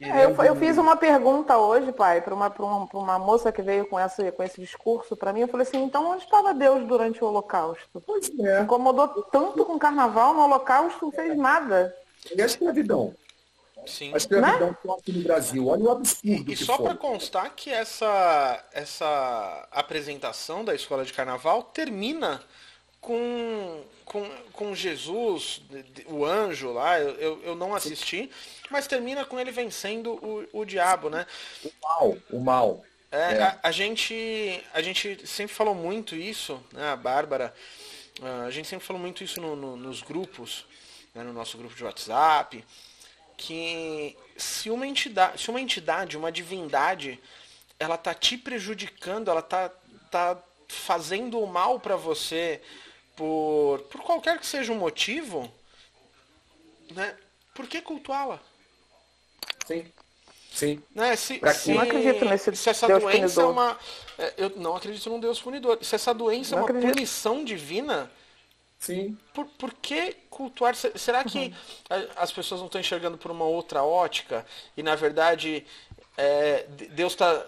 [0.00, 3.86] é, eu, eu, fiz uma pergunta hoje, pai, para uma, uma, uma moça que veio
[3.86, 5.40] com, essa, com esse discurso para mim.
[5.40, 8.02] Eu falei assim, então onde estava Deus durante o Holocausto?
[8.06, 8.62] Pois é.
[8.62, 11.94] Incomodou tanto com o carnaval, no Holocausto não fez nada.
[12.34, 13.14] E a escravidão?
[13.86, 14.12] Sim.
[14.14, 14.94] A escravidão né?
[14.98, 15.66] aqui no Brasil.
[15.66, 16.50] Olha o absurdo.
[16.50, 22.42] E, e só para constar que essa, essa apresentação da escola de carnaval termina
[23.00, 25.62] com, com, com Jesus,
[26.06, 28.30] o anjo lá, eu, eu não assisti,
[28.70, 31.26] mas termina com ele vencendo o, o diabo, né?
[31.64, 32.84] O mal, o mal.
[33.10, 33.42] É, é.
[33.42, 37.52] A, a, gente, a gente sempre falou muito isso, né, a Bárbara,
[38.22, 40.64] ah, a gente sempre falou muito isso no, no, nos grupos,
[41.12, 42.64] né, no nosso grupo de WhatsApp,
[43.36, 47.20] que se uma entidade, se uma entidade, uma divindade,
[47.78, 49.70] ela tá te prejudicando, ela tá,
[50.10, 52.62] tá fazendo o mal para você,
[53.16, 55.52] por, por qualquer que seja o motivo,
[56.92, 57.16] né,
[57.54, 58.40] por que cultuá-la?
[59.74, 59.84] Sim.
[60.52, 60.82] Sim.
[60.94, 61.14] Né?
[61.14, 63.44] Se, se, não acredito nesse se essa Deus doença é punidor.
[63.44, 63.78] é uma.
[64.36, 65.78] Eu não acredito num Deus punidor.
[65.82, 66.92] Se essa doença não é uma acredito.
[66.92, 68.10] punição divina.
[68.78, 69.16] Sim.
[69.34, 70.74] Por, por que cultuar?
[70.74, 72.08] Será que uhum.
[72.16, 74.44] as pessoas não estão enxergando por uma outra ótica?
[74.76, 75.64] E na verdade
[76.16, 77.46] é, Deus está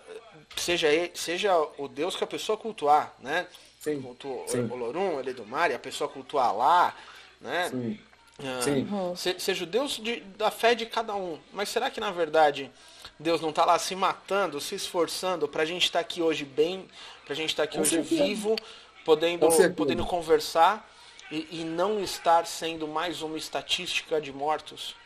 [0.57, 3.47] seja, ele, seja o Deus que a pessoa cultuar, né?
[3.81, 4.61] Sim, Cultua sim.
[4.61, 6.95] o Lorum, ele do mar, e a pessoa cultuar lá,
[7.41, 7.69] né?
[7.69, 7.99] Sim.
[8.41, 11.39] Ah, seja o Deus de- da fé de cada um.
[11.53, 12.71] Mas será que na verdade
[13.19, 16.89] Deus não está lá se matando, se esforçando para a gente estar aqui hoje bem,
[17.25, 18.25] para a gente estar aqui Com hoje certeza.
[18.25, 18.57] vivo,
[19.05, 20.89] podendo, podendo conversar
[21.31, 24.97] e, e não estar sendo mais uma estatística de mortos?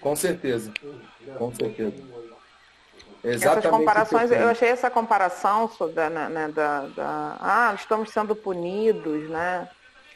[0.00, 0.72] Com certeza.
[1.38, 1.94] Com certeza.
[3.24, 3.70] Essas Exatamente.
[3.70, 8.10] comparações, o que eu achei essa comparação sobre, da, né, né, da, da- ah, estamos
[8.10, 9.68] sendo punidos, né?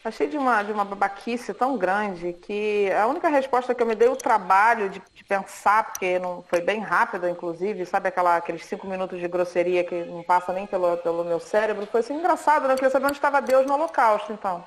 [0.07, 3.97] Achei de uma, de uma babaquice tão grande que a única resposta que eu me
[3.97, 8.65] dei o trabalho de, de pensar, porque não foi bem rápido, inclusive, sabe aquela, aqueles
[8.65, 12.69] cinco minutos de grosseria que não passa nem pelo, pelo meu cérebro, foi assim, engraçado,
[12.69, 12.75] né?
[12.75, 14.65] Eu queria saber onde estava Deus no holocausto, então.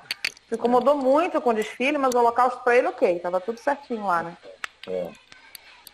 [0.50, 4.04] Me incomodou muito com o desfile, mas o holocausto para ele, ok, estava tudo certinho
[4.04, 4.36] lá, né?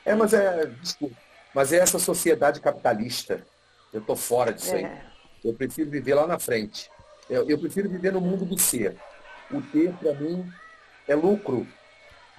[0.04, 0.66] É, mas é.
[0.66, 1.14] Desculpa.
[1.54, 3.46] Mas é essa sociedade capitalista.
[3.92, 4.86] Eu tô fora disso aí.
[4.86, 5.02] É.
[5.44, 6.90] Eu prefiro viver lá na frente.
[7.30, 8.96] Eu, eu prefiro viver no mundo do ser.
[9.50, 10.46] O ter, para mim,
[11.06, 11.66] é lucro.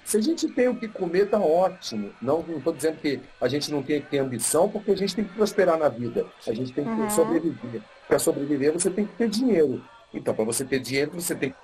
[0.04, 2.10] Se a gente tem o que comer, tá ótimo.
[2.20, 5.24] Não estou dizendo que a gente não tem que ter ambição, porque a gente tem
[5.24, 6.26] que prosperar na vida.
[6.46, 7.82] A gente tem que sobreviver.
[8.06, 9.84] Para sobreviver, você tem que ter dinheiro.
[10.12, 11.54] Então, para você ter dinheiro, você tem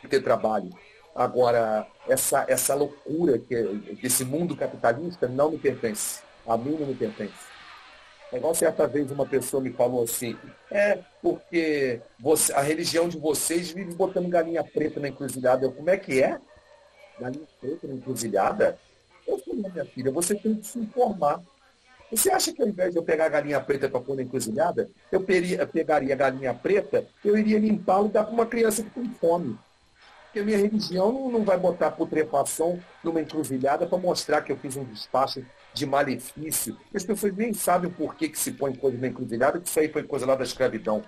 [0.00, 0.70] que ter trabalho.
[1.14, 3.62] Agora, essa, essa loucura que é,
[4.00, 6.20] desse mundo capitalista não me pertence.
[6.46, 7.51] A mim não me pertence.
[8.32, 10.34] É igual certa vez uma pessoa me falou assim,
[10.70, 15.66] é porque você, a religião de vocês vive botando galinha preta na encruzilhada.
[15.66, 16.40] Eu, como é que é?
[17.20, 18.78] Galinha preta na encruzilhada?
[19.28, 21.42] Eu falei, minha filha, você tem que se informar.
[22.10, 24.88] Você acha que ao invés de eu pegar a galinha preta para pôr na encruzilhada,
[25.10, 29.10] eu pegaria a galinha preta, eu iria limpá-lo e dar para uma criança que tem
[29.20, 29.58] fome?
[30.24, 34.56] Porque a minha religião não, não vai botar putrefação numa encruzilhada para mostrar que eu
[34.56, 35.44] fiz um despacho
[35.74, 36.76] de malefício.
[36.94, 39.88] As pessoas nem sabem por que, que se põe coisa na encruzilhada, que isso aí
[39.88, 41.02] foi coisa lá da escravidão.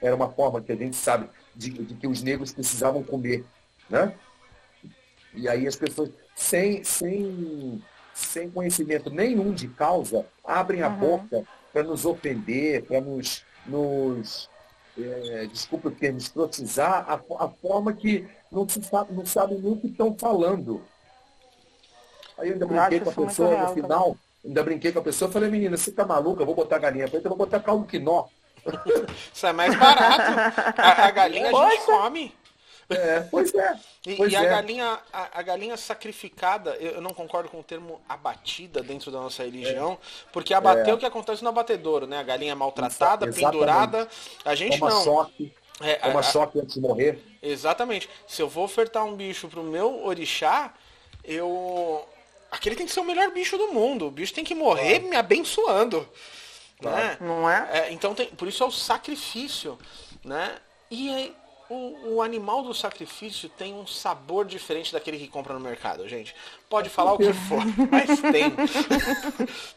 [0.00, 3.44] Era uma forma que a gente sabe de, de que os negros precisavam comer.
[3.90, 4.14] Né?
[5.34, 7.82] E aí as pessoas, sem, sem,
[8.14, 14.48] sem conhecimento nenhum de causa, abrem a boca para nos ofender, para nos, nos
[14.96, 19.72] é, desculpa o termo, escrotizar a, a forma que não, se sabe, não sabem nem
[19.72, 20.82] o que estão falando.
[22.38, 25.50] Aí eu ainda brinquei com a pessoa no final, ainda brinquei com a pessoa, falei,
[25.50, 26.42] menina, você tá maluca?
[26.42, 28.26] Eu vou botar galinha preta, eu vou botar caldo quinó.
[29.34, 30.72] Isso é mais barato.
[30.80, 31.86] A, a galinha a gente Poxa.
[31.86, 32.34] come.
[32.90, 33.78] É, pois é.
[34.06, 34.48] E, pois e a é.
[34.48, 39.18] galinha, a, a galinha sacrificada, eu, eu não concordo com o termo abatida dentro da
[39.20, 39.98] nossa religião,
[40.32, 42.18] porque abater é o que acontece no abatedouro, né?
[42.18, 43.52] A galinha maltratada, Exa- exatamente.
[43.52, 44.08] pendurada.
[44.44, 45.04] A gente Toma não.
[45.04, 45.52] choque,
[45.82, 47.22] É, a- toma a- choque antes de morrer.
[47.42, 48.08] Exatamente.
[48.26, 50.72] Se eu vou ofertar um bicho pro meu orixá,
[51.22, 52.06] eu.
[52.50, 54.06] Aquele tem que ser o melhor bicho do mundo.
[54.06, 56.08] O bicho tem que morrer me abençoando.
[56.80, 57.16] Né?
[57.20, 57.68] Não é?
[57.72, 59.76] É, então tem, por isso é o sacrifício,
[60.24, 60.56] né?
[60.90, 61.34] E aí,
[61.68, 66.34] o, o animal do sacrifício tem um sabor diferente daquele que compra no mercado, gente.
[66.68, 68.50] Pode falar o que for, mas tem.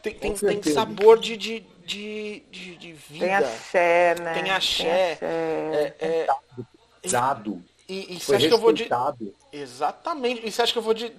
[0.00, 3.26] tem, tem, tem sabor de, de, de, de, de vida.
[3.26, 4.34] Tem axé, né?
[4.34, 5.12] Tem axé.
[5.12, 5.18] axé.
[5.26, 6.26] É, é,
[7.02, 7.62] Pesado.
[7.88, 8.88] e, e você Foi acha que eu vou de...
[9.52, 10.46] Exatamente.
[10.46, 11.12] E você acha que eu vou de-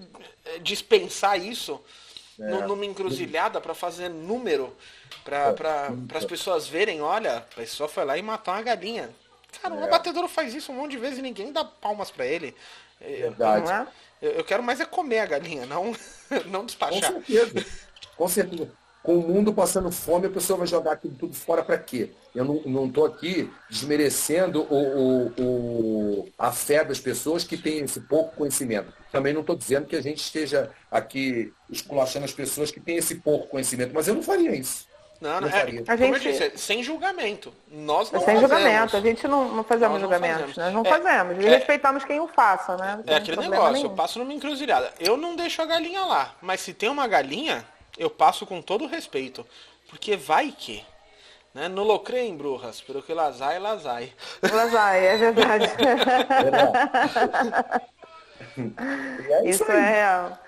[0.61, 1.79] dispensar isso
[2.39, 2.43] É.
[2.49, 4.75] nu- numa encruzilhada para fazer número?
[5.23, 6.17] Para É.
[6.17, 9.09] as pessoas verem, olha, a pessoa foi lá e matou uma galinha.
[9.61, 9.77] Cara, É.
[9.77, 12.55] o abatedouro faz isso um monte de vezes e ninguém dá palmas para ele.
[12.99, 13.65] Eu, Verdade.
[13.65, 13.87] Não é?
[14.21, 15.95] eu- eu quero mais é comer a galinha, não,
[16.47, 17.11] não Com despachar.
[17.13, 17.65] certeza.
[18.17, 18.71] Com certeza.
[19.03, 22.11] Com o mundo passando fome, a pessoa vai jogar aquilo tudo fora para quê?
[22.33, 27.99] Eu não estou aqui desmerecendo o, o- o- a fé das pessoas que têm esse
[28.01, 28.93] pouco conhecimento.
[29.11, 33.15] Também não estou dizendo que a gente esteja aqui esculachando as pessoas que têm esse
[33.15, 34.87] pouco conhecimento, mas eu não faria isso.
[35.21, 37.53] Não, não, Não é, A eu gente- disse, é sem julgamento.
[37.71, 38.41] Nós não É sem fazemos.
[38.57, 38.97] julgamento.
[38.97, 40.33] A gente não, não fazemos Nós não julgamento.
[40.39, 40.57] fazemos.
[40.57, 41.43] Nós não É, fazemos.
[41.43, 41.49] E é.
[41.49, 43.01] respeitamos quem o faça, né?
[43.07, 43.95] É aquele negócio, eu nenhum.
[43.95, 44.91] passo numa encruzilhada.
[44.99, 47.63] Eu não deixo a galinha lá, mas se tem uma galinha,
[47.97, 49.45] eu passo com todo o respeito.
[49.89, 50.83] Porque vai que.
[51.53, 51.67] Né?
[51.67, 54.11] No locrem, brujas, pelo que lazai, lazai.
[54.41, 55.65] Ela vai, é verdade.
[58.57, 59.77] E é Isso aí.
[59.77, 60.39] é real.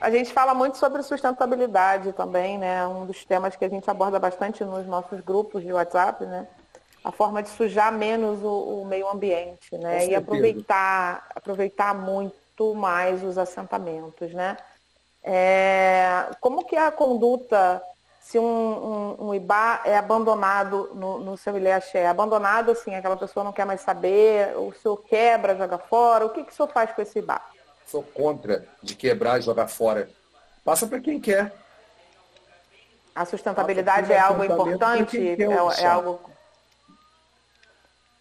[0.00, 2.86] A gente fala muito sobre sustentabilidade também, né?
[2.86, 6.46] Um dos temas que a gente aborda bastante nos nossos grupos de WhatsApp, né?
[7.02, 9.98] A forma de sujar menos o, o meio ambiente, né?
[9.98, 10.18] E certeza.
[10.18, 14.56] aproveitar, aproveitar muito mais os assentamentos, né?
[15.28, 17.82] É, como que é a conduta
[18.20, 22.02] se um, um, um Ibá é abandonado no, no seu ilê axé?
[22.02, 26.30] É Abandonado, assim, aquela pessoa não quer mais saber, o senhor quebra, joga fora, o
[26.30, 27.44] que, que o senhor faz com esse Ibá?
[27.88, 30.08] Sou contra de quebrar e jogar fora.
[30.64, 31.52] Passa para quem quer.
[33.12, 35.18] A sustentabilidade é algo importante?
[35.18, 36.20] É, é algo.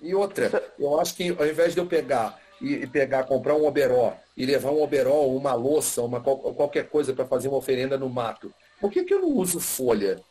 [0.02, 4.14] E outra, eu acho que ao invés de eu pegar e pegar, comprar um oberó
[4.36, 8.54] e levar um oberó, uma louça, uma, qualquer coisa para fazer uma oferenda no mato,
[8.80, 10.22] por que, que eu não uso folha?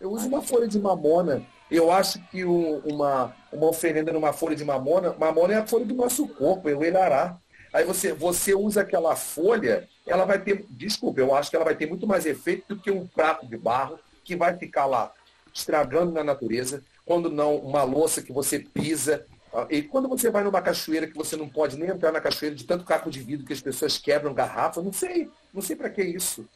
[0.00, 1.42] Eu uso uma folha de mamona.
[1.70, 5.94] Eu acho que uma, uma oferenda numa folha de mamona, mamona é a folha do
[5.94, 7.36] nosso corpo, é o elará.
[7.72, 11.74] Aí você, você usa aquela folha, ela vai ter, desculpa, eu acho que ela vai
[11.74, 15.12] ter muito mais efeito do que um prato de barro que vai ficar lá
[15.52, 19.26] estragando na natureza, quando não uma louça que você pisa.
[19.70, 22.64] E quando você vai numa cachoeira que você não pode nem entrar na cachoeira de
[22.64, 26.02] tanto caco de vidro que as pessoas quebram garrafa, não sei, não sei para que
[26.02, 26.48] isso.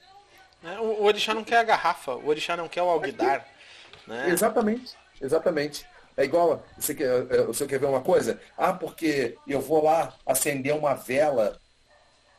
[0.62, 3.46] É, o, orixá não quer a garrafa, o orixá não quer o alguidar.
[4.06, 4.30] Né?
[4.30, 5.86] Exatamente, exatamente.
[6.16, 8.40] É igual, você quer, é, você quer ver uma coisa?
[8.56, 11.60] Ah, porque eu vou lá acender uma vela.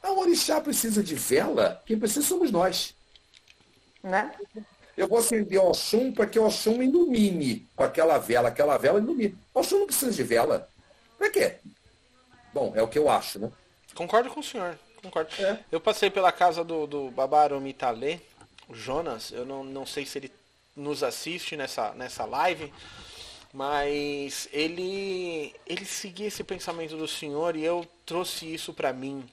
[0.03, 1.81] Ah, o orixá precisa de vela?
[1.85, 2.93] Quem precisa somos nós.
[4.03, 4.33] Né?
[4.99, 8.99] Eu vou acender o Oxum para que o Oxum ilumine com aquela vela, aquela vela
[8.99, 9.33] ilumine.
[9.53, 10.69] O Oxum não precisa de vela.
[11.17, 11.55] Para quê?
[12.53, 13.49] Bom, é o que eu acho, né?
[13.95, 14.77] Concordo com o senhor.
[15.01, 15.29] Concordo.
[15.39, 15.57] É.
[15.71, 18.19] Eu passei pela casa do, do Babaro Mitalê,
[18.67, 19.31] o Jonas.
[19.31, 20.33] Eu não, não sei se ele
[20.75, 22.73] nos assiste nessa, nessa live,
[23.53, 29.23] mas ele, ele seguia esse pensamento do senhor e eu trouxe isso para mim.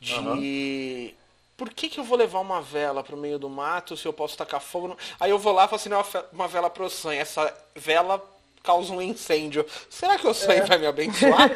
[0.00, 0.14] De.
[0.14, 1.23] Uhum.
[1.56, 4.12] Por que, que eu vou levar uma vela para o meio do mato se eu
[4.12, 4.88] posso tacar fogo?
[4.88, 4.96] No...
[5.20, 7.18] Aí eu vou lá e falo assim, não, uma vela pro sangue.
[7.18, 8.20] Essa vela
[8.64, 9.64] causa um incêndio.
[9.90, 10.66] Será que o sonho é.
[10.66, 11.50] vai me abençoar?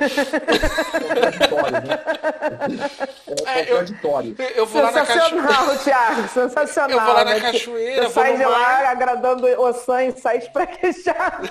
[3.46, 4.36] É, é contraditório.
[4.38, 5.78] Eu, eu vou lá na cachoeira.
[5.78, 6.98] Thiago, sensacional.
[6.98, 7.40] Eu vou lá na né?
[7.40, 8.02] cachoeira.
[8.04, 8.50] Você sai de mar.
[8.50, 11.48] lá agradando o sonho e sai espraquejado.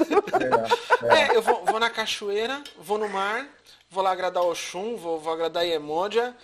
[1.04, 1.22] É, é.
[1.22, 3.48] é, eu vou, vou, na cachoeira, vou no mar,
[3.90, 6.36] vou lá agradar o Oxum, vou, vou agradar Iemondia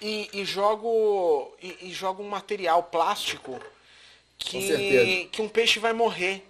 [0.00, 3.60] e, e jogo e, e jogo um material plástico
[4.38, 6.46] que, que um peixe vai morrer.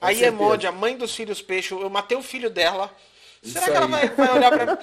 [0.00, 2.90] Aí é Monde, a mãe dos filhos peixe, eu matei o filho dela.
[3.40, 4.78] Isso Será que ela vai, vai, olhar pra mim?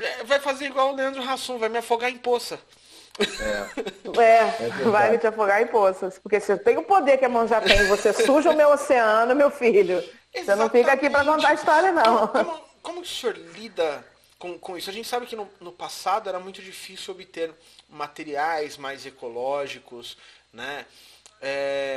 [0.00, 2.60] É, vai fazer igual o Leandro Rassum, vai me afogar em poça.
[3.18, 6.18] É, é, é vai te afogar em poças.
[6.18, 8.70] Porque se eu tenho o poder que a mão já tem, você suja o meu
[8.70, 9.98] oceano, meu filho.
[10.32, 10.44] Exatamente.
[10.44, 12.28] Você não fica aqui para contar a história, não.
[12.28, 14.04] Como, como o senhor lida
[14.42, 14.90] com, com isso?
[14.90, 17.54] A gente sabe que no, no passado era muito difícil obter
[17.88, 20.18] materiais mais ecológicos,
[20.52, 20.84] né?
[21.40, 21.96] É,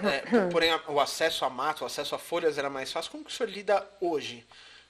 [0.32, 3.10] é, porém, o acesso a mato, o acesso a folhas era mais fácil.
[3.10, 4.42] Como que o senhor lida hoje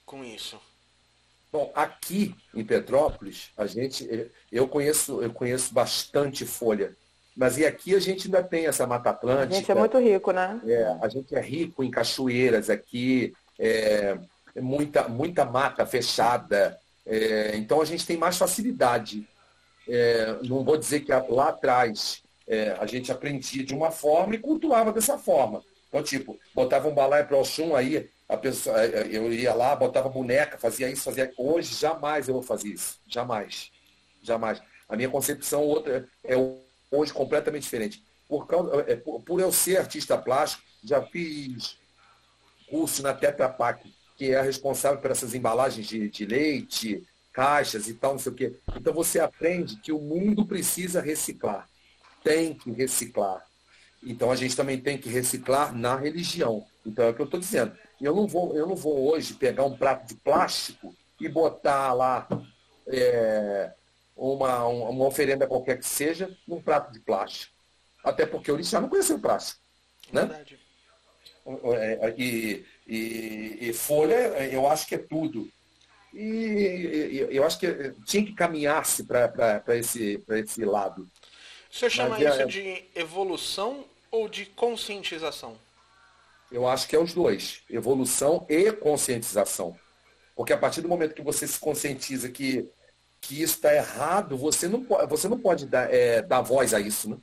[0.06, 0.60] com isso?
[1.50, 6.96] Bom, aqui em Petrópolis, a gente, eu conheço, eu conheço bastante folha.
[7.36, 9.54] Mas e aqui a gente ainda tem essa Mata Atlântica.
[9.54, 10.60] A gente é muito rico, né?
[10.64, 14.16] É, a gente é rico em cachoeiras aqui, é,
[14.60, 16.80] muita, muita mata fechada.
[17.04, 19.26] É, então a gente tem mais facilidade.
[19.88, 24.38] É, não vou dizer que lá atrás é, a gente aprendia de uma forma e
[24.38, 25.62] cultuava dessa forma.
[25.88, 29.52] Então, tipo, botava um balai para o Oxum, aí a pessoa, é, é, eu ia
[29.52, 31.30] lá, botava boneca, fazia isso, fazia.
[31.36, 32.98] Hoje jamais eu vou fazer isso.
[33.06, 33.70] Jamais.
[34.22, 34.62] Jamais.
[34.88, 36.34] A minha concepção outra é
[36.90, 38.02] hoje completamente diferente.
[38.26, 41.76] Por, causa, é, por, eu ser artista plástico, já fiz
[42.70, 43.92] curso na Tetra Pak,
[44.22, 48.34] que é responsável por essas embalagens de, de leite, caixas e tal, não sei o
[48.34, 48.52] quê.
[48.76, 51.68] Então você aprende que o mundo precisa reciclar
[52.22, 53.44] tem que reciclar.
[54.02, 56.64] Então a gente também tem que reciclar na religião.
[56.84, 57.76] Então é o que eu estou dizendo.
[58.00, 62.28] Eu não, vou, eu não vou hoje pegar um prato de plástico e botar lá
[62.86, 63.72] é,
[64.16, 67.52] uma, uma oferenda qualquer que seja num prato de plástico.
[68.04, 69.60] Até porque o orixá não conheceu plástico.
[70.12, 70.22] Né?
[70.22, 70.58] Verdade.
[71.74, 74.14] É, e, e, e, folha,
[74.50, 75.48] eu acho que é tudo.
[76.12, 81.08] E, eu acho que tinha que caminhar-se para esse, esse lado.
[81.70, 82.46] O senhor chama Mas, isso é...
[82.46, 85.56] de evolução ou de conscientização?
[86.50, 87.62] Eu acho que é os dois.
[87.70, 89.78] Evolução e conscientização.
[90.36, 92.70] Porque a partir do momento que você se conscientiza que,
[93.20, 96.80] que isso está errado, você não, pode, você não pode dar, é, dar voz a
[96.80, 97.16] isso, né?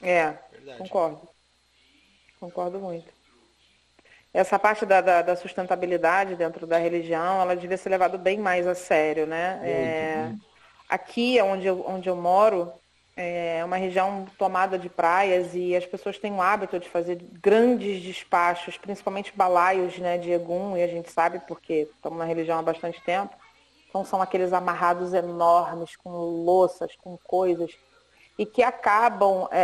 [0.00, 0.78] É, Verdade.
[0.78, 1.28] concordo.
[2.40, 3.17] Concordo muito.
[4.32, 8.66] Essa parte da, da, da, sustentabilidade dentro da religião, ela devia ser levada bem mais
[8.66, 9.60] a sério, né?
[9.62, 10.32] É...
[10.88, 12.72] Aqui, onde eu, onde eu moro,
[13.16, 18.00] é uma região tomada de praias e as pessoas têm o hábito de fazer grandes
[18.00, 22.62] despachos, principalmente balaios né, de Egum, e a gente sabe porque estamos na religião há
[22.62, 23.34] bastante tempo.
[23.88, 27.76] Então são aqueles amarrados enormes, com louças, com coisas,
[28.38, 29.58] e que acabam é,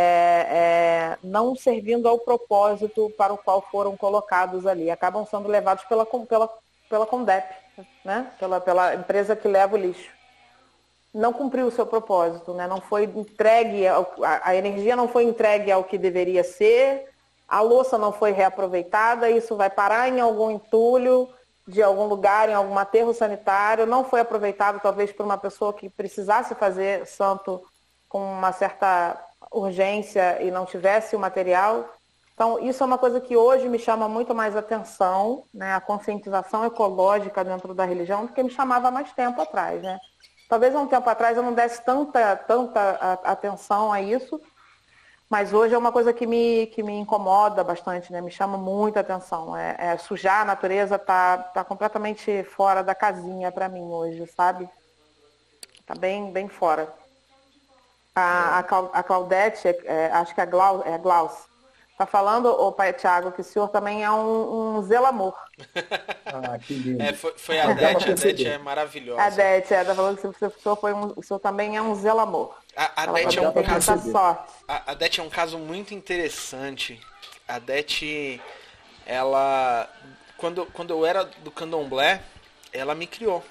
[0.49, 4.91] é, não servindo ao propósito para o qual foram colocados ali.
[4.91, 6.49] Acabam sendo levados pela, pela,
[6.89, 7.55] pela Condep,
[8.03, 8.29] né?
[8.37, 10.11] pela, pela empresa que leva o lixo.
[11.13, 12.67] não cumpriu o seu propósito, né?
[12.67, 14.05] Não foi entregue, a,
[14.43, 17.07] a energia não foi entregue ao que deveria ser,
[17.47, 21.29] a louça não foi reaproveitada, isso vai parar em algum entulho
[21.65, 25.89] de algum lugar, em algum aterro sanitário, não foi aproveitado talvez por uma pessoa que
[25.89, 27.63] precisasse fazer santo
[28.07, 29.19] com uma certa
[29.51, 31.89] urgência e não tivesse o material.
[32.33, 35.73] Então, isso é uma coisa que hoje me chama muito mais atenção, né?
[35.73, 39.81] a conscientização ecológica dentro da religião, do que me chamava mais tempo atrás.
[39.81, 39.97] Né?
[40.49, 44.39] Talvez há um tempo atrás eu não desse tanta, tanta atenção a isso,
[45.29, 48.19] mas hoje é uma coisa que me, que me incomoda bastante, né?
[48.19, 49.55] me chama muita atenção.
[49.55, 54.69] É, é sujar a natureza está tá completamente fora da casinha para mim hoje, sabe?
[55.79, 56.93] Está bem, bem fora.
[58.15, 61.43] A, a, a Claudete, é, acho que é, Glau, é Glauce,
[61.95, 65.33] Está falando, o pai Tiago, que o senhor também é um, um zelamor.
[66.25, 67.01] ah, que lindo.
[67.01, 69.21] É, foi, foi a Dete, a Dete é maravilhosa.
[69.21, 71.95] A Dete, é, tá falando que o senhor, foi um, o senhor também é um
[71.95, 72.53] zelamor.
[72.75, 74.17] A, a Dete é um caso.
[74.67, 76.99] A, a Dete é um caso muito interessante.
[77.47, 78.41] A Dete,
[79.05, 79.89] ela.
[80.35, 82.21] Quando, quando eu era do candomblé,
[82.73, 83.41] ela me criou.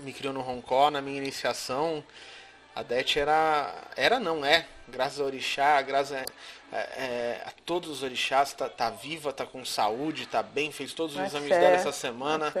[0.00, 2.04] Me criou no Hong Kong, na minha iniciação.
[2.78, 3.74] A Dete era.
[3.96, 4.64] Era não, é.
[4.86, 6.24] Graças ao Orixá, graças a
[6.70, 10.92] é, é, a todos os orixás, tá, tá viva, tá com saúde, tá bem, fez
[10.92, 12.52] todos os exames dela essa semana.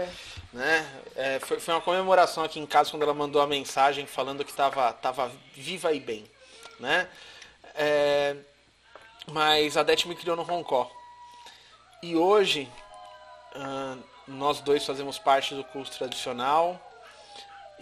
[0.50, 1.02] Né?
[1.14, 4.52] É, foi, foi uma comemoração aqui em casa quando ela mandou a mensagem falando que
[4.52, 6.24] tava, tava viva e bem.
[6.80, 7.06] Né?
[7.74, 8.34] É,
[9.30, 10.90] mas a Det me criou no Hong Kong.
[12.02, 12.66] E hoje
[13.54, 16.80] uh, nós dois fazemos parte do curso tradicional.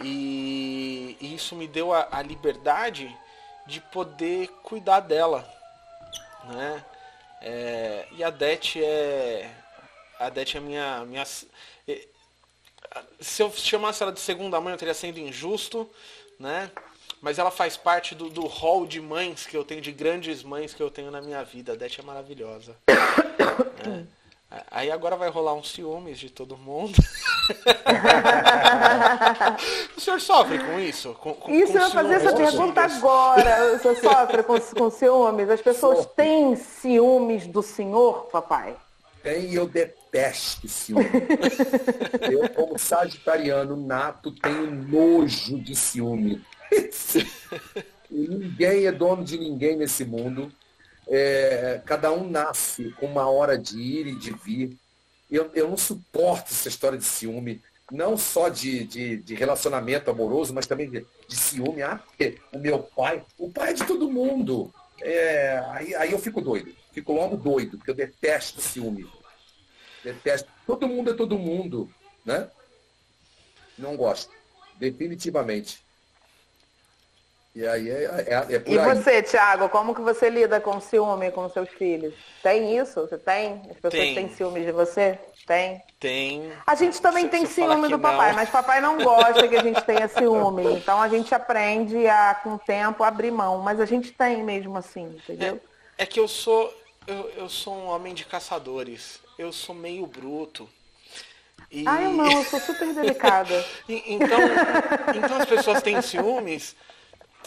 [0.03, 3.15] E, e isso me deu a, a liberdade
[3.65, 5.57] de poder cuidar dela
[6.47, 6.83] né?
[7.41, 9.49] É, e a Det é.
[10.19, 11.05] A Det é minha.
[11.05, 11.23] minha
[13.19, 15.89] se eu chamasse ela de segunda mãe, eu teria sendo injusto,
[16.39, 16.71] né?
[17.21, 20.73] Mas ela faz parte do, do hall de mães que eu tenho, de grandes mães
[20.73, 21.73] que eu tenho na minha vida.
[21.73, 22.75] A Det é maravilhosa.
[23.85, 24.07] né?
[24.71, 26.97] Aí agora vai rolar uns ciúmes de todo mundo.
[29.97, 31.13] o senhor sofre com isso?
[31.15, 33.75] Com, com, isso com eu ia fazer essa pergunta agora.
[33.75, 35.49] O senhor sofre com, com ciúmes?
[35.49, 36.13] As pessoas Sofre.
[36.15, 38.77] têm ciúmes do senhor, papai?
[39.21, 41.09] Tem e eu detesto ciúme.
[42.31, 46.41] eu, como sagitariano nato, tenho nojo de ciúme.
[48.09, 50.49] ninguém é dono de ninguém nesse mundo.
[51.09, 54.77] É, cada um nasce com uma hora de ir e de vir.
[55.29, 57.61] Eu, eu não suporto essa história de ciúme,
[57.91, 61.81] não só de, de, de relacionamento amoroso, mas também de, de, ciúme.
[61.81, 64.73] Ah, porque o meu pai, o pai é de todo mundo.
[65.01, 69.07] É, aí, aí eu fico doido, fico logo doido, porque eu detesto ciúme.
[70.03, 70.49] Detesto.
[70.65, 71.89] Todo mundo é todo mundo,
[72.25, 72.49] né?
[73.77, 74.33] Não gosto,
[74.77, 75.86] definitivamente.
[77.57, 78.85] E aí é, é, é por E aí.
[78.85, 82.13] você, Thiago, como que você lida com ciúme com seus filhos?
[82.43, 83.01] Tem isso?
[83.01, 83.63] Você tem?
[83.71, 84.13] As pessoas tem.
[84.13, 85.17] têm ciúmes de você?
[85.47, 85.81] Tem?
[85.99, 86.51] Tem.
[86.67, 88.35] A gente também se, tem se ciúme do papai, não.
[88.35, 90.71] mas papai não gosta que a gente tenha ciúme.
[90.75, 93.57] Então a gente aprende a, com o tempo, abrir mão.
[93.57, 95.59] Mas a gente tem mesmo assim, entendeu?
[95.97, 96.71] É, é que eu sou.
[97.07, 99.19] Eu, eu sou um homem de caçadores.
[99.35, 100.69] Eu sou meio bruto.
[101.71, 101.83] E...
[101.87, 103.65] Ah, eu não, eu sou super delicada.
[103.89, 104.39] então,
[105.15, 106.75] então as pessoas têm ciúmes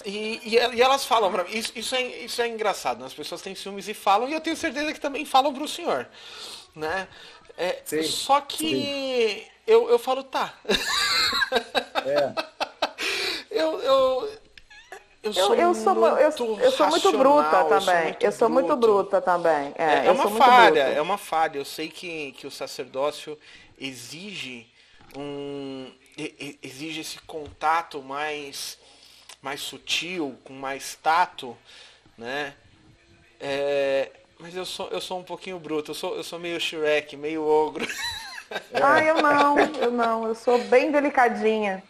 [0.05, 3.06] e, e, e, elas falam para mim, isso, isso, é, isso é engraçado, né?
[3.06, 5.68] as pessoas têm ciúmes e falam, e eu tenho certeza que também falam para o
[5.68, 6.09] senhor.
[6.74, 7.09] Né?
[7.56, 10.55] É, sim, só que eu, eu falo, tá.
[12.06, 12.32] É.
[13.51, 14.40] eu, eu,
[15.22, 18.05] eu sou, eu, eu sou muito eu, eu sou muito bruta também.
[18.05, 19.74] Muito eu sou muito bruta também.
[19.77, 21.59] É, é uma falha, é uma falha.
[21.59, 23.39] Eu sei que, que o sacerdócio
[23.78, 24.66] exige
[25.16, 25.93] um
[26.62, 28.78] exige esse contato mais
[29.42, 31.56] mais sutil, com mais tato,
[32.16, 32.54] né?
[33.40, 37.16] É, mas eu sou, eu sou um pouquinho bruto, eu sou, eu sou meio Shrek,
[37.16, 37.86] meio ogro.
[38.82, 41.84] Ah, eu não, eu não, eu sou bem delicadinha.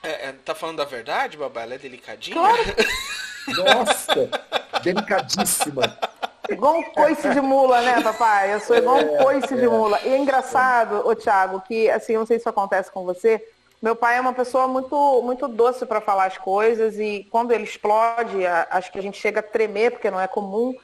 [0.00, 1.62] É, é, tá falando da verdade, babá?
[1.62, 2.36] Ela é delicadinha?
[2.36, 2.62] Claro.
[3.58, 4.30] Nossa,
[4.84, 5.98] delicadíssima.
[6.48, 8.54] Igual um coice de mula, né, papai?
[8.54, 9.68] Eu sou igual um é, coice de é.
[9.68, 10.00] mula.
[10.04, 13.44] E é engraçado, ô Thiago, que assim, eu não sei se isso acontece com você,
[13.80, 17.64] meu pai é uma pessoa muito, muito doce para falar as coisas e quando ele
[17.64, 20.74] explode, acho que a gente chega a tremer, porque não é comum.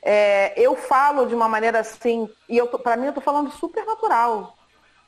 [0.00, 4.54] É, eu falo de uma maneira assim, e para mim eu tô falando super natural,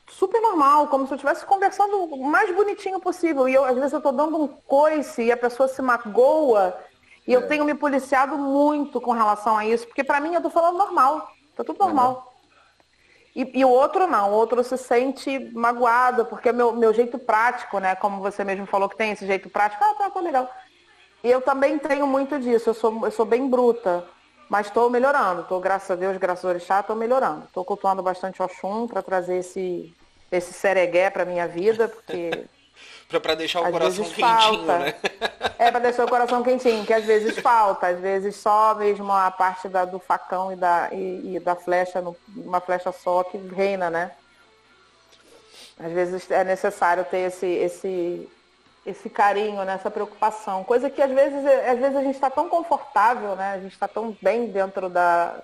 [0.09, 3.49] super normal, como se eu estivesse conversando o mais bonitinho possível.
[3.49, 6.77] E eu, às vezes eu tô dando um coice e a pessoa se magoa.
[7.25, 7.37] E é.
[7.37, 10.77] eu tenho me policiado muito com relação a isso, porque para mim eu tô falando
[10.77, 12.28] normal, tá tudo normal.
[13.39, 17.21] E, e, o outro não, o outro se sente magoado, porque é meu, meu jeito
[17.21, 17.95] prático, né?
[17.95, 20.51] Como você mesmo falou que tem esse jeito prático, ah, tá, tá legal.
[21.23, 24.05] E eu também tenho muito disso, eu sou, eu sou bem bruta,
[24.49, 25.43] mas estou melhorando.
[25.43, 27.45] Estou, graças a Deus, graças a Orixá, estou melhorando.
[27.45, 29.95] Estou cultuando bastante Oxum para trazer esse,
[30.33, 32.45] esse seregué para minha vida, porque
[33.09, 34.79] para deixar o às coração quentinho, falta.
[34.79, 34.95] né?
[35.59, 39.31] É, para deixar o coração quentinho, que às vezes falta, às vezes só mesmo a
[39.31, 42.05] parte da, do facão e da, e, e da flecha,
[42.37, 44.11] uma flecha só que reina, né?
[45.79, 48.29] Às vezes é necessário ter esse, esse,
[48.85, 49.75] esse carinho, né?
[49.75, 50.65] essa preocupação.
[50.65, 53.53] Coisa que às vezes, às vezes a gente está tão confortável, né?
[53.53, 55.41] A gente está tão bem dentro da,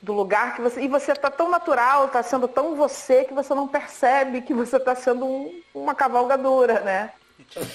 [0.00, 0.80] do lugar que você.
[0.82, 4.76] E você está tão natural, está sendo tão você que você não percebe que você
[4.76, 7.10] está sendo um, uma cavalgadura, né?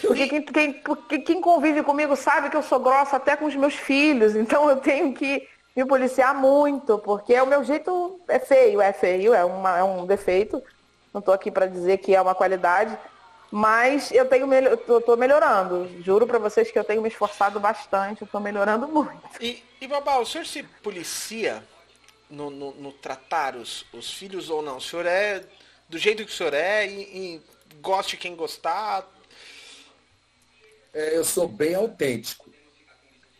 [0.01, 3.75] Porque quem, quem, quem, convive comigo sabe que eu sou grossa até com os meus
[3.75, 8.91] filhos, então eu tenho que me policiar muito, porque o meu jeito é feio, é
[8.91, 10.61] feio, é, uma, é um defeito.
[11.13, 12.97] Não estou aqui para dizer que é uma qualidade,
[13.49, 14.47] mas eu tenho
[15.05, 15.89] tô melhorando.
[16.01, 19.21] Juro para vocês que eu tenho me esforçado bastante, eu estou melhorando muito.
[19.39, 21.63] E, e Babá, o senhor se policia
[22.31, 24.77] no, no, no, tratar os, os filhos ou não?
[24.77, 25.43] O senhor é
[25.89, 27.41] do jeito que o senhor é e, e
[27.81, 29.07] goste quem gostar?
[30.93, 32.51] É, eu sou bem autêntico.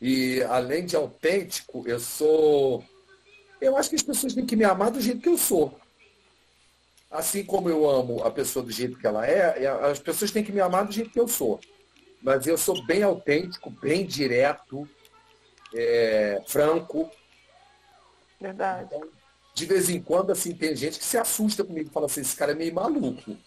[0.02, 2.84] E além de autêntico, eu sou.
[3.60, 5.80] Eu acho que as pessoas têm que me amar do jeito que eu sou.
[7.10, 10.52] Assim como eu amo a pessoa do jeito que ela é, as pessoas têm que
[10.52, 11.60] me amar do jeito que eu sou.
[12.22, 14.88] Mas eu sou bem autêntico, bem direto,
[15.76, 17.12] é, franco.
[18.42, 18.88] Verdade.
[18.88, 19.08] Então,
[19.54, 22.36] de vez em quando, assim, tem gente que se assusta comigo e fala assim, esse
[22.36, 23.38] cara é meio maluco.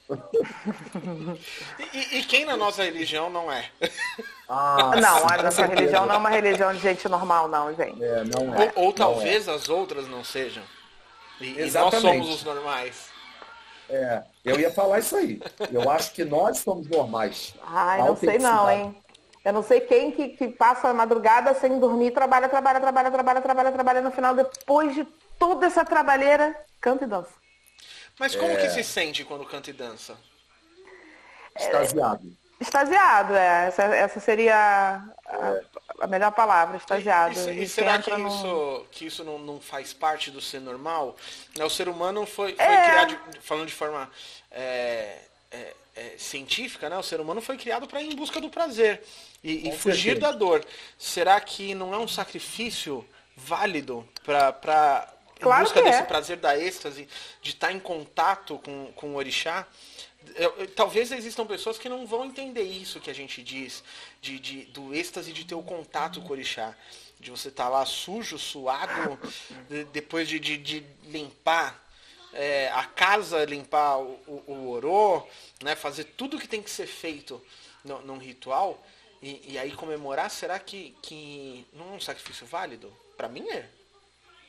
[1.94, 3.70] e, e, quem na nossa religião não é?
[4.46, 8.04] Ah, não, a nossa religião não é uma religião de gente normal, não, gente.
[8.04, 8.72] É, não é.
[8.76, 9.52] Ou, ou talvez é.
[9.52, 10.62] as outras não sejam.
[11.40, 13.08] E, e, nós somos os normais.
[13.88, 15.40] É, eu ia falar isso aí.
[15.72, 17.54] Eu acho que nós somos normais.
[17.62, 19.03] Ai, não sei não, hein?
[19.44, 23.40] Eu não sei quem que, que passa a madrugada sem dormir, trabalha, trabalha, trabalha, trabalha,
[23.42, 25.04] trabalha, trabalha, no final, depois de
[25.38, 27.34] toda essa trabalheira, canta e dança.
[28.18, 28.56] Mas como é...
[28.56, 30.16] que se sente quando canta e dança?
[31.54, 32.26] Extasiado.
[32.58, 33.66] É, extasiado, é.
[33.66, 34.56] Essa, essa seria
[35.26, 35.64] a, é.
[36.00, 37.38] a, melhor palavra, extasiado.
[37.50, 41.16] E, e, e será que isso, que isso não, não faz parte do ser normal?
[41.60, 42.82] O ser humano foi, foi é.
[42.82, 44.10] criado, falando de forma
[44.50, 45.18] é,
[45.50, 46.96] é, é, científica, né?
[46.96, 49.02] O ser humano foi criado para ir em busca do prazer
[49.44, 50.64] e, e fugir da dor.
[50.98, 53.06] Será que não é um sacrifício
[53.36, 56.04] válido para claro busca desse é.
[56.04, 57.06] prazer da êxtase,
[57.42, 59.66] de estar tá em contato com, com o orixá?
[60.36, 63.84] Eu, eu, talvez existam pessoas que não vão entender isso que a gente diz,
[64.22, 66.74] de, de, do êxtase de ter o contato com o orixá.
[67.20, 69.18] De você estar tá lá sujo, suado,
[69.68, 71.84] de, depois de, de, de limpar
[72.32, 75.26] é, a casa, limpar o, o, o orô,
[75.62, 77.40] né, fazer tudo que tem que ser feito
[77.84, 78.82] no, num ritual,
[79.24, 82.92] e, e, aí comemorar, será que, que não é um sacrifício válido?
[83.16, 83.66] Para mim é.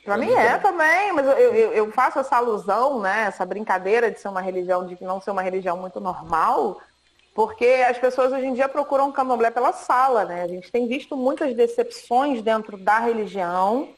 [0.04, 4.20] Para mim é também, mas eu, eu, eu, faço essa alusão, né, essa brincadeira de
[4.20, 6.80] ser uma religião, de não ser uma religião muito normal,
[7.34, 10.42] porque as pessoas hoje em dia procuram candomblé pela sala, né?
[10.42, 13.88] A gente tem visto muitas decepções dentro da religião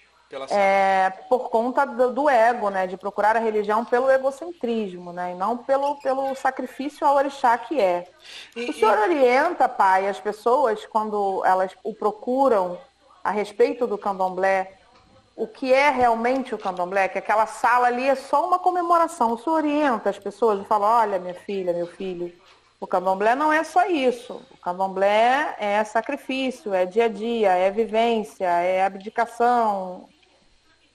[0.51, 2.87] é, por conta do, do, ego, né?
[2.87, 5.33] De procurar a religião pelo egocentrismo, né?
[5.33, 8.07] E não pelo, pelo sacrifício ao orixá que é.
[8.55, 9.01] E, o senhor e...
[9.03, 12.79] orienta, pai, as pessoas quando elas o procuram
[13.25, 14.75] a respeito do candomblé,
[15.35, 19.33] o que é realmente o candomblé, que aquela sala ali é só uma comemoração.
[19.33, 22.33] O senhor orienta as pessoas e fala, olha, minha filha, meu filho,
[22.81, 24.43] o candomblé não é só isso.
[24.51, 30.09] O candomblé é sacrifício, é dia a dia, é vivência, é abdicação,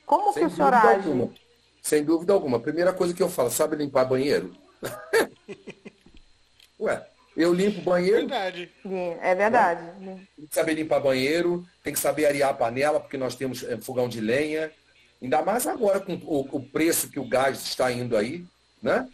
[0.06, 1.08] como Sem que o senhor age?
[1.08, 1.34] Alguma.
[1.82, 2.60] Sem dúvida alguma.
[2.60, 4.56] Primeira coisa que eu falo, sabe limpar banheiro?
[6.80, 7.06] Ué,
[7.36, 8.28] eu limpo banheiro.
[8.28, 8.72] Verdade.
[9.22, 9.82] É verdade.
[10.00, 13.78] Tem que saber limpar banheiro, tem que saber arear a panela, porque nós temos é,
[13.78, 14.72] fogão de lenha.
[15.22, 18.46] Ainda mais agora com o, o, preço que o gás está indo aí,
[18.82, 19.08] né?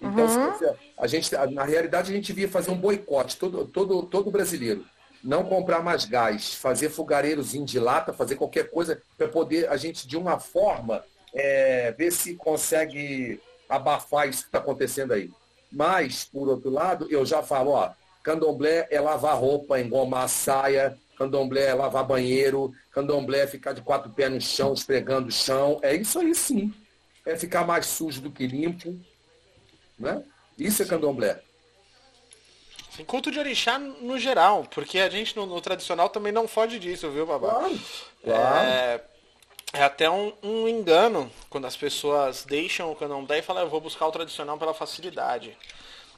[0.00, 0.74] Então, uhum.
[0.96, 4.84] a gente, na realidade, a gente via fazer um boicote, todo, todo, todo brasileiro
[5.22, 10.06] não comprar mais gás, fazer fogareirozinho de lata, fazer qualquer coisa para poder a gente,
[10.06, 15.30] de uma forma, é, ver se consegue abafar isso que está acontecendo aí.
[15.70, 17.90] Mas, por outro lado, eu já falo, ó,
[18.24, 24.10] candomblé é lavar roupa, engomar saia, candomblé é lavar banheiro, candomblé é ficar de quatro
[24.10, 25.78] pés no chão, esfregando o chão.
[25.82, 26.72] É isso aí sim.
[27.24, 28.98] É ficar mais sujo do que limpo.
[29.98, 30.22] Né?
[30.58, 31.40] Isso é candomblé.
[33.00, 36.78] Sim, culto de orixá no geral, porque a gente no, no, tradicional também não foge
[36.78, 37.50] disso, viu, Babá?
[37.50, 37.80] Claro,
[38.22, 38.68] claro.
[38.68, 39.00] É,
[39.72, 43.80] é até um, um, engano quando as pessoas deixam o candomblé e falam, eu vou
[43.80, 45.56] buscar o tradicional pela facilidade.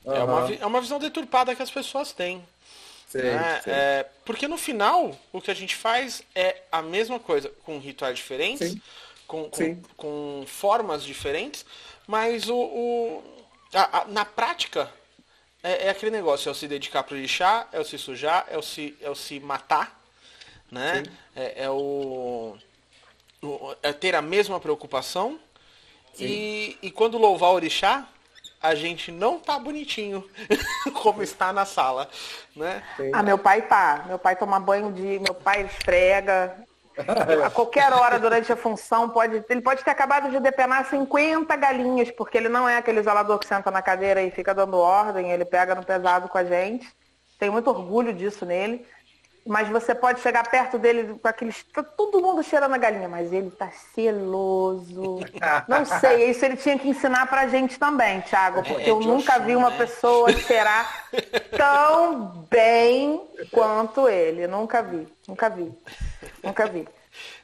[0.05, 0.15] Uhum.
[0.15, 2.43] É, uma, é uma visão deturpada que as pessoas têm.
[3.09, 3.61] Sim, né?
[3.63, 3.71] sim.
[3.71, 8.17] É, porque no final, o que a gente faz é a mesma coisa, com rituais
[8.17, 8.77] diferentes,
[9.27, 11.65] com, com, com, formas diferentes,
[12.07, 13.23] mas o, o
[13.73, 14.91] a, a, na prática
[15.63, 18.47] é, é, aquele negócio, é o se dedicar para o lixar, é o se sujar,
[18.51, 20.01] é o se, é o se matar,
[20.71, 21.05] né?
[21.37, 22.57] É, é, o,
[23.43, 25.39] o, é ter a mesma preocupação.
[26.19, 28.07] E, e quando louvar o orixá,
[28.61, 30.29] a gente não tá bonitinho
[31.03, 32.09] como está na sala,
[32.55, 32.83] né?
[33.13, 34.05] Ah, meu pai tá.
[34.07, 36.57] Meu pai toma banho de, meu pai esfrega.
[37.45, 42.11] A qualquer hora durante a função pode, ele pode ter acabado de depenar 50 galinhas,
[42.11, 45.45] porque ele não é aquele zelador que senta na cadeira e fica dando ordem, ele
[45.45, 46.87] pega no pesado com a gente.
[47.39, 48.87] Tenho muito orgulho disso nele
[49.47, 51.63] mas você pode chegar perto dele com aqueles.
[51.65, 55.21] Tá todo mundo cheirando a galinha, mas ele tá seloso.
[55.67, 59.01] Não sei, isso ele tinha que ensinar pra gente também, Thiago, é, porque é, eu
[59.01, 59.79] nunca vi uma né?
[59.79, 61.07] pessoa cheirar
[61.57, 63.21] tão bem
[63.51, 64.47] quanto ele.
[64.47, 65.73] Nunca vi, nunca vi.
[66.43, 66.89] Nunca vi.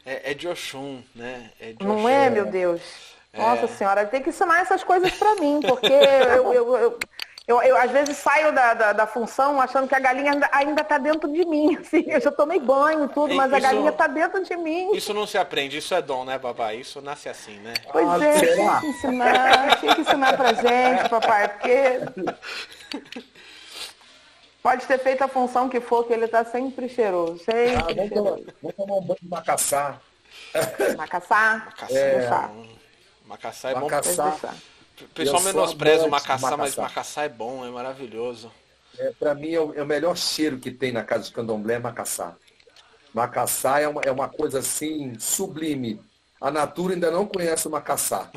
[0.06, 1.50] É, é de Oxum, né?
[1.60, 2.80] É de Não é, meu Deus?
[3.32, 3.38] É.
[3.38, 6.98] Nossa senhora, tem que ensinar essas coisas pra mim, porque eu, eu, eu
[7.48, 10.98] eu, eu, às vezes saio da, da, da, função achando que a galinha ainda está
[10.98, 11.74] dentro de mim.
[11.80, 12.04] Assim.
[12.06, 14.92] Eu já tomei banho e tudo, mas isso, a galinha está dentro de mim.
[14.92, 16.76] Isso não se aprende, isso é dom, né, papai?
[16.76, 17.72] Isso nasce assim, né?
[17.90, 22.00] Pois ah, é, tem que ensinar, tem que ensinar pra gente, papai, porque.
[24.62, 27.38] Pode ter feito a função que for, que ele está sempre cheiroso.
[27.38, 28.36] Sempre ah, vamos, cheiroso.
[28.36, 29.98] Tomar, vamos tomar um banho de macaçá.
[30.98, 31.62] Macaçá?
[31.64, 32.28] Macaçá é,
[33.24, 34.36] macaçá é macaçá.
[34.42, 34.77] bom.
[35.00, 38.50] O pessoal menospreza o macaçá, mas macaçá é bom, é maravilhoso.
[38.98, 41.74] É, para mim é o, é o, melhor cheiro que tem na casa de candomblé
[41.74, 42.34] é macaçá.
[43.14, 46.00] Macaçá é uma, é uma coisa assim sublime.
[46.40, 48.30] A Natura ainda não conhece o macaçá.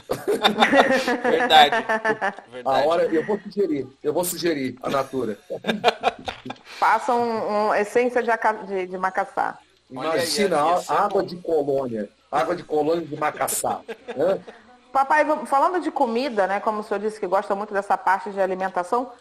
[1.24, 1.76] Verdade.
[2.52, 2.66] Verdade.
[2.66, 5.38] A hora, eu vou sugerir, eu vou sugerir a Natura.
[6.80, 8.32] Façam um, um, essência de,
[8.68, 9.60] de, de macaçá.
[9.90, 12.10] Imagina, aí, água de colônia.
[12.32, 13.82] Água de colônia de macaçá.
[14.92, 16.60] Papai, falando de comida, né?
[16.60, 19.12] Como o senhor disse que gosta muito dessa parte de alimentação,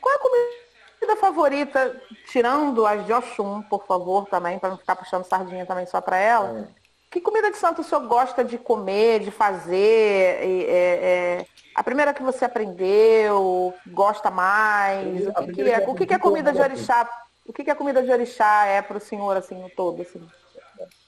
[0.00, 2.00] qual é a comida favorita,
[2.30, 6.16] tirando as de Oxum, por favor, também, para não ficar puxando sardinha também só para
[6.16, 6.60] ela?
[6.80, 6.84] É.
[7.10, 9.76] Que comida de santo o senhor gosta de comer, de fazer?
[9.76, 15.26] É, é, a primeira que você aprendeu, gosta mais?
[15.28, 17.08] O que, que é, o que, que é comida de orixá?
[17.46, 20.02] O que, que a comida de orixá é para o senhor, assim, no todo?
[20.02, 20.26] Assim?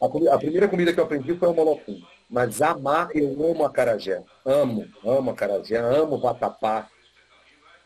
[0.00, 2.00] A, primeira comida que eu aprendi foi o molocum.
[2.28, 4.22] Mas amar, eu amo a carajé.
[4.44, 6.88] Amo, amo a carajé, amo vatapá,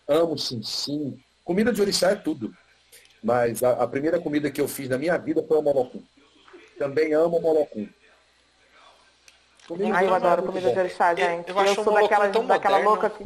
[0.09, 1.23] amo xinxim.
[1.45, 2.55] Comida de orixá é tudo.
[3.23, 6.03] Mas a, a, primeira comida que eu fiz na minha vida foi o molocum.
[6.79, 7.87] Também amo o molocum.
[9.93, 11.51] Ai, eu adoro comida de orixá, gente.
[11.51, 13.25] Eu, eu, eu sou daquela, daquela louca que...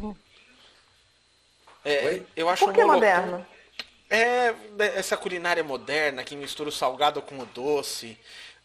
[1.83, 3.45] É, eu acho Por que moderno?
[4.09, 4.53] É
[4.95, 8.17] essa culinária moderna que mistura o salgado com o doce.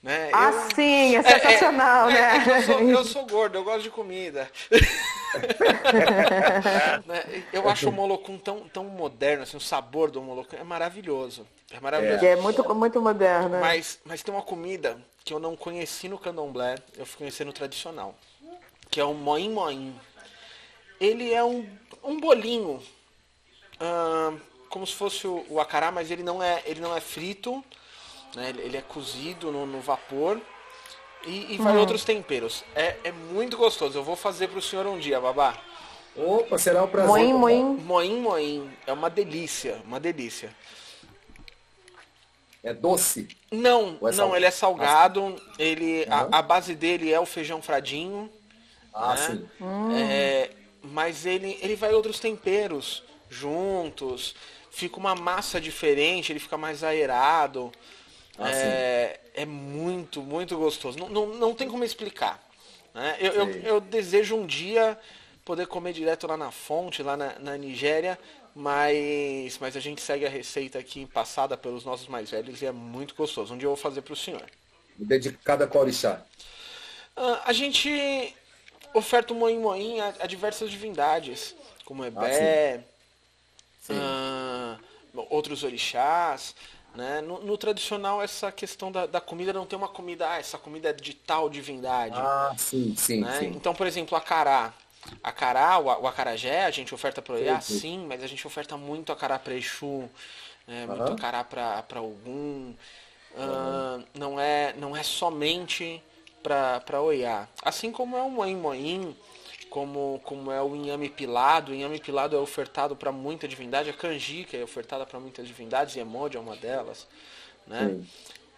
[0.02, 0.30] Né?
[0.32, 0.74] Ah, eu...
[0.74, 2.44] sim, é sensacional, é, é, né?
[2.46, 4.50] É eu, sou, eu, sou, gordo, eu gosto de comida.
[7.04, 7.44] né?
[7.52, 11.46] Eu acho o molocum tão, tão moderno, assim, o sabor do molocum é maravilhoso.
[11.70, 12.24] É maravilhoso.
[12.24, 13.60] É, muito, muito moderno.
[13.60, 17.52] Mas, mas tem uma comida que eu não conheci no candomblé, eu fui conhecer no
[17.52, 18.14] tradicional,
[18.90, 19.94] que é o moim moim.
[20.98, 21.68] Ele é um,
[22.02, 22.82] um bolinho,
[24.70, 27.62] como se fosse o, o acará, mas ele não é, ele não é frito,
[28.34, 28.52] né?
[28.58, 30.40] Ele é cozido no, no vapor
[31.26, 31.80] e, e vai hum.
[31.80, 32.64] outros temperos.
[32.74, 33.98] É, é muito gostoso.
[33.98, 35.56] Eu vou fazer para o senhor um dia, babá.
[36.16, 37.08] Opa, será um prazer.
[37.08, 37.62] Moim, moim.
[37.76, 38.70] Moim, moim.
[38.86, 40.54] É uma delícia, uma delícia.
[42.62, 43.28] É doce?
[43.50, 45.40] Não, é não, ele é salgado.
[45.58, 46.12] Ele, uhum.
[46.12, 48.30] a, a, base dele é o feijão fradinho.
[48.92, 49.26] Ah, né?
[49.26, 49.48] sim.
[49.60, 49.96] Hum.
[49.96, 50.50] É,
[50.82, 54.34] mas ele, ele vai outros temperos juntos.
[54.70, 57.72] Fica uma massa diferente, ele fica mais aerado.
[58.40, 60.98] Ah, é, é, muito, muito gostoso.
[60.98, 62.42] Não, não, não tem como explicar.
[62.94, 63.16] Né?
[63.20, 64.98] Eu, eu, eu, desejo um dia
[65.44, 68.18] poder comer direto lá na fonte, lá na, na Nigéria,
[68.54, 72.72] mas, mas a gente segue a receita aqui passada pelos nossos mais velhos e é
[72.72, 73.54] muito gostoso.
[73.54, 74.44] Um dia eu vou fazer para o senhor.
[74.96, 76.22] Dedicada a qual orixá?
[77.16, 78.34] Uh, a gente
[78.94, 81.54] oferta o moim moim a, a, diversas divindades,
[81.84, 82.84] como Ebé,
[83.90, 84.78] ah,
[85.28, 86.54] outros orixás.
[86.94, 87.20] Né?
[87.20, 90.90] No, no, tradicional, essa questão da, da, comida não tem uma comida, ah, essa comida
[90.90, 92.16] é de tal divindade.
[92.16, 93.38] Ah, sim, sim, né?
[93.38, 93.46] sim.
[93.46, 94.72] Então, por exemplo, a cará.
[95.22, 98.46] A cará, o, o acarajé, a gente oferta para o sim, sim, mas a gente
[98.46, 100.10] oferta muito a cará para Exu,
[100.66, 100.86] né?
[100.86, 100.96] uhum.
[100.96, 102.74] muito cará para Ogum.
[103.32, 106.02] Uh, não, é, não é somente
[106.42, 107.48] para Oiá.
[107.62, 109.16] Assim como é o moim moim,
[109.70, 111.72] como, como é o inhame pilado.
[111.72, 113.88] O inhame pilado é ofertado para muita divindade.
[113.88, 117.06] A canjica é ofertada para muitas divindades, e Emode é uma delas.
[117.66, 118.00] Né?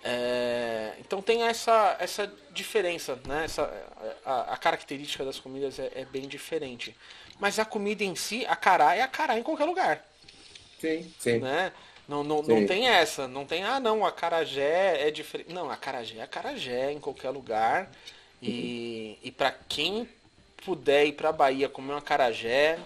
[0.02, 3.44] É, então tem essa, essa diferença, né?
[3.44, 3.70] essa,
[4.24, 6.96] a, a característica das comidas é, é, bem diferente.
[7.38, 10.04] Mas a comida em si, a cará é a cará em qualquer lugar.
[10.80, 11.38] Sim, sim.
[11.38, 11.72] Né?
[12.08, 15.52] Não, não, não tem essa, não tem, ah não, a carajé é diferente.
[15.52, 17.90] Não, a carajé é a carajé em qualquer lugar.
[18.40, 20.08] E, e para quem
[20.64, 22.78] puder ir pra Bahia comer uma carajé.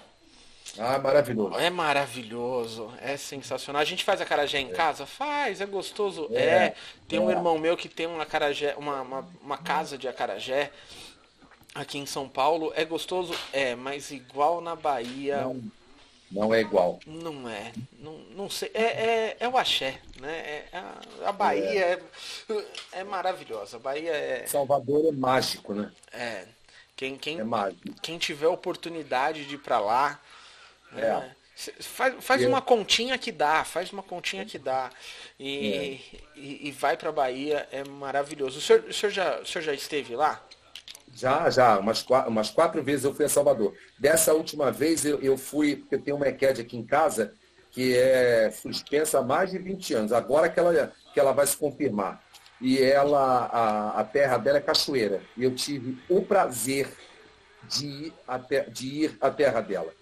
[0.78, 1.58] Ah, maravilhoso.
[1.58, 3.80] É maravilhoso, é sensacional.
[3.80, 4.72] A gente faz a carajé em é.
[4.72, 5.06] casa?
[5.06, 6.28] Faz, é gostoso.
[6.32, 6.44] É.
[6.44, 6.74] é.
[7.08, 7.32] Tem um é.
[7.32, 10.70] irmão meu que tem uma acarajé, uma, uma, uma casa de acarajé
[11.74, 12.72] aqui em São Paulo.
[12.74, 13.34] É gostoso?
[13.52, 15.42] É, mas igual na Bahia.
[15.42, 15.62] Não,
[16.30, 16.98] não é igual.
[17.06, 17.72] Não é.
[17.98, 18.70] Não, não sei.
[18.74, 20.36] É, é, é o axé, né?
[20.38, 22.02] É, a, a Bahia é.
[22.50, 22.64] é,
[23.00, 23.76] é maravilhosa.
[23.76, 24.46] A Bahia é.
[24.46, 25.90] Salvador é mágico, né?
[26.12, 26.44] É.
[26.96, 27.82] Quem, quem, é mágico.
[28.02, 30.18] quem tiver oportunidade de ir para lá,
[30.96, 31.00] é.
[31.02, 31.36] Né,
[31.80, 34.90] faz, faz uma continha que dá, faz uma continha que dá.
[35.38, 36.18] E, é.
[36.34, 38.58] e, e, vai para Bahia, é maravilhoso.
[38.58, 40.42] O senhor, o, senhor já, o senhor já esteve lá?
[41.14, 41.78] Já, já.
[41.78, 43.74] Umas quatro, umas quatro vezes eu fui a Salvador.
[43.98, 47.34] Dessa última vez eu, eu fui, porque eu tenho uma EQED aqui em casa
[47.72, 50.12] que é suspensa há mais de 20 anos.
[50.12, 52.25] Agora que ela, que ela vai se confirmar
[52.60, 55.22] e ela a, a terra dela é cachoeira.
[55.36, 56.88] E eu tive o prazer
[57.68, 59.92] de ir, até, de ir à terra dela.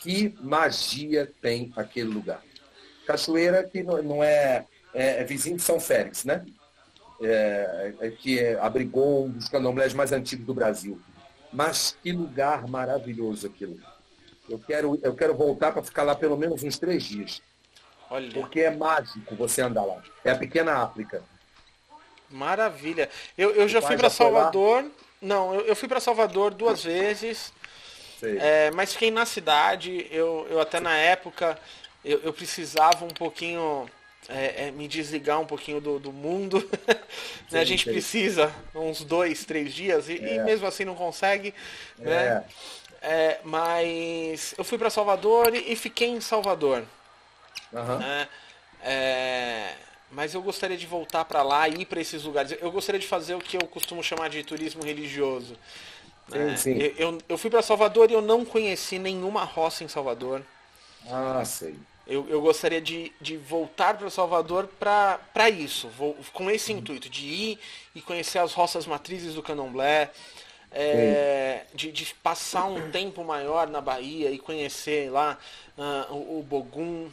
[0.00, 2.42] Que magia tem aquele lugar.
[3.06, 6.44] Cachoeira que não, é, é, é vizinho de São Félix, né?
[7.20, 11.00] É, é, que é, abrigou um dos candomblés mais antigos do Brasil.
[11.52, 13.78] Mas que lugar maravilhoso aquilo.
[14.48, 17.42] Eu quero, eu quero voltar para ficar lá pelo menos uns três dias.
[18.10, 18.30] Olha.
[18.32, 20.02] Porque é mágico você andar lá.
[20.24, 21.22] É a pequena África.
[22.30, 23.08] Maravilha.
[23.36, 24.84] Eu, eu já fui para Salvador.
[25.20, 27.52] Não, eu, eu fui para Salvador duas vezes.
[28.22, 30.06] É, mas fiquei na cidade.
[30.10, 31.58] Eu, eu até na época
[32.04, 33.88] eu, eu precisava um pouquinho
[34.28, 36.60] é, é, me desligar um pouquinho do, do mundo.
[36.60, 36.68] Sim,
[37.52, 37.60] né?
[37.60, 37.90] A gente sim.
[37.90, 40.44] precisa uns dois, três dias e, e, é.
[40.44, 41.54] mesmo assim não consegue.
[41.98, 42.12] Né?
[42.12, 42.44] É.
[43.02, 46.82] É, mas eu fui para Salvador e, e, fiquei em Salvador.
[47.72, 47.98] Uhum.
[47.98, 48.28] Né?
[50.10, 52.56] Mas eu gostaria de voltar para lá e ir para esses lugares.
[52.60, 55.56] Eu gostaria de fazer o que eu costumo chamar de turismo religioso.
[56.28, 56.56] Sim, né?
[56.56, 56.78] sim.
[56.78, 60.42] Eu, eu, eu, fui para Salvador e eu não conheci nenhuma roça em Salvador.
[61.08, 61.76] Ah, sei.
[62.06, 66.78] Eu, eu gostaria de, de voltar para Salvador para isso, vou, com esse uhum.
[66.78, 67.58] intuito, de ir
[67.96, 70.10] e conhecer as roças matrizes do candomblé,
[70.70, 75.36] é, de, de, passar um tempo maior na Bahia e conhecer lá
[75.76, 77.10] uh, o, o Bogum,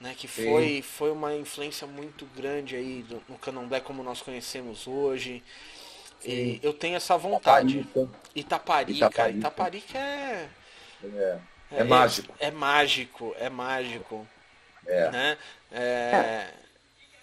[0.00, 4.86] né, que foi, foi uma influência muito grande aí do, no candomblé como nós conhecemos
[4.86, 5.42] hoje.
[6.20, 6.30] Sim.
[6.30, 7.86] E eu tenho essa vontade.
[8.34, 8.92] Itaparica.
[8.92, 10.48] Itaparica, Itaparica é,
[11.04, 11.38] é,
[11.72, 12.34] é, mágico.
[12.38, 14.26] É, é, mágico, é mágico.
[14.86, 15.10] É.
[15.10, 15.38] Né?
[15.70, 16.48] É,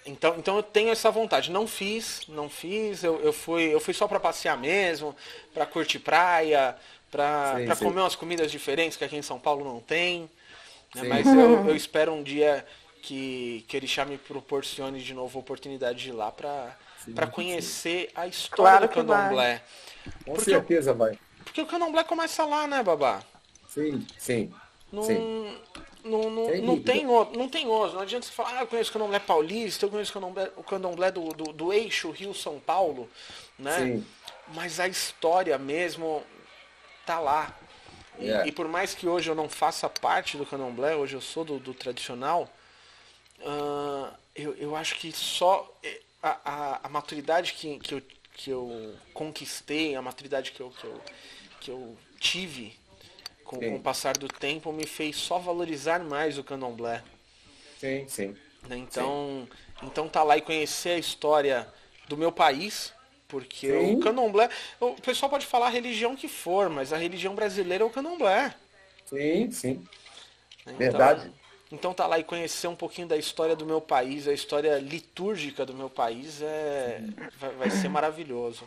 [0.06, 1.52] então, então eu tenho essa vontade.
[1.52, 3.04] Não fiz, não fiz.
[3.04, 5.16] Eu, eu fui, eu fui só para passear mesmo,
[5.54, 6.76] para curtir praia,
[7.12, 10.30] para comer umas comidas diferentes que aqui em São Paulo não tem.
[10.96, 11.04] Né?
[11.04, 12.66] Mas eu, eu, espero um dia
[13.02, 18.28] que, que ele me proporcione de novo a oportunidade de ir lá para conhecer a
[18.28, 19.62] história claro do candomblé.
[20.26, 21.18] Com porque certeza vai.
[21.44, 23.22] Porque o candomblé começa lá, né, babá?
[23.68, 24.54] Sim, sim.
[24.92, 25.58] Não, sim.
[26.04, 27.96] Não, não, não, tem outro, não tem outro.
[27.96, 30.64] Não adianta você falar, ah, eu conheço o candomblé paulista, eu conheço o candomblé, o
[30.64, 33.10] candomblé do, do, do eixo Rio-São Paulo,
[33.60, 33.78] né?
[33.78, 34.06] Sim.
[34.54, 36.24] Mas a história mesmo
[37.06, 37.54] tá lá.
[38.20, 38.48] E, é.
[38.48, 41.60] e, por mais que hoje eu não faça parte do candomblé, hoje eu sou do,
[41.60, 42.50] do tradicional,
[43.40, 48.02] uh, eu, eu acho que só eh, a, a, a, maturidade que, que, eu,
[48.34, 51.02] que eu conquistei, a maturidade que eu, que eu,
[51.60, 52.74] que eu tive
[53.44, 57.04] com, com, o passar do tempo me fez só valorizar mais o candomblé.
[57.80, 58.36] Sim, sim.
[58.68, 59.48] Né, então,
[59.80, 59.88] sim.
[59.88, 61.68] então tá lá e conhecer a história
[62.08, 62.94] do meu país,
[63.28, 63.96] porque Sim.
[63.96, 64.50] o candomblé,
[64.80, 68.54] o pessoal pode falar a religião que for, mas a religião brasileira é o candomblé.
[69.06, 69.88] Sim, sim.
[70.62, 71.32] Então, Verdade.
[71.72, 75.66] Então tá lá e conhecer um pouquinho da história do meu país, a história litúrgica
[75.66, 77.02] do meu país é
[77.38, 78.64] vai, vai ser maravilhoso.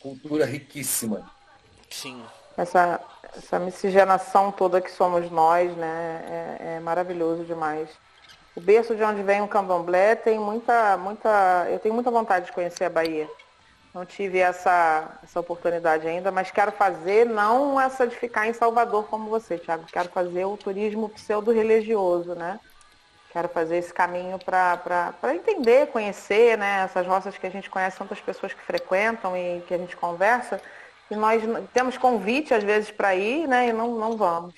[0.00, 1.30] Cultura riquíssima.
[1.88, 2.24] Sim.
[2.56, 3.00] Essa,
[3.36, 7.88] essa miscigenação toda que somos nós, né, é, é maravilhoso demais.
[8.56, 12.52] O berço de onde vem o candomblé tem muita, muita, eu tenho muita vontade de
[12.52, 13.28] conhecer a Bahia.
[13.92, 19.06] Não tive essa, essa oportunidade ainda, mas quero fazer não essa de ficar em Salvador
[19.08, 19.84] como você, Thiago.
[19.92, 22.60] Quero fazer o turismo pseudo-religioso, né?
[23.32, 26.84] Quero fazer esse caminho para entender, conhecer, né?
[26.84, 30.60] Essas roças que a gente conhece, tantas pessoas que frequentam e que a gente conversa.
[31.10, 31.42] E nós
[31.72, 33.68] temos convite, às vezes, para ir, né?
[33.68, 34.54] E não, não vamos.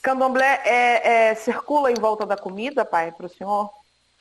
[0.00, 3.70] Candomblé é, é, circula em volta da comida, pai, para o senhor?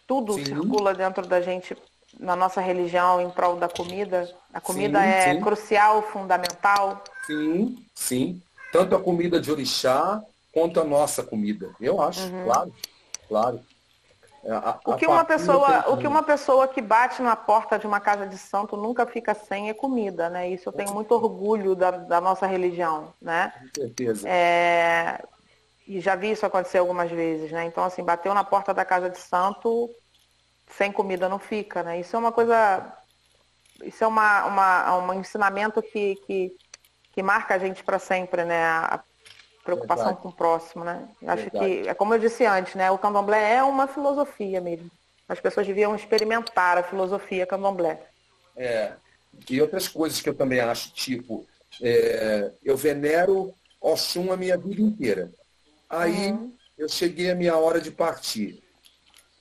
[0.07, 0.45] Tudo sim.
[0.45, 1.77] circula dentro da gente,
[2.19, 4.29] na nossa religião, em prol da comida?
[4.53, 5.41] A comida sim, é sim.
[5.41, 7.03] crucial, fundamental?
[7.25, 8.41] Sim, sim.
[8.71, 10.21] Tanto a comida de orixá
[10.53, 11.69] quanto a nossa comida.
[11.79, 12.43] Eu acho, uhum.
[12.45, 12.73] claro.
[13.27, 13.59] Claro.
[14.43, 17.85] É, a, o, que uma pessoa, o que uma pessoa que bate na porta de
[17.85, 20.49] uma casa de santo nunca fica sem é comida, né?
[20.49, 23.51] Isso eu tenho muito orgulho da, da nossa religião, né?
[23.59, 24.27] Com certeza.
[24.27, 25.21] É,
[25.85, 27.65] e já vi isso acontecer algumas vezes, né?
[27.65, 29.89] Então, assim, bateu na porta da casa de santo,
[30.69, 31.99] sem comida não fica, né?
[31.99, 32.93] Isso é uma coisa.
[33.83, 36.55] Isso é uma, uma, um ensinamento que, que,
[37.13, 38.63] que marca a gente para sempre, né?
[38.63, 39.03] A,
[39.63, 40.23] preocupação Verdade.
[40.23, 41.09] com o próximo, né?
[41.27, 41.81] Acho Verdade.
[41.81, 42.89] que, é como eu disse antes, né?
[42.89, 44.89] O candomblé é uma filosofia mesmo.
[45.27, 48.01] As pessoas deviam experimentar a filosofia candomblé.
[48.55, 48.93] É.
[49.49, 51.45] E outras coisas que eu também acho, tipo,
[51.81, 55.29] é, eu venero Oxum a minha vida inteira.
[55.89, 56.53] Aí uhum.
[56.77, 58.63] eu cheguei a minha hora de partir.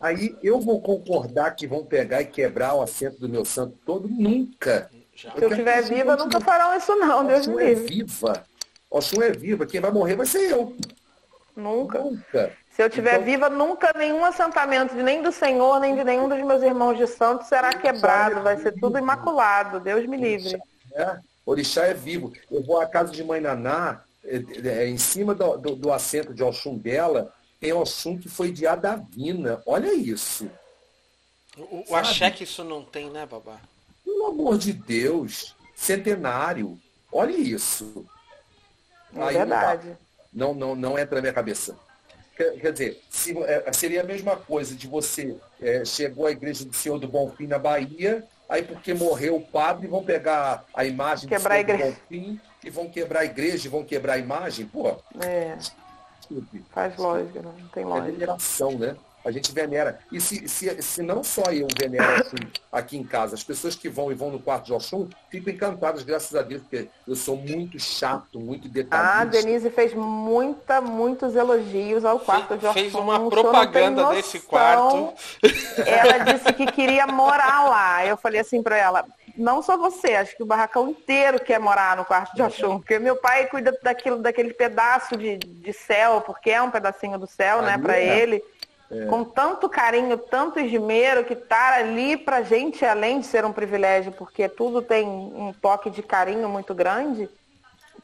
[0.01, 4.09] Aí eu vou concordar que vão pegar e quebrar o assento do meu santo todo?
[4.09, 4.91] Nunca.
[5.17, 7.85] Se eu estiver viva, nunca farão isso não, Deus me livre.
[7.85, 8.45] É viva.
[8.91, 10.77] Oxum é viva, quem vai morrer vai ser eu.
[11.57, 11.99] Nunca.
[11.99, 12.53] Nunca.
[12.71, 16.43] Se eu estiver então, viva, nunca nenhum assentamento, nem do Senhor, nem de nenhum dos
[16.43, 18.43] meus irmãos de santos será quebrado.
[18.43, 19.81] Vai ser tudo imaculado.
[19.81, 20.61] Deus me livre.
[20.93, 21.17] É,
[21.47, 22.33] Orixá é vivo.
[22.51, 26.35] Eu vou à casa de Mãe Naná, é, é, em cima do, do, do, assento
[26.35, 29.63] de Oxum dela, tem Oxum que foi de Adavina.
[29.67, 30.51] Olha isso.
[31.57, 33.59] O, o axé que isso não tem, né, babá?
[34.05, 35.55] Pelo amor de Deus.
[35.75, 36.79] Centenário.
[37.11, 38.07] Olha isso.
[39.15, 39.97] É verdade.
[40.33, 41.77] Não, não, não entra na minha cabeça.
[42.37, 46.67] Quer, quer dizer, se, é, seria a mesma coisa de você é, chegou à igreja
[46.67, 51.27] do Senhor do Bonfim na Bahia, aí porque morreu o padre, vão pegar a imagem
[51.27, 54.67] quebrar do Senhor do Bonfim e vão quebrar a igreja e vão quebrar a imagem,
[54.67, 54.95] pô.
[55.21, 55.57] É.
[56.29, 56.65] Desculpe.
[56.73, 58.09] Faz lógica, não tem lógica.
[58.09, 58.97] É veneração, né?
[59.25, 59.99] A gente venera.
[60.13, 63.89] E se, se, se não só eu venero Oxum aqui em casa, as pessoas que
[63.89, 67.37] vão e vão no quarto de Oxum ficam encantadas, graças a Deus, porque eu sou
[67.37, 69.21] muito chato, muito detalhista.
[69.21, 72.81] Ah, Denise fez muita, muitos elogios ao quarto de Oxum.
[72.81, 75.13] Fez uma propaganda desse quarto.
[75.85, 78.07] Ela disse que queria morar lá.
[78.07, 79.05] Eu falei assim para ela,
[79.37, 82.99] não só você, acho que o barracão inteiro quer morar no quarto de Oxum, porque
[82.99, 87.63] meu pai cuida daquilo, daquele pedaço de, de céu, porque é um pedacinho do céu,
[87.63, 88.19] né, para é.
[88.19, 88.43] ele.
[88.91, 89.07] É.
[89.07, 94.13] Com tanto carinho, tanto esmero, que estar ali pra gente, além de ser um privilégio,
[94.13, 97.29] porque tudo tem um toque de carinho muito grande,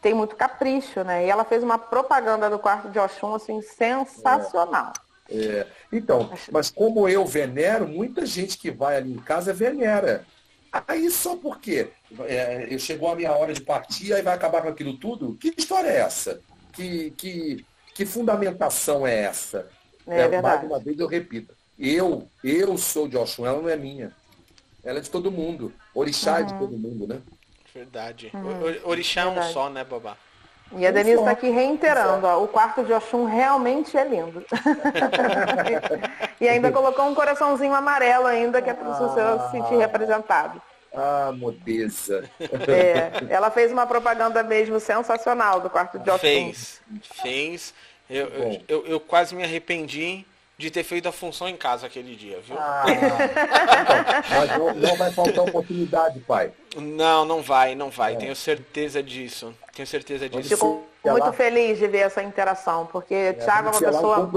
[0.00, 1.24] tem muito capricho, né?
[1.24, 4.92] E ela fez uma propaganda do quarto de Oxum, assim, sensacional.
[4.96, 5.02] É.
[5.34, 5.66] É.
[5.90, 10.24] Então, mas como eu venero, muita gente que vai ali em casa venera.
[10.72, 11.90] Aí só porque
[12.20, 15.36] é, chegou a minha hora de partir, aí vai acabar com aquilo tudo?
[15.36, 16.40] Que história é essa?
[16.72, 19.68] Que, que, que fundamentação é essa?
[20.06, 20.66] É, é verdade.
[20.66, 21.54] Mais uma vez eu repito.
[21.78, 24.12] Eu, eu sou de Oxum, ela não é minha.
[24.82, 25.72] Ela é de todo mundo.
[25.94, 26.38] Orixá uhum.
[26.38, 27.20] é de todo mundo, né?
[27.74, 28.30] Verdade.
[28.34, 28.88] Uhum.
[28.88, 30.16] Orixá é um só, né, babá?
[30.76, 34.44] E a Denise está aqui reiterando, ó, o quarto de Oxum realmente é lindo.
[36.40, 40.60] e ainda colocou um coraçãozinho amarelo ainda, que é para o seu se sentir representado.
[40.94, 42.28] Ah, modeza.
[42.68, 46.20] É, ela fez uma propaganda mesmo sensacional do quarto de Oxum.
[46.20, 46.80] Fez,
[47.22, 47.74] fez.
[48.08, 50.26] Eu, eu, eu, eu, quase me arrependi
[50.62, 52.56] de ter feito a função em casa aquele dia, viu?
[52.56, 52.84] Ah,
[54.30, 56.52] mas não, vai faltar oportunidade, pai.
[56.76, 58.14] Não, não vai, não vai.
[58.14, 58.16] É.
[58.16, 59.52] Tenho certeza disso.
[59.74, 60.50] Tenho certeza disso.
[60.50, 61.32] Fico muito lá...
[61.32, 64.30] feliz de ver essa interação, porque é, Thiago é uma pessoa.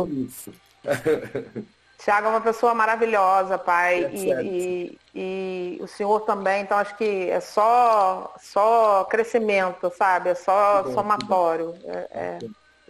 [1.99, 6.95] Tiago é uma pessoa maravilhosa, pai, é e, e, e, o senhor também, então acho
[6.97, 10.29] que é só, só crescimento, sabe?
[10.29, 11.75] É só bom, somatório.
[11.85, 12.39] É, é.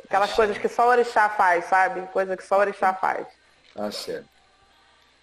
[0.05, 2.07] Aquelas coisas que só o orixá faz, sabe?
[2.07, 3.27] Coisa que só o orixá faz.
[3.75, 4.29] Ah, certo.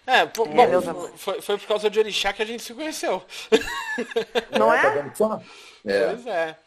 [0.05, 3.23] É, bom, é, foi, foi por causa de orixá que a gente se conheceu.
[4.59, 4.85] Não é?
[4.85, 5.91] é?
[5.91, 6.07] é.
[6.09, 6.57] Pois é.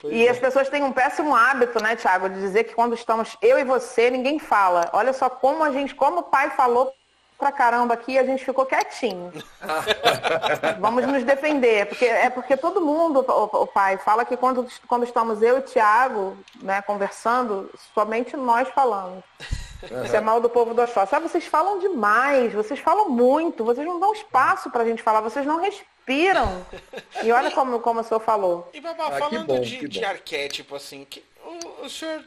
[0.00, 0.30] Pois e é.
[0.30, 3.64] as pessoas têm um péssimo hábito, né, Thiago, de dizer que quando estamos eu e
[3.64, 4.90] você, ninguém fala.
[4.92, 6.92] Olha só como a gente, como o pai falou
[7.40, 9.32] pra caramba aqui, a gente ficou quietinho.
[10.78, 15.04] Vamos nos defender, porque é porque todo mundo, o, o, pai, fala que quando, quando
[15.04, 19.24] estamos eu e o Tiago, né, conversando, somente nós falamos.
[19.90, 20.04] Uhum.
[20.04, 21.14] Isso é mal do povo do Oxóssi.
[21.14, 25.46] Ah, vocês falam demais, vocês falam muito, vocês não dão espaço pra gente falar, vocês
[25.46, 26.64] não respiram.
[27.22, 28.68] E olha como, como o senhor falou.
[28.74, 32.22] E babá, ah, falando bom, de, de arquétipo, assim, que, o, o senhor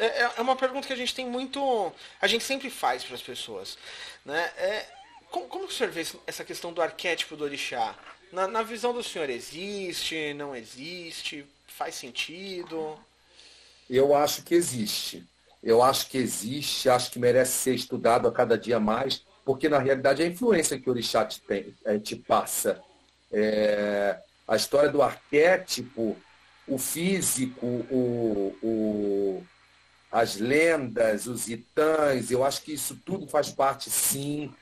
[0.00, 1.92] é, é, é uma pergunta que a gente tem muito.
[2.20, 3.76] A gente sempre faz para as pessoas.
[4.24, 4.50] Né?
[4.56, 4.86] É,
[5.30, 7.94] como, como o senhor vê essa questão do arquétipo do orixá?
[8.32, 11.44] Na, na visão do senhor, existe, não existe?
[11.66, 12.98] Faz sentido?
[13.88, 15.24] Eu acho que existe.
[15.62, 19.78] Eu acho que existe, acho que merece ser estudado a cada dia mais, porque na
[19.78, 22.80] realidade é a influência que o orixá te, tem, é, te passa.
[23.30, 24.18] É,
[24.48, 26.16] a história do arquétipo,
[26.66, 29.46] o físico, o, o,
[30.10, 34.52] as lendas, os itãs, eu acho que isso tudo faz parte sim.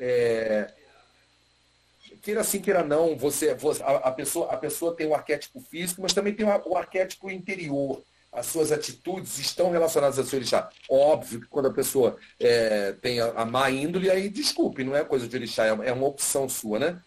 [0.00, 0.72] É,
[2.22, 6.00] queira sim, queira não, você, você a, a, pessoa, a pessoa tem o arquétipo físico,
[6.00, 8.02] mas também tem o, arquétipo interior.
[8.32, 10.68] As suas atitudes estão relacionadas ao seu orixá.
[10.88, 15.04] Óbvio que quando a pessoa é, tem a, a, má índole, aí desculpe, não é
[15.04, 17.00] coisa de orixá, é, é uma opção sua, né?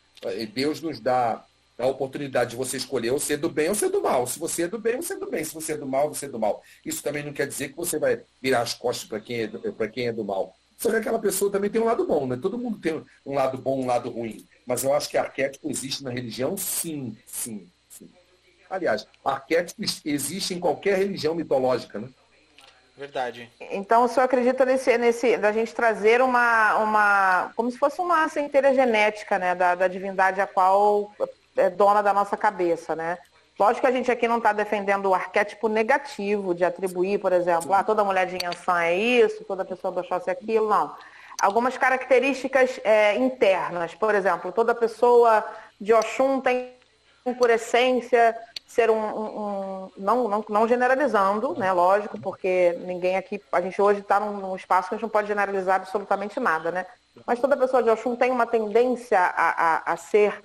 [0.54, 1.44] Deus nos dá
[1.78, 4.26] a oportunidade de você escolher ou ser do bem ou ser do mal.
[4.26, 5.44] Se você é do bem, você é do bem.
[5.44, 6.64] Se você é do mal, você é do mal.
[6.84, 10.08] Isso também não quer dizer que você vai virar as costas para quem, é, quem
[10.08, 10.56] é do mal.
[10.78, 12.38] Só que aquela pessoa também tem um lado bom, né?
[12.40, 14.46] Todo mundo tem um lado bom, um lado ruim.
[14.66, 18.10] Mas eu acho que arquétipo existe na religião, sim, sim, sim.
[18.70, 22.10] Aliás, arquétipo existe em qualquer religião mitológica, né?
[22.96, 23.48] Verdade.
[23.60, 28.28] Então o senhor acredita nesse, nesse da gente trazer uma, uma como se fosse uma
[28.28, 31.14] centelha genética, né, da, da divindade a qual
[31.58, 33.18] é dona da nossa cabeça, né?
[33.60, 37.74] Lógico que a gente aqui não está defendendo o arquétipo negativo de atribuir, por exemplo,
[37.74, 40.96] ah, toda mulher de Yansan é isso, toda pessoa do Oxóssi é aquilo, não.
[41.42, 45.44] Algumas características é, internas, por exemplo, toda pessoa
[45.82, 46.76] de Oxum tem
[47.38, 48.36] por essência
[48.68, 53.82] ser um, um, um não, não, não, generalizando, né, lógico, porque ninguém aqui, a gente
[53.82, 56.86] hoje está num, num, espaço que a gente não pode generalizar absolutamente nada, né?
[57.26, 60.44] Mas toda pessoa de Oxum tem uma tendência a, a, a ser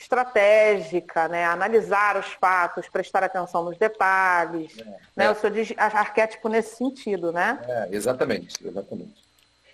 [0.00, 1.44] estratégica, né?
[1.44, 4.78] analisar os fatos, prestar atenção nos detalhes.
[4.78, 5.24] É, né?
[5.26, 5.30] É.
[5.30, 7.60] O senhor diz arquétipo nesse sentido, né?
[7.68, 9.22] É, exatamente, exatamente.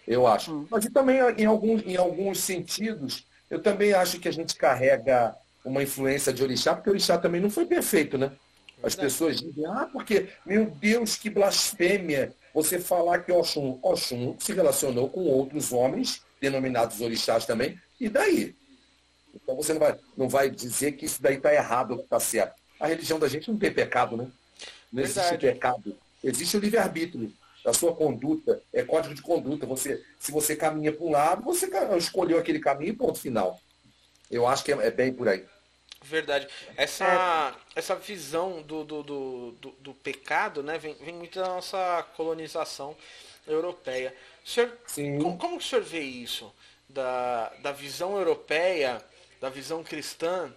[0.06, 0.52] Eu acho.
[0.52, 0.66] Hum.
[0.68, 5.34] Mas e também, em alguns, em alguns sentidos, eu também acho que a gente carrega
[5.64, 8.32] uma influência de orixá, porque o orixá também não foi perfeito, né?
[8.82, 14.52] As pessoas dizem, ah, porque, meu Deus, que blasfêmia você falar que Oxum, Oxum se
[14.52, 18.54] relacionou com outros homens, denominados orixás também, e daí?
[19.42, 22.54] Então você não vai, não vai dizer que isso daí está errado ou está certo.
[22.78, 24.24] A religião da gente não tem pecado, né?
[24.92, 25.28] Não Verdade.
[25.28, 25.96] existe pecado.
[26.22, 27.32] Existe o livre-arbítrio
[27.64, 29.66] da sua conduta, é código de conduta.
[29.66, 33.60] Você, se você caminha para um lado, você escolheu aquele caminho e ponto final.
[34.30, 35.44] Eu acho que é, é bem por aí.
[36.02, 36.46] Verdade.
[36.76, 37.78] Essa, é.
[37.78, 42.96] essa visão do, do, do, do, do pecado né, vem, vem muito da nossa colonização
[43.46, 44.14] europeia.
[44.44, 45.18] O senhor, Sim.
[45.18, 46.52] Como, como o senhor vê isso?
[46.88, 49.02] Da, da visão europeia
[49.40, 50.52] da visão cristã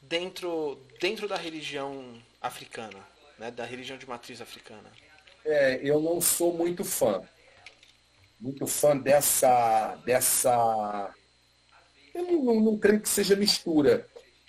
[0.00, 2.98] dentro, dentro da religião africana,
[3.38, 4.90] né, da religião de matriz africana?
[5.44, 7.22] É, eu não sou muito fã.
[8.40, 9.96] Muito fã dessa.
[10.04, 11.14] dessa
[12.14, 14.06] eu não, não, não creio que seja mistura.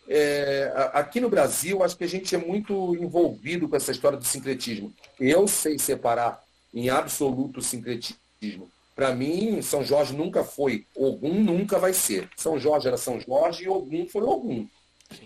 [0.10, 4.24] É, aqui no Brasil, acho que a gente é muito envolvido com essa história do
[4.24, 4.94] sincretismo.
[5.20, 6.42] Eu sei separar
[6.74, 12.28] em absoluto o sincretismo para mim, São Jorge nunca foi, Ogum nunca vai ser.
[12.36, 14.68] São Jorge era São Jorge e Ogum foi Ogum.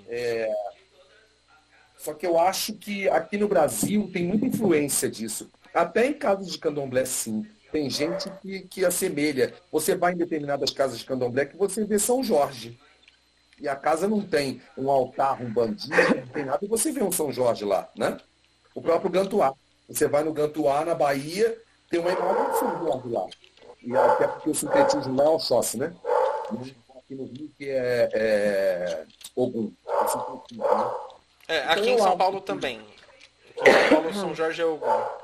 [0.10, 0.52] É...
[1.98, 5.50] Só que eu acho que aqui no Brasil tem muita influência disso.
[5.74, 7.48] Até em casos de candomblé, sim.
[7.72, 9.54] Tem gente que, que assemelha.
[9.72, 12.78] Você vai em determinadas casas de candomblé que você vê São Jorge.
[13.58, 17.02] E a casa não tem um altar, um bandido, não tem nada, e você vê
[17.02, 18.18] um São Jorge lá, né?
[18.76, 19.54] O próprio Gantuá.
[19.88, 21.58] Você vai no Gantuá, na Bahia,
[21.90, 23.28] tem uma imagem de São Jorge lá.
[23.84, 25.94] E até porque o sincretismo não é o sócio, né?
[26.96, 29.06] Aqui no Rio que é, é
[29.36, 29.74] Ogum.
[31.48, 31.66] É, né?
[31.68, 32.48] aqui então, em São Paulo que...
[32.48, 32.82] também.
[33.60, 35.22] Aqui em São Paulo, São Jorge é Ogum.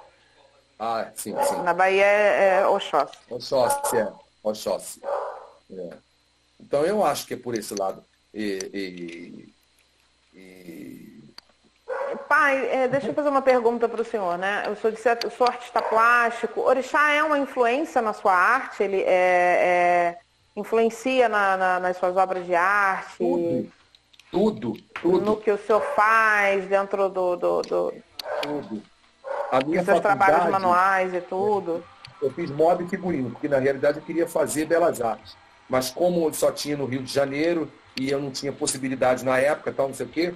[0.79, 1.61] Ah, sim, sim.
[1.63, 3.17] Na Bahia é, é Oxóssi.
[3.29, 4.13] Oxóssi, é.
[4.43, 5.01] Oxóssi.
[5.71, 5.97] É.
[6.59, 8.03] Então eu acho que é por esse lado.
[8.33, 9.53] E, e,
[10.37, 10.96] e
[12.39, 14.61] Pai, é, deixa eu fazer uma pergunta para o senhor, né?
[14.67, 16.61] Eu sou, de, eu sou artista plástico.
[16.61, 18.83] Orixá é uma influência na sua arte?
[18.83, 20.17] Ele é, é,
[20.55, 23.17] influencia na, na, nas suas obras de arte?
[23.17, 23.67] Tudo,
[24.31, 25.25] tudo, tudo.
[25.25, 27.35] No que o senhor faz dentro do...
[27.35, 27.93] do, do
[28.43, 28.83] tudo.
[29.51, 31.83] A minha seus trabalhos manuais e tudo?
[32.21, 35.35] Eu fiz moda e figurino, porque na realidade eu queria fazer belas artes.
[35.67, 37.67] Mas como só tinha no Rio de Janeiro
[37.99, 40.35] e eu não tinha possibilidade na época, tal, não sei o quê,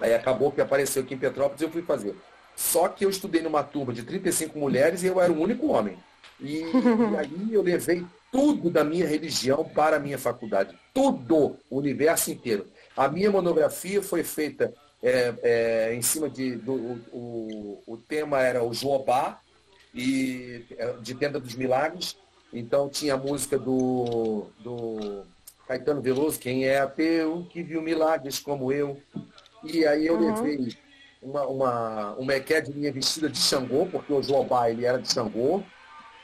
[0.00, 2.14] Aí acabou que apareceu aqui em Petrópolis e eu fui fazer.
[2.54, 5.96] Só que eu estudei numa turma de 35 mulheres e eu era o único homem.
[6.40, 6.72] E, e
[7.18, 10.76] aí eu levei tudo da minha religião para a minha faculdade.
[10.92, 12.66] Tudo, o universo inteiro.
[12.96, 14.72] A minha monografia foi feita
[15.02, 16.56] é, é, em cima de.
[16.56, 16.74] Do,
[17.12, 19.40] o, o, tema era o Jobá,
[19.94, 22.16] e, é, de Tenda dos Milagres.
[22.52, 25.22] Então tinha a música do, do
[25.66, 29.00] Caetano Veloso, quem é ateu, que viu milagres como eu.
[29.64, 30.34] E aí eu uhum.
[30.34, 30.76] levei
[31.22, 32.32] uma, uma, uma
[32.74, 35.62] minha vestida de Xangô, porque o Jobá ele era de Xangô.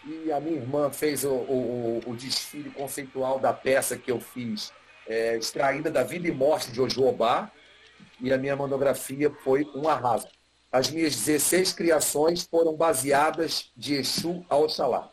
[0.07, 4.71] E a minha irmã fez o, o, o desfile conceitual da peça que eu fiz,
[5.09, 7.51] é, extraída da vida e morte de Ojobá.
[8.21, 10.29] E a minha monografia foi um arraso.
[10.71, 15.11] As minhas 16 criações foram baseadas de Exu a Oxalá.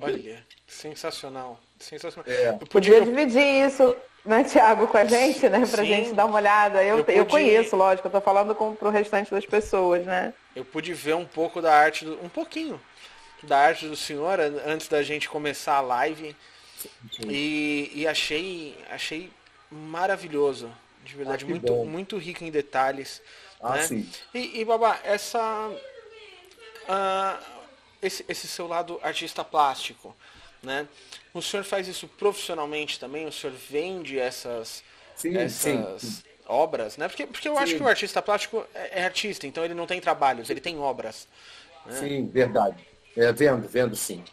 [0.00, 1.60] Olha, sensacional.
[1.78, 2.30] Sensacional.
[2.30, 2.52] É.
[2.52, 2.68] Podia...
[2.68, 3.96] podia dividir isso
[4.28, 5.66] né, Tiago, com a gente, né?
[5.66, 5.88] Pra Sim.
[5.88, 6.84] gente dar uma olhada.
[6.84, 7.18] Eu, eu, pude...
[7.18, 10.34] eu conheço, lógico, eu tô falando com, pro restante das pessoas, né?
[10.54, 12.80] Eu pude ver um pouco da arte, do, um pouquinho
[13.42, 16.36] da arte do senhor antes da gente começar a live.
[17.26, 19.30] E, e, achei, achei
[19.70, 20.70] maravilhoso.
[21.04, 23.22] De verdade, ah, muito, muito rico em detalhes.
[23.60, 23.82] Ah, né?
[23.82, 24.10] sim.
[24.34, 25.70] E, e Babá, essa.
[26.88, 27.58] Uh,
[28.00, 30.14] esse, esse seu lado artista plástico,
[30.62, 30.88] né?
[31.32, 33.26] O senhor faz isso profissionalmente também?
[33.26, 34.82] O senhor vende essas,
[35.14, 36.22] sim, essas sim.
[36.46, 37.08] obras, né?
[37.08, 37.62] Porque, porque eu sim.
[37.62, 40.78] acho que o artista plástico é, é, artista, então ele não tem trabalhos, ele tem
[40.78, 41.28] obras.
[41.86, 42.00] Né?
[42.00, 42.86] Sim, verdade.
[43.16, 44.24] É, vendo, vendo sim.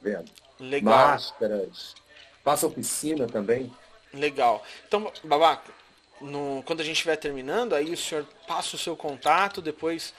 [0.00, 0.30] Vendo.
[0.58, 0.94] Legal.
[0.94, 1.94] Máscaras.
[2.42, 3.72] Passa oficina também.
[4.12, 4.62] Legal.
[4.86, 5.62] Então, Babá,
[6.20, 10.14] no, quando a gente estiver terminando, aí o senhor passa o seu contato, depois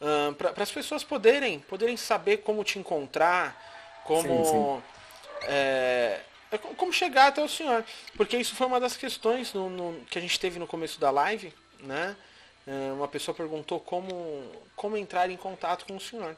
[0.00, 3.69] uh, para as pessoas poderem, poderem saber como te encontrar,
[4.14, 4.44] como.
[4.44, 4.82] Sim, sim
[5.42, 6.20] é,
[6.50, 7.84] é como chegar até o senhor.
[8.16, 11.10] Porque isso foi uma das questões no, no, que a gente teve no começo da
[11.10, 12.16] live, né?
[12.66, 14.44] É, uma pessoa perguntou como,
[14.76, 16.36] como entrar em contato com o senhor.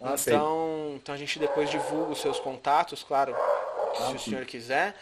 [0.00, 4.14] Ah, então, então a gente depois divulga os seus contatos, claro, ah, se sim.
[4.14, 4.96] o senhor quiser,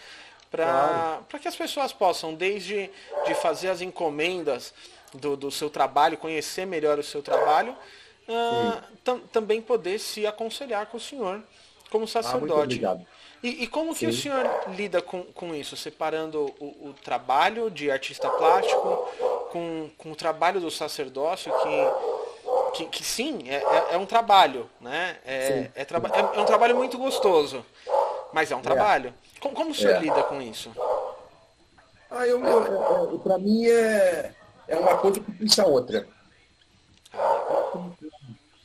[0.50, 1.40] para claro.
[1.40, 2.90] que as pessoas possam, desde
[3.24, 4.74] de fazer as encomendas
[5.14, 7.76] do, do seu trabalho, conhecer melhor o seu trabalho,
[9.04, 11.44] tam, também poder se aconselhar com o senhor
[11.90, 12.85] como ah, sacerdote.
[12.85, 12.98] Ah,
[13.43, 14.06] e, e, como que Sim.
[14.09, 19.09] o senhor lida com, com isso, separando o, o, trabalho de artista plástico
[19.52, 24.69] com, com o trabalho do sacerdócio, que, que, que sim, é, é, é, um trabalho,
[24.81, 25.19] né?
[25.24, 27.65] É, é, traba é, é, um trabalho muito gostoso,
[28.32, 28.62] mas é um é.
[28.62, 29.15] trabalho.
[29.39, 30.01] Como, como o senhor é.
[30.01, 30.73] lida com isso?
[32.10, 34.35] Ah, eu, eu, eu para mim é,
[34.66, 36.09] é uma coisa que puxa a outra.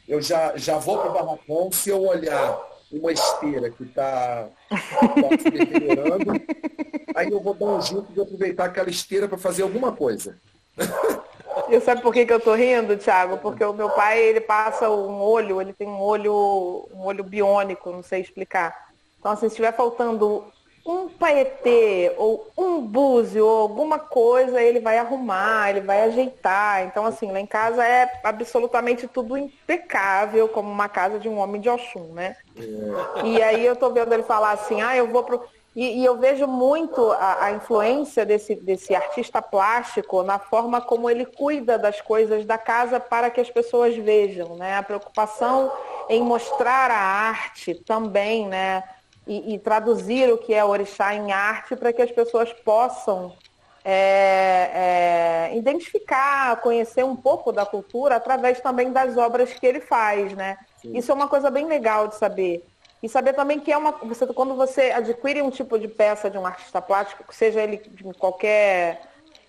[0.07, 5.29] Eu já, já vou para o barracão, se eu olhar uma esteira que está tá
[5.29, 6.31] deteriorando,
[7.15, 10.37] aí eu vou dar um jeito de aproveitar aquela esteira para fazer alguma coisa.
[11.69, 13.37] E sabe por que, que eu tô rindo, Thiago?
[13.37, 17.91] Porque o meu pai, ele passa um olho, ele tem um olho, um olho biônico,
[17.91, 18.89] não sei explicar.
[19.19, 20.45] Então, assim, se estiver faltando
[20.85, 26.83] um paetê ou um búzio ou alguma coisa, ele vai arrumar, ele vai ajeitar.
[26.85, 31.61] Então, assim, lá em casa é absolutamente tudo impecável, como uma casa de um homem
[31.61, 32.35] de Oxum, né?
[32.57, 33.25] É.
[33.25, 35.41] E aí eu tô vendo ele falar assim, ah, eu vou pro.
[35.75, 41.09] E, e eu vejo muito a, a, influência desse, desse artista plástico na forma como
[41.09, 44.77] ele cuida das coisas da casa para que as pessoas vejam, né?
[44.77, 45.71] A preocupação
[46.09, 48.83] em mostrar a arte também, né?
[49.27, 53.33] E, e traduzir o que é orixá em arte para que as pessoas possam
[53.83, 60.33] é, é, identificar, conhecer um pouco da cultura através também das obras que ele faz,
[60.33, 60.57] né?
[60.81, 60.97] Sim.
[60.97, 62.65] Isso é uma coisa bem legal de saber.
[63.01, 63.91] E saber também que é uma.
[63.91, 68.13] Você, quando você adquire um tipo de peça de um artista plástico, seja ele de
[68.13, 69.01] qualquer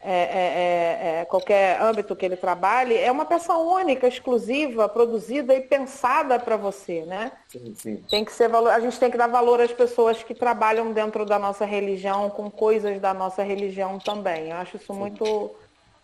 [0.06, 5.54] é, é, é, é, qualquer âmbito que ele trabalhe, é uma peça única, exclusiva, produzida
[5.54, 7.32] e pensada para você, né?
[7.48, 7.96] Sim, sim.
[8.10, 11.24] Tem que ser valor, a gente tem que dar valor às pessoas que trabalham dentro
[11.24, 14.50] da nossa religião, com coisas da nossa religião também.
[14.50, 15.54] Eu acho isso muito,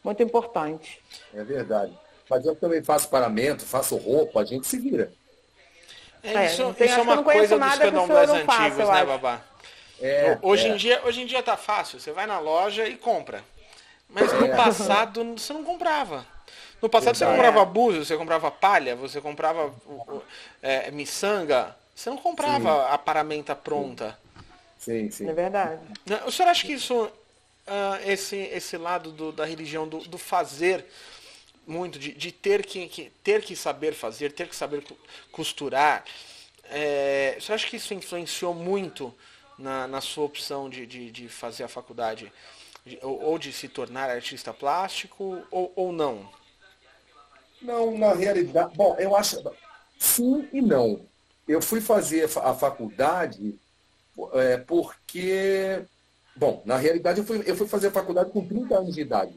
[0.02, 0.98] muito importante.
[1.34, 1.92] É verdade.
[2.30, 5.12] Mas eu também faço paramento, faço roupa, a gente se vira.
[6.22, 9.06] É, isso, tem, isso é uma coisa dos candomblés antigos, faço, né, acho.
[9.06, 9.40] Babá?
[10.00, 13.44] É, hoje, Em dia, hoje em dia tá fácil, você vai na loja e compra.
[14.12, 14.56] Mas no é.
[14.56, 16.26] passado você não comprava.
[16.82, 19.72] No passado você comprava búzio, você comprava palha, você comprava
[20.62, 21.76] é, miçanga.
[21.94, 22.94] Você não comprava sim.
[22.94, 24.18] a paramenta pronta.
[24.78, 25.28] Sim, sim.
[25.28, 25.82] É verdade.
[26.06, 27.10] Né, o senhor acha que isso, uh,
[28.06, 30.86] esse, esse lado do, da religião, do, do fazer
[31.66, 34.82] muito, de, de ter, que, que, ter que saber fazer, ter que saber
[35.30, 36.04] costurar,
[36.70, 39.14] é, o senhor acha que isso influenciou muito
[39.58, 42.32] na, na sua opção de, de, de fazer a faculdade?
[43.02, 46.28] Ou de se tornar artista plástico ou, ou não?
[47.60, 49.42] Não, na realidade, bom, eu acho
[49.98, 51.00] sim e não.
[51.46, 53.58] Eu fui fazer a faculdade
[54.34, 55.82] é, porque,
[56.36, 59.34] bom, na realidade eu fui, eu fui fazer a faculdade com 30 anos de idade.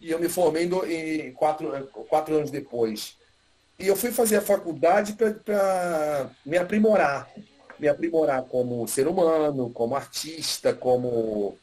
[0.00, 3.16] e eu me formei em quatro, quatro anos depois.
[3.78, 7.30] E eu fui fazer a faculdade para me aprimorar.
[7.78, 11.56] Me aprimorar como ser humano, como artista, como.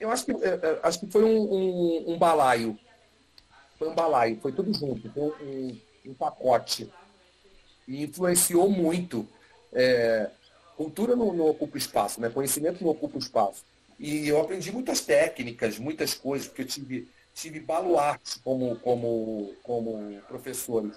[0.00, 2.78] Eu acho que, é, é, acho que foi um, um, um balaio.
[3.78, 6.90] Foi um balaio, foi tudo junto, foi um, um pacote.
[7.86, 9.26] E influenciou muito.
[9.72, 10.30] É,
[10.76, 12.30] cultura não, não, ocupa espaço, né?
[12.30, 13.64] conhecimento não ocupa espaço.
[13.98, 20.20] E eu aprendi muitas técnicas, muitas coisas, porque eu tive, tive baluartes como, como, como
[20.28, 20.96] professores.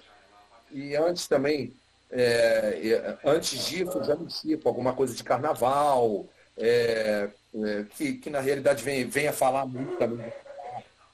[0.71, 1.73] E antes também,
[2.11, 8.29] é, antes disso, eu já mexia com alguma coisa de carnaval, é, é, que, que
[8.29, 10.31] na realidade vem, vem a falar muito também.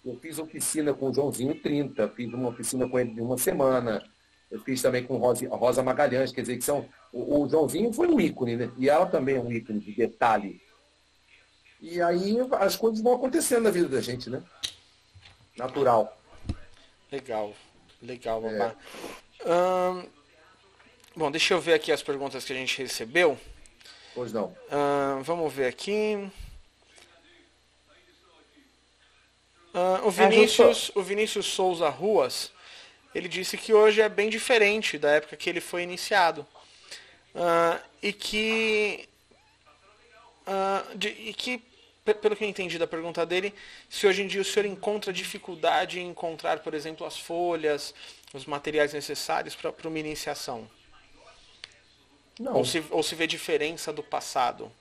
[0.05, 4.03] Eu fiz oficina com o Joãozinho 30, fiz uma oficina com ele de uma semana.
[4.49, 6.87] Eu fiz também com Rosa, Rosa Magalhães, quer dizer, que são.
[7.11, 8.71] O, o Joãozinho foi um ícone, né?
[8.77, 10.61] E ela também é um ícone de detalhe.
[11.81, 14.41] E aí as coisas vão acontecendo na vida da gente, né?
[15.57, 16.17] Natural.
[17.11, 17.53] Legal,
[18.01, 18.75] legal, babá.
[19.39, 19.51] É.
[19.51, 20.05] Hum,
[21.15, 23.37] bom, deixa eu ver aqui as perguntas que a gente recebeu.
[24.17, 24.47] Pois não.
[24.71, 26.15] Hum, vamos ver aqui.
[29.75, 32.51] Hum, o, Vinícius, o Vinícius Souza Ruas,
[33.13, 36.47] ele disse que hoje é bem diferente da época que ele foi iniciado.
[38.01, 39.07] e que
[40.95, 41.61] de, e que,
[42.03, 43.53] pelo que eu entendi da pergunta dele,
[43.87, 47.93] se hoje em dia o senhor encontra dificuldade em encontrar, por exemplo, as folhas,
[48.33, 50.67] os materiais necessários para uma iniciação?
[52.39, 52.53] Não.
[52.53, 54.71] Ou se, ou se vê diferença do passado?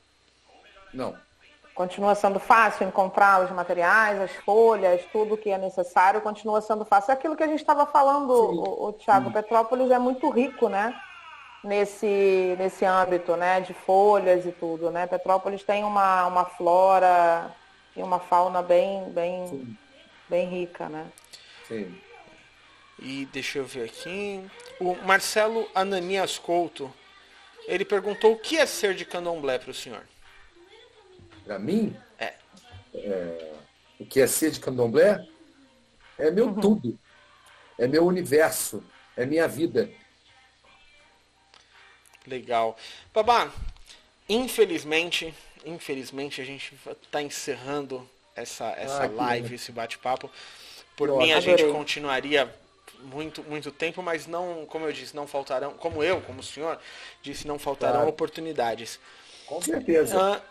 [0.92, 1.16] Não.
[1.74, 7.10] Continua sendo fácil encontrar os materiais, as folhas, tudo que é necessário, continua sendo fácil.
[7.10, 10.98] É aquilo que a gente estava falando, o, o Tiago, Petrópolis é muito rico, né?
[11.66, 14.90] nesse, nesse âmbito né, de folhas e tudo.
[14.90, 15.06] Né?
[15.06, 17.54] Petrópolis tem uma, uma flora
[17.94, 19.76] e uma fauna bem, bem,
[20.28, 20.88] bem rica.
[20.88, 21.06] Né?
[21.66, 22.00] Sim.
[22.98, 24.42] E deixa eu ver aqui.
[24.80, 26.90] O Marcelo Ananias Couto,
[27.66, 30.02] ele perguntou o que é ser de candomblé para o senhor?
[31.44, 31.97] Para mim?
[32.18, 32.34] É.
[32.94, 33.52] é.
[33.98, 35.26] O que é ser de candomblé?
[36.18, 36.60] É meu uhum.
[36.60, 36.98] tudo.
[37.78, 38.82] É meu universo.
[39.16, 39.90] É minha vida.
[42.26, 42.76] Legal.
[43.14, 43.51] Babá,
[44.28, 45.32] infelizmente,
[45.64, 50.30] infelizmente a gente está encerrando essa, essa ah, live, esse bate-papo.
[50.97, 52.52] Por mim, a gente continuaria
[53.01, 56.78] muito, muito tempo, mas não, como eu disse, não faltarão, como eu, como o senhor
[57.23, 58.10] disse, não faltarão claro.
[58.10, 58.98] oportunidades.
[59.47, 60.16] Com certeza.
[60.18, 60.43] Uh,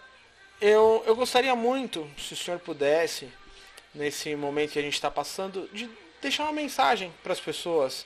[0.61, 3.29] eu, eu gostaria muito, se o senhor pudesse,
[3.93, 5.89] nesse momento que a gente está passando, de
[6.21, 8.05] deixar uma mensagem para as pessoas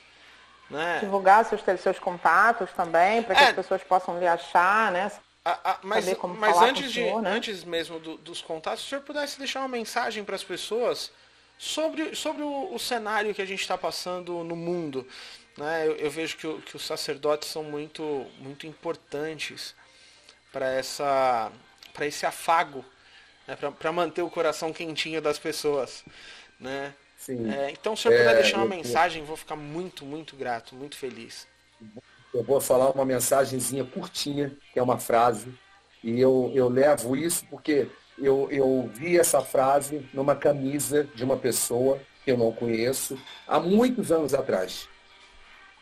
[0.70, 1.00] né?
[1.00, 3.48] Divulgar seus, seus contatos também, para que é.
[3.48, 5.10] as pessoas possam lhe achar, né?
[5.44, 6.06] A, a, mas
[6.38, 7.30] mas antes, de, senhor, né?
[7.30, 11.10] antes mesmo do, dos contatos, se o senhor pudesse deixar uma mensagem para as pessoas
[11.60, 15.06] sobre, sobre o, o, cenário que a gente está passando no mundo.
[15.58, 15.86] Né?
[15.86, 19.74] Eu, eu vejo que, o, que os sacerdotes são muito, muito importantes
[20.50, 21.52] para essa
[21.92, 22.82] para esse afago,
[23.46, 23.56] né?
[23.56, 26.02] para manter o coração quentinho das pessoas.
[26.58, 26.94] Né?
[27.28, 30.74] É, então, se eu puder é, deixar uma eu, mensagem, vou ficar muito, muito grato,
[30.74, 31.46] muito feliz.
[32.32, 35.52] Eu vou falar uma mensagenzinha curtinha, que é uma frase,
[36.02, 37.88] e eu, eu levo isso porque
[38.20, 43.58] eu, eu vi essa frase numa camisa de uma pessoa que eu não conheço há
[43.58, 44.88] muitos anos atrás.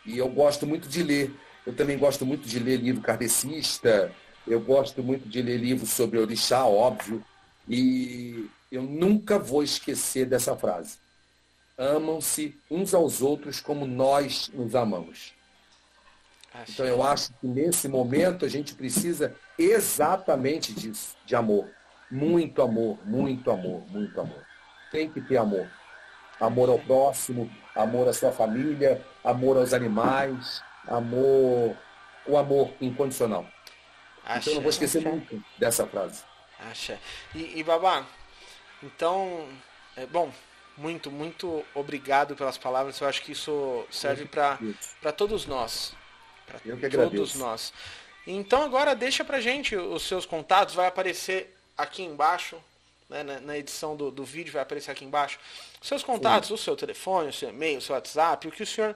[0.05, 1.33] E eu gosto muito de ler.
[1.65, 4.11] Eu também gosto muito de ler livro kardecista,
[4.47, 7.23] eu gosto muito de ler livros sobre orixá, óbvio.
[7.67, 10.97] E eu nunca vou esquecer dessa frase
[11.79, 15.33] amam-se uns aos outros como nós nos amamos.
[16.67, 21.69] Então eu acho que nesse momento a gente precisa exatamente disso, de amor.
[22.09, 24.43] Muito amor, muito amor, muito amor.
[24.91, 25.69] Tem que ter amor.
[26.39, 31.75] Amor ao próximo, amor à sua família, amor aos animais, amor,
[32.25, 33.45] o amor incondicional.
[34.23, 35.09] Acha, então eu não vou esquecer acha.
[35.09, 36.23] nunca dessa frase.
[36.59, 36.99] Acha.
[37.35, 38.05] E, e Babá,
[38.81, 39.47] então,
[39.97, 40.31] é, bom,
[40.77, 42.99] muito, muito obrigado pelas palavras.
[42.99, 45.93] Eu acho que isso serve para todos nós.
[46.47, 47.37] Para todos agradeço.
[47.37, 47.73] nós.
[48.25, 52.57] Então agora deixa pra gente os seus contatos, vai aparecer aqui embaixo,
[53.09, 55.39] né, na, edição do, do vídeo vai aparecer aqui embaixo.
[55.81, 56.53] Seus contatos, Sim.
[56.53, 58.95] o seu telefone, o seu e-mail, o seu WhatsApp, o que o senhor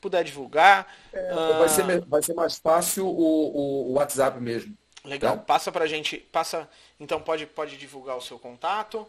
[0.00, 0.92] puder divulgar.
[1.12, 4.76] É, ah, vai, ser, vai ser mais fácil o, o WhatsApp mesmo.
[5.04, 5.42] Legal, tá?
[5.42, 9.06] passa pra gente, passa, então pode, pode divulgar o seu contato.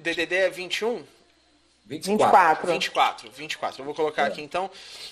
[0.00, 1.04] DDD é 21?
[1.86, 2.66] 24.
[2.66, 3.80] 24, 24.
[3.80, 4.26] Eu vou colocar é.
[4.26, 4.70] aqui então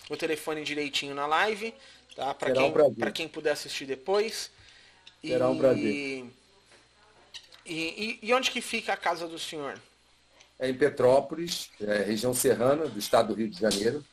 [0.08, 1.74] o telefone direitinho na live,
[2.14, 2.32] tá?
[2.32, 4.50] Para quem, um quem puder assistir depois.
[5.20, 5.48] Será e...
[5.48, 5.84] um prazer.
[5.84, 6.32] E,
[7.66, 9.78] e, e, onde que fica a casa do senhor?
[10.58, 14.04] É em Petrópolis, é, região serrana do estado do Rio de Janeiro.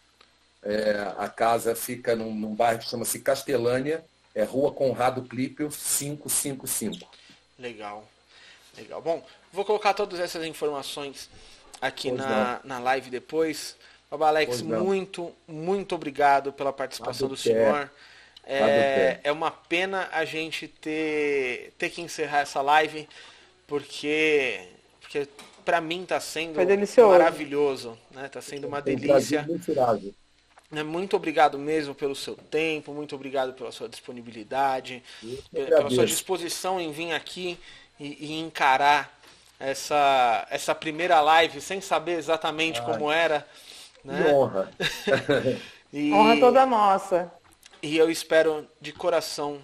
[0.61, 4.03] É, a casa fica num, num bairro que chama-se Castelânia,
[4.35, 7.09] é Rua Conrado Clipel 555.
[7.59, 8.07] Legal,
[8.77, 9.01] legal.
[9.01, 11.29] Bom, vou colocar todas essas informações
[11.81, 13.75] aqui na, na live depois.
[14.09, 17.91] Baba Alex, muito, muito obrigado pela participação do senhor.
[18.45, 23.09] É, é uma pena a gente ter, ter que encerrar essa live,
[23.67, 24.61] porque,
[25.01, 25.27] porque
[25.65, 26.57] para mim está sendo
[27.09, 28.29] maravilhoso, né?
[28.29, 29.45] Tá sendo uma delícia.
[30.69, 35.02] Né, muito obrigado mesmo pelo seu tempo, muito obrigado pela sua disponibilidade,
[35.52, 37.57] pela sua disposição em vir aqui
[37.98, 39.18] e, e encarar
[39.60, 43.48] essa, essa primeira live sem saber exatamente Ai, como era.
[44.03, 44.23] Né?
[44.23, 44.72] Que honra.
[45.91, 47.31] e, honra toda nossa.
[47.81, 49.61] E eu espero de coração,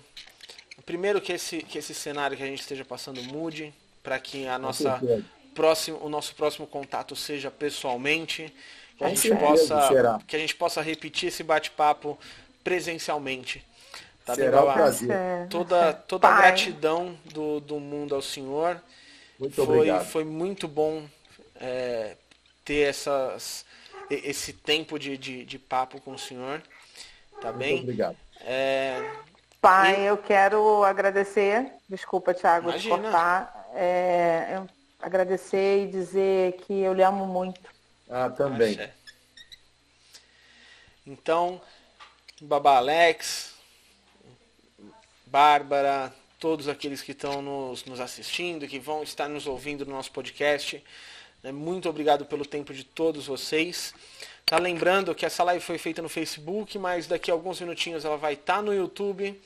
[0.86, 4.58] primeiro que esse, que esse cenário que a gente esteja passando mude, para que a
[4.58, 5.02] nossa
[5.54, 8.54] próximo, o nosso próximo contato seja pessoalmente,
[9.04, 12.18] que a gente possa que a gente possa repetir esse bate-papo
[12.64, 13.66] presencialmente.
[14.26, 15.48] Tá Será bem, um prazer.
[15.50, 18.82] Toda, toda a gratidão do, do mundo ao Senhor.
[19.38, 20.06] Muito foi, obrigado.
[20.06, 21.04] Foi muito bom
[21.60, 22.16] é,
[22.64, 23.66] ter essas,
[24.10, 26.62] esse tempo de, de, de, papo com o senhor.
[27.42, 27.80] Tá muito bem?
[27.82, 28.18] obrigado.
[28.42, 29.02] É,
[29.62, 30.06] Pai, e...
[30.06, 31.72] eu quero agradecer.
[31.90, 33.70] Desculpa, Thiago, de cortar.
[33.74, 34.68] É, eu
[35.02, 37.73] agradecer e dizer que eu lhe amo muito.
[38.16, 38.78] Ah, também.
[41.04, 41.60] Então,
[42.40, 43.56] Baba Alex,
[45.26, 50.12] Bárbara, todos aqueles que estão nos, nos assistindo, que vão estar nos ouvindo no nosso
[50.12, 50.84] podcast.
[51.42, 51.52] Né?
[51.52, 53.96] Muito obrigado pelo tempo de todos vocês.
[54.46, 58.18] Tá lembrando que essa live foi feita no Facebook, mas daqui a alguns minutinhos ela
[58.18, 59.42] vai estar tá no YouTube.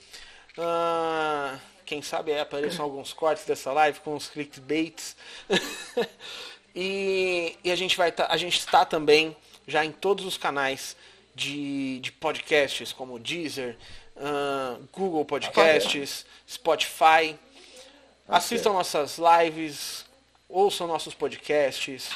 [0.57, 5.15] Uh, quem sabe é, apareçam alguns cortes dessa live com os clickbaits.
[6.79, 9.35] e, e, a gente vai tá, a gente está também
[9.67, 10.95] já em todos os canais
[11.33, 13.75] de, de podcasts, como Deezer,
[14.15, 17.35] uh, Google Podcasts, Spotify.
[18.27, 20.05] Assistam nossas lives,
[20.47, 22.11] ouçam nossos podcasts,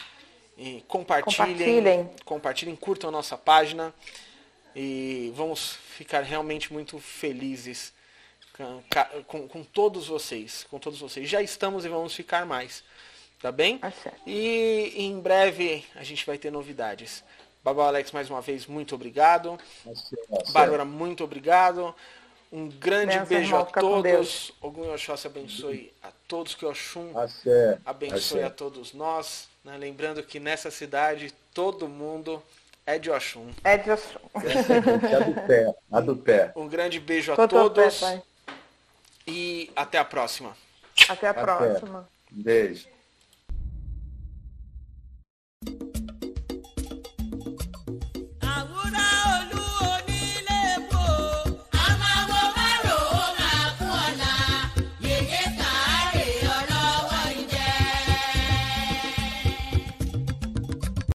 [0.57, 3.91] e compartilhem, compartilhem, compartilhem, curtam a nossa página
[4.75, 7.91] e vamos ficar realmente muito felizes
[8.55, 8.83] com,
[9.25, 11.27] com, com, todos vocês, com todos vocês.
[11.27, 12.83] Já estamos e vamos ficar mais,
[13.41, 13.77] tá bem?
[13.77, 13.91] Tá
[14.25, 17.23] e em breve a gente vai ter novidades.
[17.63, 19.59] Babá Alex, mais uma vez, muito obrigado.
[20.51, 21.93] Bárbara, muito obrigado.
[22.51, 24.51] Um grande Benção, beijo irmão, a todos.
[24.59, 26.53] Ogum Oxóssi abençoe a todos.
[26.53, 27.77] Que Oxum Axé.
[27.85, 28.43] abençoe Axé.
[28.43, 29.47] a todos nós.
[29.63, 29.77] Né?
[29.77, 32.43] Lembrando que nessa cidade todo mundo
[32.85, 33.51] é de Oxum.
[33.63, 34.19] É de Oxum.
[34.35, 35.75] É do pé.
[35.91, 36.51] A do pé.
[36.55, 37.99] Um grande beijo a todos.
[38.01, 38.21] Pé,
[39.25, 40.57] e até a próxima.
[41.07, 41.41] Até a até.
[41.41, 42.09] próxima.
[42.29, 42.87] Beijo.